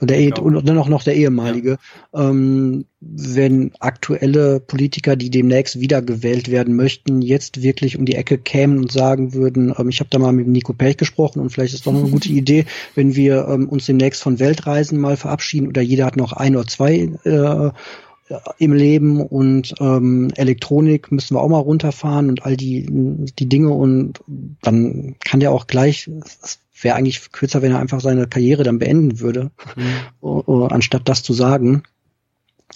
Der 0.00 0.18
e 0.18 0.32
und 0.32 0.66
dann 0.66 0.78
auch 0.78 0.88
noch 0.88 1.02
der 1.02 1.14
ehemalige. 1.14 1.78
Ja. 2.12 2.30
Ähm, 2.30 2.86
wenn 3.00 3.72
aktuelle 3.80 4.60
Politiker, 4.60 5.16
die 5.16 5.30
demnächst 5.30 5.80
wiedergewählt 5.80 6.50
werden 6.50 6.74
möchten, 6.74 7.22
jetzt 7.22 7.62
wirklich 7.62 7.98
um 7.98 8.04
die 8.04 8.14
Ecke 8.14 8.38
kämen 8.38 8.78
und 8.78 8.92
sagen 8.92 9.34
würden, 9.34 9.74
ähm, 9.78 9.88
ich 9.88 10.00
habe 10.00 10.10
da 10.10 10.18
mal 10.18 10.32
mit 10.32 10.48
Nico 10.48 10.72
Pech 10.72 10.96
gesprochen 10.96 11.40
und 11.40 11.50
vielleicht 11.50 11.74
ist 11.74 11.86
doch 11.86 11.92
noch 11.92 12.02
eine 12.02 12.10
gute 12.10 12.28
Idee, 12.32 12.66
wenn 12.94 13.14
wir 13.14 13.46
ähm, 13.48 13.68
uns 13.68 13.86
demnächst 13.86 14.22
von 14.22 14.38
Weltreisen 14.38 14.98
mal 14.98 15.16
verabschieden 15.16 15.68
oder 15.68 15.82
jeder 15.82 16.06
hat 16.06 16.16
noch 16.16 16.32
ein 16.32 16.56
oder 16.56 16.66
zwei 16.66 17.10
äh, 17.24 17.70
im 18.58 18.72
Leben 18.72 19.20
und 19.20 19.74
ähm, 19.80 20.30
Elektronik 20.36 21.10
müssen 21.10 21.34
wir 21.34 21.40
auch 21.40 21.48
mal 21.48 21.58
runterfahren 21.58 22.28
und 22.28 22.44
all 22.44 22.56
die, 22.56 22.86
die 22.88 23.48
Dinge 23.48 23.70
und 23.70 24.20
dann 24.62 25.16
kann 25.24 25.40
der 25.40 25.52
auch 25.52 25.66
gleich, 25.66 26.08
wäre 26.84 26.96
eigentlich 26.96 27.32
kürzer, 27.32 27.62
wenn 27.62 27.72
er 27.72 27.78
einfach 27.78 28.00
seine 28.00 28.26
Karriere 28.26 28.62
dann 28.62 28.78
beenden 28.78 29.20
würde, 29.20 29.50
mhm. 29.76 30.68
anstatt 30.70 31.08
das 31.08 31.22
zu 31.22 31.32
sagen. 31.32 31.82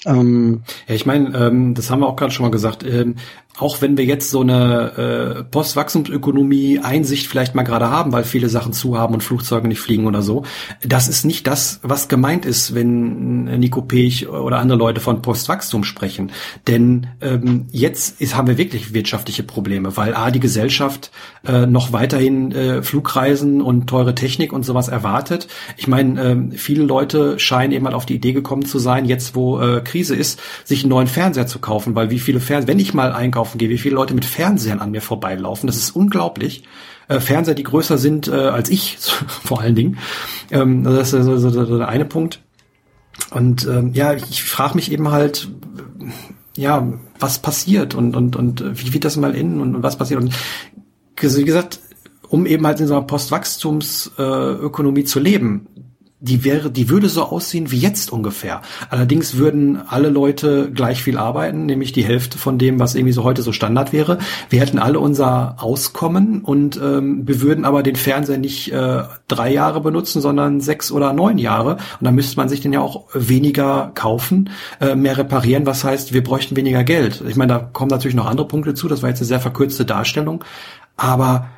Ähm, 0.06 0.62
ja, 0.86 0.94
ich 0.94 1.06
meine, 1.06 1.36
ähm, 1.36 1.74
das 1.74 1.90
haben 1.90 2.00
wir 2.00 2.08
auch 2.08 2.16
gerade 2.16 2.32
schon 2.32 2.44
mal 2.44 2.50
gesagt. 2.50 2.84
Ähm, 2.84 3.16
auch 3.56 3.80
wenn 3.80 3.96
wir 3.96 4.04
jetzt 4.04 4.30
so 4.30 4.40
eine 4.40 5.38
äh, 5.38 5.44
Postwachstumsökonomie 5.44 6.80
Einsicht 6.80 7.28
vielleicht 7.28 7.54
mal 7.54 7.62
gerade 7.62 7.88
haben, 7.88 8.12
weil 8.12 8.24
viele 8.24 8.48
Sachen 8.48 8.72
zu 8.72 8.98
haben 8.98 9.14
und 9.14 9.22
Flugzeuge 9.22 9.68
nicht 9.68 9.78
fliegen 9.78 10.06
oder 10.06 10.22
so, 10.22 10.44
das 10.82 11.06
ist 11.06 11.24
nicht 11.24 11.46
das, 11.46 11.78
was 11.82 12.08
gemeint 12.08 12.46
ist, 12.46 12.74
wenn 12.74 13.44
Nico 13.44 13.82
Pech 13.82 14.28
oder 14.28 14.58
andere 14.58 14.78
Leute 14.78 15.00
von 15.00 15.22
Postwachstum 15.22 15.84
sprechen. 15.84 16.32
Denn 16.66 17.06
ähm, 17.20 17.66
jetzt 17.70 18.20
ist, 18.20 18.36
haben 18.36 18.48
wir 18.48 18.58
wirklich 18.58 18.92
wirtschaftliche 18.92 19.44
Probleme, 19.44 19.96
weil 19.96 20.14
a 20.14 20.32
die 20.32 20.40
Gesellschaft 20.40 21.12
äh, 21.46 21.66
noch 21.66 21.92
weiterhin 21.92 22.50
äh, 22.50 22.82
Flugreisen 22.82 23.62
und 23.62 23.86
teure 23.86 24.16
Technik 24.16 24.52
und 24.52 24.64
sowas 24.64 24.88
erwartet. 24.88 25.46
Ich 25.76 25.86
meine, 25.86 26.20
ähm, 26.20 26.52
viele 26.52 26.82
Leute 26.82 27.38
scheinen 27.38 27.72
eben 27.72 27.84
mal 27.84 27.94
auf 27.94 28.06
die 28.06 28.16
Idee 28.16 28.32
gekommen 28.32 28.64
zu 28.64 28.80
sein, 28.80 29.04
jetzt 29.04 29.36
wo 29.36 29.60
äh, 29.60 29.80
Krise 29.94 30.16
ist, 30.16 30.40
sich 30.64 30.82
einen 30.82 30.90
neuen 30.90 31.06
Fernseher 31.06 31.46
zu 31.46 31.60
kaufen, 31.60 31.94
weil 31.94 32.10
wie 32.10 32.18
viele 32.18 32.40
Fernseher, 32.40 32.66
wenn 32.66 32.80
ich 32.80 32.94
mal 32.94 33.12
einkaufen 33.12 33.58
gehe, 33.58 33.68
wie 33.68 33.78
viele 33.78 33.94
Leute 33.94 34.12
mit 34.12 34.24
Fernsehern 34.24 34.80
an 34.80 34.90
mir 34.90 35.00
vorbeilaufen, 35.00 35.68
das 35.68 35.76
ist 35.76 35.92
unglaublich. 35.92 36.64
Äh, 37.06 37.20
Fernseher, 37.20 37.54
die 37.54 37.62
größer 37.62 37.96
sind 37.96 38.26
äh, 38.26 38.32
als 38.32 38.70
ich, 38.70 38.98
vor 39.44 39.60
allen 39.60 39.76
Dingen. 39.76 39.98
Ähm, 40.50 40.82
das 40.82 41.12
ist 41.12 41.28
also 41.28 41.78
der 41.78 41.88
eine 41.88 42.06
Punkt. 42.06 42.40
Und 43.30 43.68
ähm, 43.68 43.92
ja, 43.94 44.14
ich 44.14 44.42
frage 44.42 44.74
mich 44.74 44.90
eben 44.90 45.12
halt, 45.12 45.48
ja, 46.56 46.92
was 47.20 47.38
passiert 47.38 47.94
und 47.94 48.16
und 48.16 48.34
und 48.34 48.64
wie 48.84 48.92
wird 48.92 49.04
das 49.04 49.16
mal 49.16 49.36
in 49.36 49.60
und, 49.60 49.76
und 49.76 49.84
was 49.84 49.96
passiert 49.96 50.20
und 50.20 50.34
wie 51.16 51.44
gesagt, 51.44 51.78
um 52.28 52.46
eben 52.46 52.66
halt 52.66 52.80
in 52.80 52.88
so 52.88 52.96
einer 52.96 53.06
Postwachstumsökonomie 53.06 55.02
äh, 55.02 55.04
zu 55.04 55.20
leben, 55.20 55.68
die 56.24 56.42
wäre, 56.42 56.70
die 56.70 56.88
würde 56.88 57.08
so 57.08 57.24
aussehen 57.24 57.70
wie 57.70 57.78
jetzt 57.78 58.10
ungefähr. 58.10 58.62
Allerdings 58.88 59.36
würden 59.36 59.80
alle 59.86 60.08
Leute 60.08 60.70
gleich 60.72 61.02
viel 61.02 61.18
arbeiten, 61.18 61.66
nämlich 61.66 61.92
die 61.92 62.04
Hälfte 62.04 62.38
von 62.38 62.58
dem, 62.58 62.80
was 62.80 62.94
irgendwie 62.94 63.12
so 63.12 63.24
heute 63.24 63.42
so 63.42 63.52
Standard 63.52 63.92
wäre. 63.92 64.18
Wir 64.48 64.60
hätten 64.60 64.78
alle 64.78 65.00
unser 65.00 65.56
Auskommen 65.62 66.40
und 66.40 66.80
ähm, 66.82 67.28
wir 67.28 67.42
würden 67.42 67.66
aber 67.66 67.82
den 67.82 67.96
Fernseher 67.96 68.38
nicht 68.38 68.72
äh, 68.72 69.02
drei 69.28 69.52
Jahre 69.52 69.82
benutzen, 69.82 70.22
sondern 70.22 70.60
sechs 70.60 70.90
oder 70.90 71.12
neun 71.12 71.36
Jahre. 71.36 71.74
Und 71.74 72.04
dann 72.04 72.14
müsste 72.14 72.38
man 72.38 72.48
sich 72.48 72.60
den 72.60 72.72
ja 72.72 72.80
auch 72.80 73.04
weniger 73.12 73.92
kaufen, 73.94 74.50
äh, 74.80 74.94
mehr 74.94 75.18
reparieren, 75.18 75.66
was 75.66 75.84
heißt, 75.84 76.14
wir 76.14 76.24
bräuchten 76.24 76.56
weniger 76.56 76.84
Geld. 76.84 77.22
Ich 77.28 77.36
meine, 77.36 77.52
da 77.52 77.58
kommen 77.58 77.90
natürlich 77.90 78.16
noch 78.16 78.26
andere 78.26 78.48
Punkte 78.48 78.74
zu. 78.74 78.88
Das 78.88 79.02
war 79.02 79.10
jetzt 79.10 79.20
eine 79.20 79.26
sehr 79.26 79.40
verkürzte 79.40 79.84
Darstellung. 79.84 80.42
Aber 80.96 81.48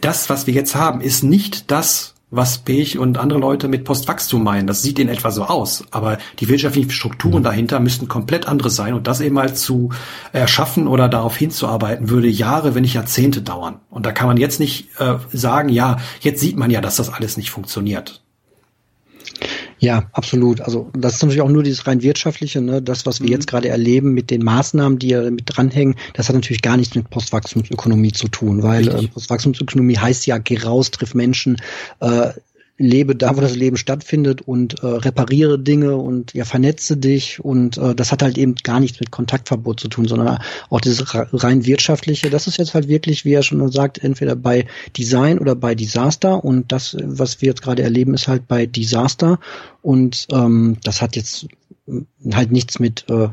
das, 0.00 0.30
was 0.30 0.46
wir 0.46 0.54
jetzt 0.54 0.74
haben, 0.74 1.00
ist 1.00 1.22
nicht 1.22 1.70
das, 1.70 2.15
was 2.30 2.58
Pech 2.58 2.98
und 2.98 3.18
andere 3.18 3.38
Leute 3.38 3.68
mit 3.68 3.84
Postwachstum 3.84 4.42
meinen. 4.42 4.66
Das 4.66 4.82
sieht 4.82 4.98
in 4.98 5.08
etwa 5.08 5.30
so 5.30 5.44
aus. 5.44 5.84
Aber 5.92 6.18
die 6.40 6.48
wirtschaftlichen 6.48 6.90
Strukturen 6.90 7.40
mhm. 7.40 7.44
dahinter 7.44 7.80
müssten 7.80 8.08
komplett 8.08 8.48
andere 8.48 8.70
sein. 8.70 8.94
Und 8.94 9.06
das 9.06 9.20
eben 9.20 9.36
mal 9.36 9.54
zu 9.54 9.90
erschaffen 10.32 10.88
oder 10.88 11.08
darauf 11.08 11.36
hinzuarbeiten, 11.36 12.10
würde 12.10 12.28
Jahre, 12.28 12.74
wenn 12.74 12.82
nicht 12.82 12.94
Jahrzehnte 12.94 13.42
dauern. 13.42 13.80
Und 13.90 14.06
da 14.06 14.12
kann 14.12 14.26
man 14.26 14.38
jetzt 14.38 14.58
nicht 14.58 14.88
äh, 14.98 15.16
sagen, 15.32 15.68
ja, 15.68 15.98
jetzt 16.20 16.40
sieht 16.40 16.56
man 16.56 16.70
ja, 16.70 16.80
dass 16.80 16.96
das 16.96 17.12
alles 17.12 17.36
nicht 17.36 17.50
funktioniert. 17.50 18.25
Ja, 19.78 20.08
absolut. 20.12 20.60
Also 20.62 20.90
das 20.94 21.16
ist 21.16 21.22
natürlich 21.22 21.42
auch 21.42 21.50
nur 21.50 21.62
dieses 21.62 21.86
rein 21.86 22.02
wirtschaftliche, 22.02 22.60
ne? 22.60 22.80
das, 22.80 23.04
was 23.04 23.20
wir 23.20 23.26
mhm. 23.26 23.32
jetzt 23.32 23.46
gerade 23.46 23.68
erleben 23.68 24.12
mit 24.12 24.30
den 24.30 24.42
Maßnahmen, 24.42 24.98
die 24.98 25.08
ja 25.08 25.30
mit 25.30 25.44
dranhängen, 25.46 25.96
das 26.14 26.28
hat 26.28 26.34
natürlich 26.34 26.62
gar 26.62 26.76
nichts 26.76 26.94
mit 26.94 27.10
Postwachstumsökonomie 27.10 28.12
zu 28.12 28.28
tun, 28.28 28.62
weil 28.62 28.88
äh, 28.88 29.08
Postwachstumsökonomie 29.08 29.98
heißt 29.98 30.26
ja, 30.26 30.38
geh 30.38 30.58
raus, 30.58 30.90
triff 30.90 31.14
Menschen, 31.14 31.56
äh, 32.00 32.30
lebe 32.78 33.16
da, 33.16 33.36
wo 33.36 33.40
das 33.40 33.56
Leben 33.56 33.76
stattfindet 33.76 34.42
und 34.42 34.82
äh, 34.82 34.86
repariere 34.86 35.58
Dinge 35.58 35.96
und 35.96 36.34
ja, 36.34 36.44
vernetze 36.44 36.96
dich 36.96 37.42
und 37.44 37.78
äh, 37.78 37.94
das 37.94 38.12
hat 38.12 38.22
halt 38.22 38.36
eben 38.36 38.54
gar 38.56 38.80
nichts 38.80 39.00
mit 39.00 39.10
Kontaktverbot 39.10 39.80
zu 39.80 39.88
tun, 39.88 40.06
sondern 40.06 40.38
auch 40.68 40.80
dieses 40.80 41.02
rein 41.14 41.64
wirtschaftliche, 41.64 42.30
das 42.30 42.46
ist 42.46 42.58
jetzt 42.58 42.74
halt 42.74 42.88
wirklich, 42.88 43.24
wie 43.24 43.32
er 43.32 43.42
schon 43.42 43.70
sagt, 43.72 44.02
entweder 44.02 44.36
bei 44.36 44.66
Design 44.96 45.38
oder 45.38 45.54
bei 45.54 45.74
Disaster. 45.74 46.44
Und 46.44 46.72
das, 46.72 46.96
was 47.00 47.40
wir 47.40 47.48
jetzt 47.48 47.62
gerade 47.62 47.82
erleben, 47.82 48.14
ist 48.14 48.28
halt 48.28 48.48
bei 48.48 48.66
Disaster. 48.66 49.38
Und 49.82 50.26
ähm, 50.32 50.76
das 50.82 51.02
hat 51.02 51.16
jetzt 51.16 51.46
halt 52.32 52.52
nichts 52.52 52.78
mit 52.78 53.06
äh, 53.08 53.28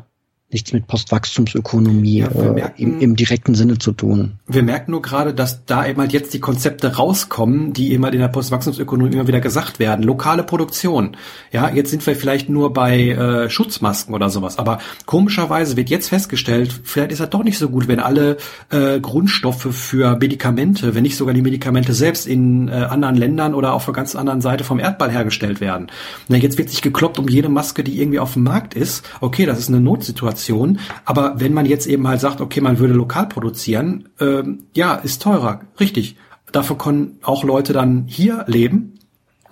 nichts 0.54 0.72
mit 0.72 0.88
Postwachstumsökonomie 0.88 2.20
ja, 2.20 2.28
äh, 2.28 2.52
merken, 2.52 2.82
im, 2.82 3.00
im, 3.00 3.16
direkten 3.16 3.56
Sinne 3.56 3.78
zu 3.78 3.92
tun. 3.92 4.34
Wir 4.48 4.64
merken 4.64 4.92
nur 4.92 5.02
gerade, 5.02 5.34
dass 5.34 5.66
da 5.66 5.86
eben 5.86 6.00
halt 6.00 6.14
jetzt 6.14 6.34
die 6.34 6.40
Konzepte 6.40 6.96
rauskommen, 6.96 7.74
die 7.74 7.92
eben 7.92 8.04
halt 8.04 8.14
in 8.14 8.22
der 8.22 8.28
Postwachstumsökonomie 8.28 9.14
immer 9.14 9.28
wieder 9.28 9.42
gesagt 9.42 9.80
werden. 9.80 10.04
Lokale 10.04 10.44
Produktion. 10.44 11.18
Ja, 11.52 11.70
jetzt 11.70 11.90
sind 11.90 12.06
wir 12.06 12.16
vielleicht 12.16 12.50
nur 12.50 12.74
bei 12.74 13.10
äh, 13.10 13.50
Schutzmasken 13.50 14.14
oder 14.14 14.30
sowas, 14.30 14.58
aber 14.60 14.80
komischerweise 15.06 15.76
wird 15.76 15.90
jetzt 15.90 16.10
festgestellt, 16.10 16.82
vielleicht 16.84 17.12
ist 17.12 17.22
das 17.22 17.30
doch 17.30 17.44
nicht 17.44 17.58
so 17.58 17.70
gut, 17.70 17.88
wenn 17.88 18.00
alle 18.00 18.38
äh, 18.70 19.00
Grundstoffe 19.00 19.68
für 19.72 20.18
Medikamente, 20.18 20.96
wenn 20.96 21.04
nicht 21.04 21.18
sogar 21.18 21.34
die 21.34 21.42
Medikamente 21.42 21.94
selbst 21.94 22.28
in 22.28 22.68
äh, 22.68 22.72
anderen 22.72 23.16
Ländern 23.16 23.56
oder 23.56 23.74
auf 23.74 23.86
der 23.86 23.94
ganz 23.94 24.16
anderen 24.16 24.42
Seite 24.42 24.64
vom 24.64 24.80
Erdball 24.80 25.12
hergestellt 25.12 25.62
werden. 25.62 25.88
Na, 26.28 26.38
jetzt 26.38 26.58
wird 26.58 26.70
sich 26.70 26.82
gekloppt 26.82 27.18
um 27.18 27.28
jede 27.28 27.50
Maske, 27.50 27.84
die 27.84 28.00
irgendwie 28.00 28.20
auf 28.20 28.34
dem 28.34 28.44
Markt 28.44 28.76
ist. 28.76 29.04
Okay, 29.20 29.46
das 29.46 29.60
ist 29.60 29.70
eine 29.70 29.80
Notsituation 29.80 30.43
Produktion. 30.44 30.80
Aber 31.06 31.40
wenn 31.40 31.54
man 31.54 31.66
jetzt 31.66 31.88
eben 31.88 32.08
halt 32.08 32.20
sagt, 32.20 32.42
okay, 32.42 32.62
man 32.62 32.80
würde 32.80 32.94
lokal 32.94 33.28
produzieren, 33.28 34.10
ähm, 34.20 34.64
ja, 34.74 34.96
ist 34.96 35.22
teurer, 35.22 35.62
richtig. 35.80 36.16
Dafür 36.52 36.78
können 36.78 37.18
auch 37.24 37.44
Leute 37.44 37.74
dann 37.74 38.06
hier 38.08 38.44
leben. 38.48 39.00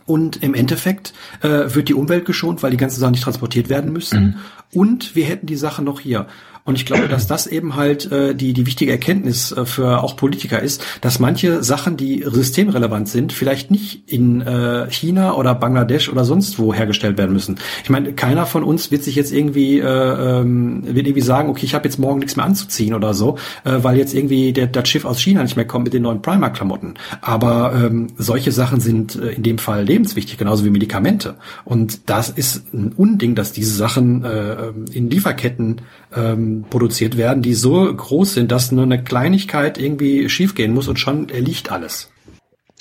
Und 0.06 0.44
im 0.44 0.56
Endeffekt 0.56 1.14
äh, 1.42 1.74
wird 1.74 1.88
die 1.88 1.94
Umwelt 1.94 2.26
geschont, 2.26 2.64
weil 2.64 2.72
die 2.72 2.78
ganzen 2.78 3.00
Sachen 3.00 3.12
nicht 3.12 3.24
transportiert 3.24 3.70
werden 3.70 3.94
müssen. 3.94 4.24
Mhm. 4.24 4.36
Und 4.74 5.16
wir 5.16 5.26
hätten 5.26 5.46
die 5.46 5.56
Sache 5.56 5.84
noch 5.84 6.00
hier. 6.00 6.28
Und 6.64 6.76
ich 6.76 6.86
glaube, 6.86 7.08
dass 7.08 7.28
das 7.28 7.48
eben 7.48 7.76
halt 7.76 8.12
äh, 8.12 8.36
die, 8.36 8.54
die 8.54 8.66
wichtige 8.66 8.92
Erkenntnis 8.92 9.52
äh, 9.52 9.66
für 9.66 10.04
auch 10.04 10.16
Politiker 10.16 10.62
ist, 10.62 10.84
dass 11.02 11.20
manche 11.20 11.64
Sachen, 11.64 11.98
die 11.98 12.24
systemrelevant 12.26 13.10
sind, 13.10 13.34
vielleicht 13.34 13.72
nicht 13.72 14.12
in 14.12 14.42
äh, 14.42 14.90
China 14.90 15.34
oder 15.36 15.56
Bangladesch 15.56 16.10
oder 16.10 16.24
sonst 16.24 16.60
wo 16.60 16.74
hergestellt 16.74 17.18
werden 17.18 17.34
müssen. 17.34 17.58
Ich 17.84 17.90
meine, 17.90 18.14
keiner 18.14 18.46
von 18.46 18.64
uns 18.64 18.92
wird 18.92 19.04
sich 19.04 19.16
jetzt 19.16 19.32
irgendwie, 19.32 19.80
äh, 19.80 19.86
ähm, 19.86 20.84
wird 20.86 21.08
irgendwie 21.08 21.22
sagen, 21.22 21.50
okay, 21.50 21.66
ich 21.66 21.74
habe 21.74 21.86
jetzt 21.86 21.98
morgen 21.98 22.20
nichts 22.20 22.36
mehr 22.36 22.46
anzuziehen 22.46 22.94
oder 22.94 23.14
so, 23.14 23.38
äh, 23.64 23.78
weil 23.82 23.98
jetzt 23.98 24.14
irgendwie 24.14 24.54
der, 24.54 24.68
das 24.68 24.88
Schiff 24.88 25.06
aus 25.06 25.20
China 25.20 25.42
nicht 25.42 25.56
mehr 25.56 25.66
kommt 25.66 25.86
mit 25.86 25.94
den 25.94 26.04
neuen 26.04 26.22
Primer-Klamotten. 26.22 26.94
Aber 27.22 27.74
ähm, 27.76 28.08
solche 28.18 28.52
Sachen 28.52 28.80
sind 28.80 29.16
äh, 29.16 29.32
in 29.32 29.44
dem 29.44 29.58
Fall 29.58 29.84
lebenswichtig, 29.84 30.38
genauso 30.38 30.64
wie 30.64 30.70
Medikamente. 30.70 31.36
Und 31.66 32.10
das 32.10 32.30
ist 32.30 32.74
ein 32.74 32.94
Unding, 32.96 33.34
dass 33.36 33.52
diese 33.52 33.76
Sachen 33.76 34.24
äh, 34.24 34.70
in 34.92 35.10
Lieferketten 35.10 35.82
ähm, 36.16 36.66
produziert 36.70 37.18
werden, 37.18 37.42
die 37.42 37.54
so 37.54 37.94
groß 37.94 38.34
sind, 38.34 38.52
dass 38.52 38.72
nur 38.72 38.84
eine 38.84 39.04
Kleinigkeit 39.04 39.78
irgendwie 39.78 40.30
schiefgehen 40.30 40.74
muss 40.74 40.88
und 40.88 41.00
schon 41.00 41.30
erliegt 41.30 41.72
alles. 41.72 42.10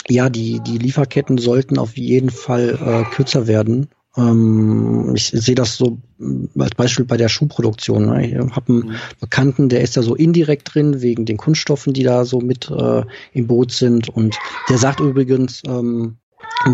Ja, 0.08 0.28
die, 0.28 0.60
die 0.60 0.78
Lieferketten 0.78 1.38
sollten 1.38 1.78
auf 1.78 1.96
jeden 1.96 2.30
Fall 2.30 2.78
äh, 2.84 3.14
kürzer 3.14 3.46
werden. 3.46 3.88
Ähm, 4.16 5.12
ich 5.14 5.28
sehe 5.28 5.54
das 5.54 5.76
so 5.76 5.98
mm, 6.18 6.46
als 6.58 6.74
Beispiel 6.74 7.04
bei 7.04 7.16
der 7.16 7.28
Schuhproduktion. 7.28 8.06
Ne? 8.06 8.26
Ich 8.26 8.34
habe 8.34 8.72
einen 8.72 8.78
mhm. 8.78 8.94
Bekannten, 9.20 9.68
der 9.68 9.82
ist 9.82 9.96
da 9.96 10.02
so 10.02 10.14
indirekt 10.14 10.74
drin, 10.74 11.00
wegen 11.00 11.26
den 11.26 11.36
Kunststoffen, 11.36 11.92
die 11.92 12.02
da 12.02 12.24
so 12.24 12.40
mit 12.40 12.70
äh, 12.70 13.04
im 13.32 13.46
Boot 13.46 13.72
sind. 13.72 14.08
Und 14.08 14.36
der 14.68 14.78
sagt 14.78 15.00
übrigens, 15.00 15.62
ähm, 15.66 16.16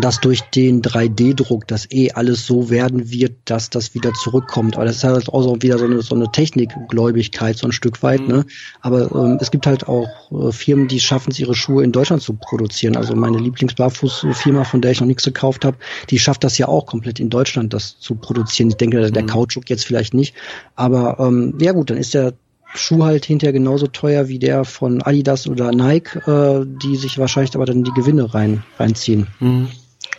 dass 0.01 0.19
durch 0.19 0.41
den 0.41 0.81
3D-Druck 0.81 1.67
das 1.67 1.89
eh 1.91 2.11
alles 2.11 2.45
so 2.45 2.69
werden 2.69 3.09
wird, 3.09 3.35
dass 3.45 3.69
das 3.69 3.93
wieder 3.93 4.13
zurückkommt. 4.13 4.75
Aber 4.75 4.85
das 4.85 4.97
ist 4.97 5.03
halt 5.05 5.29
auch 5.29 5.41
so 5.41 5.61
wieder 5.61 5.77
so 5.77 5.85
eine, 5.85 6.01
so 6.01 6.13
eine 6.13 6.29
Technikgläubigkeit, 6.31 7.57
so 7.57 7.67
ein 7.67 7.71
Stück 7.71 8.03
weit. 8.03 8.21
Mhm. 8.21 8.27
Ne? 8.27 8.45
Aber 8.81 9.09
ähm, 9.15 9.37
es 9.39 9.49
gibt 9.49 9.65
halt 9.65 9.87
auch 9.87 10.07
äh, 10.31 10.51
Firmen, 10.51 10.89
die 10.89 10.99
schaffen 10.99 11.31
es, 11.31 11.39
ihre 11.39 11.55
Schuhe 11.55 11.83
in 11.83 11.93
Deutschland 11.93 12.21
zu 12.21 12.33
produzieren. 12.33 12.97
Also 12.97 13.15
meine 13.15 13.37
Lieblingsbarfußfirma, 13.37 14.65
von 14.65 14.81
der 14.81 14.91
ich 14.91 14.99
noch 14.99 15.07
nichts 15.07 15.23
gekauft 15.23 15.63
habe, 15.63 15.77
die 16.09 16.19
schafft 16.19 16.43
das 16.43 16.57
ja 16.57 16.67
auch 16.67 16.85
komplett 16.85 17.21
in 17.21 17.29
Deutschland, 17.29 17.73
das 17.73 17.97
zu 17.97 18.15
produzieren. 18.15 18.69
Ich 18.69 18.77
denke, 18.77 19.09
der 19.09 19.23
mhm. 19.23 19.27
Kautschuk 19.27 19.69
jetzt 19.69 19.85
vielleicht 19.85 20.13
nicht. 20.13 20.35
Aber 20.75 21.17
ähm, 21.19 21.57
ja 21.61 21.71
gut, 21.71 21.89
dann 21.89 21.97
ist 21.97 22.13
der 22.13 22.33
Schuh 22.75 23.03
halt 23.03 23.25
hinterher 23.25 23.53
genauso 23.53 23.87
teuer 23.87 24.27
wie 24.27 24.39
der 24.39 24.65
von 24.65 25.01
Adidas 25.01 25.47
oder 25.47 25.71
Nike, 25.71 26.17
äh, 26.27 26.65
die 26.65 26.95
sich 26.95 27.17
wahrscheinlich 27.17 27.55
aber 27.55 27.65
dann 27.65 27.83
die 27.83 27.93
Gewinne 27.93 28.33
rein 28.33 28.63
reinziehen. 28.77 29.27
Mhm. 29.39 29.67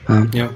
Ja. 0.08 0.26
ja. 0.32 0.50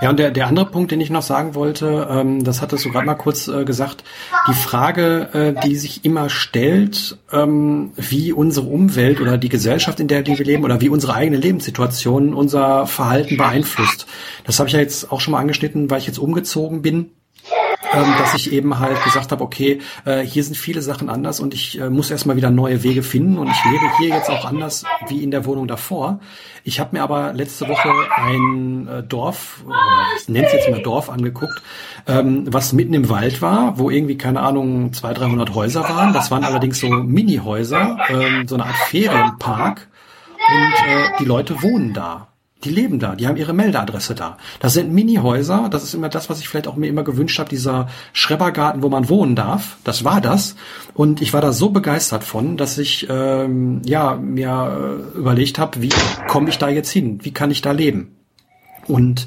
Ja, 0.00 0.10
und 0.10 0.18
der, 0.18 0.30
der 0.30 0.48
andere 0.48 0.66
Punkt, 0.66 0.90
den 0.90 1.00
ich 1.00 1.10
noch 1.10 1.22
sagen 1.22 1.54
wollte, 1.54 2.06
ähm, 2.10 2.44
das 2.44 2.60
hattest 2.60 2.84
du 2.84 2.90
gerade 2.90 3.06
mal 3.06 3.14
kurz 3.14 3.48
äh, 3.48 3.64
gesagt, 3.64 4.04
die 4.48 4.54
Frage, 4.54 5.28
äh, 5.32 5.66
die 5.66 5.76
sich 5.76 6.04
immer 6.04 6.28
stellt, 6.28 7.18
ähm, 7.32 7.92
wie 7.96 8.32
unsere 8.32 8.66
Umwelt 8.66 9.20
oder 9.20 9.38
die 9.38 9.48
Gesellschaft, 9.48 10.00
in 10.00 10.08
der 10.08 10.26
wir 10.26 10.36
leben, 10.36 10.64
oder 10.64 10.80
wie 10.80 10.88
unsere 10.88 11.14
eigene 11.14 11.38
Lebenssituation 11.38 12.34
unser 12.34 12.86
Verhalten 12.86 13.36
beeinflusst. 13.36 14.06
Das 14.44 14.58
habe 14.58 14.68
ich 14.68 14.74
ja 14.74 14.80
jetzt 14.80 15.10
auch 15.10 15.20
schon 15.20 15.32
mal 15.32 15.40
angeschnitten, 15.40 15.90
weil 15.90 16.00
ich 16.00 16.06
jetzt 16.06 16.18
umgezogen 16.18 16.82
bin 16.82 17.10
ähm, 17.94 18.14
dass 18.18 18.34
ich 18.34 18.52
eben 18.52 18.78
halt 18.78 19.02
gesagt 19.04 19.32
habe, 19.32 19.42
okay, 19.42 19.80
äh, 20.04 20.20
hier 20.20 20.44
sind 20.44 20.56
viele 20.56 20.82
Sachen 20.82 21.08
anders 21.08 21.40
und 21.40 21.54
ich 21.54 21.80
äh, 21.80 21.90
muss 21.90 22.10
erstmal 22.10 22.36
wieder 22.36 22.50
neue 22.50 22.82
Wege 22.82 23.02
finden 23.02 23.38
und 23.38 23.48
ich 23.48 23.64
lebe 23.64 23.84
hier 23.98 24.08
jetzt 24.08 24.30
auch 24.30 24.44
anders 24.44 24.84
wie 25.08 25.22
in 25.22 25.30
der 25.30 25.44
Wohnung 25.44 25.68
davor. 25.68 26.20
Ich 26.64 26.80
habe 26.80 26.96
mir 26.96 27.02
aber 27.02 27.32
letzte 27.32 27.68
Woche 27.68 27.90
ein 28.16 28.88
äh, 28.88 29.02
Dorf, 29.02 29.64
ich 30.20 30.28
nenne 30.28 30.46
es 30.46 30.52
jetzt 30.52 30.70
mal 30.70 30.82
Dorf, 30.82 31.10
angeguckt, 31.10 31.62
ähm, 32.06 32.44
was 32.52 32.72
mitten 32.72 32.94
im 32.94 33.08
Wald 33.08 33.42
war, 33.42 33.78
wo 33.78 33.90
irgendwie, 33.90 34.16
keine 34.16 34.40
Ahnung, 34.40 34.92
200, 34.92 35.22
300 35.22 35.54
Häuser 35.54 35.82
waren. 35.82 36.12
Das 36.12 36.30
waren 36.30 36.44
allerdings 36.44 36.80
so 36.80 36.88
Mini-Häuser, 36.88 37.98
ähm, 38.08 38.46
so 38.46 38.54
eine 38.54 38.66
Art 38.66 38.76
Ferienpark 38.76 39.88
und 40.36 40.88
äh, 40.88 41.18
die 41.18 41.24
Leute 41.24 41.62
wohnen 41.62 41.92
da. 41.92 42.31
Die 42.64 42.70
leben 42.70 42.98
da, 42.98 43.14
die 43.16 43.26
haben 43.26 43.36
ihre 43.36 43.52
Meldeadresse 43.52 44.14
da. 44.14 44.36
Das 44.60 44.74
sind 44.74 44.92
Mini-Häuser, 44.92 45.68
das 45.70 45.82
ist 45.82 45.94
immer 45.94 46.08
das, 46.08 46.30
was 46.30 46.40
ich 46.40 46.48
vielleicht 46.48 46.68
auch 46.68 46.76
mir 46.76 46.86
immer 46.86 47.02
gewünscht 47.02 47.38
habe, 47.38 47.48
dieser 47.48 47.88
Schrebergarten, 48.12 48.82
wo 48.82 48.88
man 48.88 49.08
wohnen 49.08 49.34
darf. 49.34 49.78
Das 49.84 50.04
war 50.04 50.20
das. 50.20 50.54
Und 50.94 51.20
ich 51.20 51.32
war 51.32 51.40
da 51.40 51.52
so 51.52 51.70
begeistert 51.70 52.22
von, 52.24 52.56
dass 52.56 52.78
ich 52.78 53.06
ähm, 53.10 53.82
ja 53.84 54.14
mir 54.14 55.08
äh, 55.14 55.18
überlegt 55.18 55.58
habe, 55.58 55.82
wie 55.82 55.90
komme 56.28 56.50
ich 56.50 56.58
da 56.58 56.68
jetzt 56.68 56.90
hin? 56.90 57.18
Wie 57.22 57.32
kann 57.32 57.50
ich 57.50 57.62
da 57.62 57.72
leben? 57.72 58.16
Und 58.86 59.26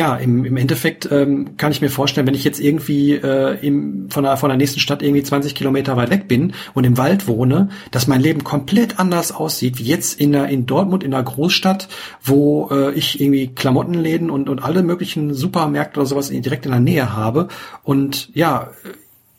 ja, 0.00 0.16
im, 0.16 0.46
im 0.46 0.56
Endeffekt 0.56 1.12
ähm, 1.12 1.58
kann 1.58 1.72
ich 1.72 1.82
mir 1.82 1.90
vorstellen, 1.90 2.26
wenn 2.26 2.34
ich 2.34 2.42
jetzt 2.42 2.58
irgendwie 2.58 3.16
äh, 3.16 3.58
im, 3.60 4.08
von, 4.08 4.24
der, 4.24 4.38
von 4.38 4.48
der 4.48 4.56
nächsten 4.56 4.80
Stadt 4.80 5.02
irgendwie 5.02 5.22
20 5.22 5.54
Kilometer 5.54 5.94
weit 5.94 6.08
weg 6.08 6.26
bin 6.26 6.54
und 6.72 6.84
im 6.84 6.96
Wald 6.96 7.28
wohne, 7.28 7.68
dass 7.90 8.06
mein 8.06 8.22
Leben 8.22 8.42
komplett 8.42 8.98
anders 8.98 9.30
aussieht, 9.30 9.78
wie 9.78 9.82
jetzt 9.82 10.18
in, 10.18 10.32
der, 10.32 10.48
in 10.48 10.64
Dortmund, 10.64 11.04
in 11.04 11.12
einer 11.12 11.22
Großstadt, 11.22 11.88
wo 12.22 12.70
äh, 12.70 12.94
ich 12.94 13.20
irgendwie 13.20 13.48
Klamottenläden 13.48 14.30
und, 14.30 14.48
und 14.48 14.64
alle 14.64 14.82
möglichen 14.82 15.34
Supermärkte 15.34 16.00
oder 16.00 16.06
sowas 16.06 16.30
direkt 16.30 16.64
in 16.64 16.72
der 16.72 16.80
Nähe 16.80 17.14
habe 17.14 17.48
und 17.82 18.30
ja, 18.32 18.70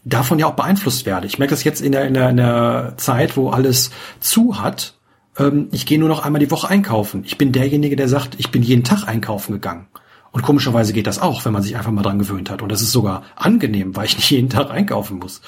davon 0.03 0.37
ja 0.37 0.45
auch 0.45 0.55
beeinflusst 0.55 1.07
werde. 1.07 1.25
Ich 1.25 1.39
merke 1.39 1.55
das 1.55 1.63
jetzt 1.63 1.81
in 1.81 1.91
der, 1.91 2.05
in 2.05 2.13
der, 2.13 2.29
in 2.29 2.37
der 2.37 2.93
Zeit, 2.97 3.35
wo 3.35 3.49
alles 3.49 3.89
zu 4.19 4.61
hat. 4.61 4.93
Ähm, 5.39 5.69
ich 5.71 5.87
gehe 5.87 5.97
nur 5.97 6.09
noch 6.09 6.23
einmal 6.23 6.39
die 6.39 6.51
Woche 6.51 6.69
einkaufen. 6.69 7.23
Ich 7.25 7.39
bin 7.39 7.51
derjenige, 7.51 7.95
der 7.95 8.07
sagt, 8.07 8.35
ich 8.37 8.51
bin 8.51 8.61
jeden 8.61 8.83
Tag 8.83 9.07
einkaufen 9.07 9.53
gegangen. 9.53 9.87
Und 10.31 10.43
komischerweise 10.43 10.93
geht 10.93 11.07
das 11.07 11.19
auch, 11.19 11.43
wenn 11.43 11.53
man 11.53 11.61
sich 11.61 11.75
einfach 11.75 11.91
mal 11.91 12.03
dran 12.03 12.19
gewöhnt 12.19 12.49
hat. 12.49 12.61
Und 12.61 12.71
das 12.71 12.81
ist 12.81 12.91
sogar 12.91 13.23
angenehm, 13.35 13.95
weil 13.95 14.05
ich 14.05 14.15
nicht 14.15 14.31
jeden 14.31 14.49
Tag 14.49 14.71
einkaufen 14.71 15.19
muss. 15.19 15.41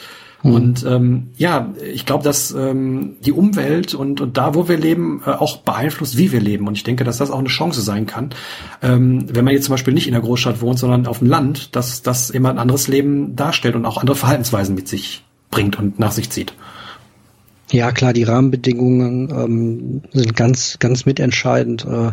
Mhm. 0.43 0.53
Und 0.53 0.85
ähm, 0.85 1.29
ja, 1.37 1.73
ich 1.93 2.05
glaube, 2.05 2.23
dass 2.23 2.51
ähm, 2.51 3.15
die 3.21 3.31
Umwelt 3.31 3.95
und, 3.95 4.19
und 4.21 4.37
da, 4.37 4.55
wo 4.55 4.67
wir 4.67 4.77
leben, 4.77 5.21
äh, 5.25 5.31
auch 5.31 5.57
beeinflusst, 5.57 6.17
wie 6.17 6.31
wir 6.31 6.41
leben. 6.41 6.67
Und 6.67 6.75
ich 6.75 6.83
denke, 6.83 7.05
dass 7.05 7.17
das 7.17 7.31
auch 7.31 7.39
eine 7.39 7.47
Chance 7.47 7.81
sein 7.81 8.05
kann, 8.05 8.31
ähm, 8.81 9.25
wenn 9.29 9.45
man 9.45 9.53
jetzt 9.53 9.65
zum 9.65 9.73
Beispiel 9.73 9.93
nicht 9.93 10.07
in 10.07 10.13
der 10.13 10.21
Großstadt 10.21 10.61
wohnt, 10.61 10.79
sondern 10.79 11.07
auf 11.07 11.19
dem 11.19 11.29
Land, 11.29 11.75
dass 11.75 12.01
das 12.01 12.29
immer 12.29 12.49
ein 12.49 12.59
anderes 12.59 12.87
Leben 12.87 13.35
darstellt 13.35 13.75
und 13.75 13.85
auch 13.85 13.97
andere 13.97 14.17
Verhaltensweisen 14.17 14.75
mit 14.75 14.87
sich 14.87 15.23
bringt 15.49 15.79
und 15.79 15.97
nach 15.97 16.11
sich 16.11 16.29
zieht. 16.29 16.53
Ja, 17.71 17.91
klar, 17.91 18.13
die 18.13 18.23
Rahmenbedingungen 18.23 19.29
ähm, 19.31 20.01
sind 20.11 20.35
ganz, 20.35 20.77
ganz 20.79 21.05
mitentscheidend, 21.05 21.85
äh, 21.85 22.11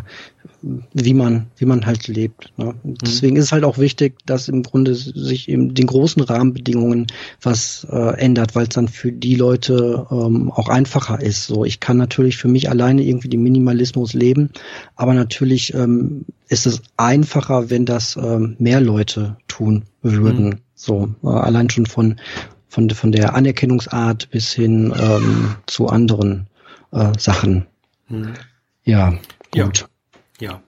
wie 0.61 1.13
man, 1.13 1.47
wie 1.57 1.65
man 1.65 1.85
halt 1.85 2.07
lebt. 2.07 2.51
Ne? 2.57 2.75
Mhm. 2.83 2.95
Deswegen 3.03 3.35
ist 3.35 3.45
es 3.45 3.51
halt 3.51 3.63
auch 3.63 3.77
wichtig, 3.77 4.17
dass 4.25 4.47
im 4.47 4.63
Grunde 4.63 4.95
sich 4.95 5.49
in 5.49 5.73
den 5.73 5.87
großen 5.87 6.21
Rahmenbedingungen 6.21 7.07
was 7.41 7.85
äh, 7.89 8.17
ändert, 8.19 8.55
weil 8.55 8.63
es 8.63 8.75
dann 8.75 8.87
für 8.87 9.11
die 9.11 9.35
Leute 9.35 10.07
ähm, 10.11 10.51
auch 10.51 10.69
einfacher 10.69 11.21
ist. 11.21 11.45
So, 11.45 11.65
ich 11.65 11.79
kann 11.79 11.97
natürlich 11.97 12.37
für 12.37 12.47
mich 12.47 12.69
alleine 12.69 13.03
irgendwie 13.03 13.29
den 13.29 13.43
Minimalismus 13.43 14.13
leben, 14.13 14.51
aber 14.95 15.13
natürlich 15.13 15.73
ähm, 15.73 16.25
ist 16.47 16.67
es 16.67 16.81
einfacher, 16.97 17.69
wenn 17.69 17.85
das 17.85 18.15
ähm, 18.15 18.55
mehr 18.59 18.81
Leute 18.81 19.37
tun 19.47 19.83
würden. 20.01 20.45
Mhm. 20.45 20.55
So, 20.75 21.09
äh, 21.23 21.27
allein 21.27 21.69
schon 21.69 21.85
von 21.85 22.15
von, 22.71 22.89
von 22.89 23.11
der 23.11 23.35
Anerkennungsart 23.35 24.29
bis 24.29 24.53
hin 24.53 24.93
ähm, 24.97 25.55
zu 25.65 25.87
anderen 25.87 26.47
äh, 26.93 27.11
Sachen. 27.17 27.65
Hm. 28.07 28.33
Ja, 28.85 29.09
gut. 29.51 29.79
Ja. 29.79 29.87
Ja. 30.41 30.61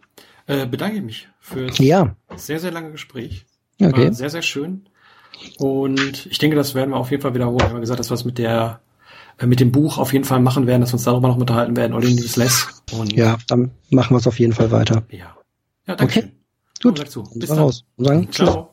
äh, 0.48 0.66
bedanke 0.66 0.98
ich 0.98 1.04
mich 1.04 1.28
für 1.40 1.68
das 1.68 1.78
Ja, 1.80 2.16
sehr, 2.36 2.60
sehr 2.60 2.72
lange 2.72 2.92
Gespräch. 2.92 3.46
okay. 3.82 4.06
War 4.06 4.14
sehr, 4.14 4.30
sehr 4.30 4.42
schön. 4.42 4.88
Und 5.58 6.26
ich 6.28 6.38
denke, 6.38 6.56
das 6.56 6.74
werden 6.76 6.92
wir 6.92 6.98
auf 6.98 7.12
jeden 7.12 7.22
Fall 7.22 7.34
wiederholen. 7.34 7.60
Wir 7.60 7.70
haben 7.70 7.82
gesagt, 7.82 8.00
dass 8.00 8.10
wir 8.10 8.16
es 8.16 8.24
mit 8.26 8.38
der 8.38 8.82
äh, 9.40 9.46
mit 9.48 9.60
dem 9.60 9.72
Buch 9.72 9.98
auf 9.98 10.14
jeden 10.14 10.26
Fall 10.26 10.40
machen 10.40 10.68
werden, 10.68 10.82
dass 10.82 10.92
wir 10.92 10.96
uns 10.96 11.04
darüber 11.04 11.28
noch 11.28 11.38
unterhalten 11.38 11.76
werden, 11.76 11.94
oder 11.94 12.08
in 12.08 12.16
dieses 12.16 12.36
Less. 12.36 12.84
Und 12.94 13.14
Ja, 13.14 13.38
dann 13.48 13.72
machen 13.90 14.14
wir 14.14 14.20
es 14.20 14.28
auf 14.28 14.40
jeden 14.40 14.54
Fall 14.54 14.72
weiter. 14.72 15.04
ja. 15.10 15.36
Ja, 15.86 15.96
danke 15.96 16.04
Okay, 16.06 16.22
schön. 16.22 16.94
Gut, 16.94 17.40
Bis 17.40 17.50
dann. 17.50 17.58
raus. 17.58 17.84
Und 17.98 18.06
sagen, 18.06 18.28
tschüss. 18.30 18.48
Ciao. 18.48 18.73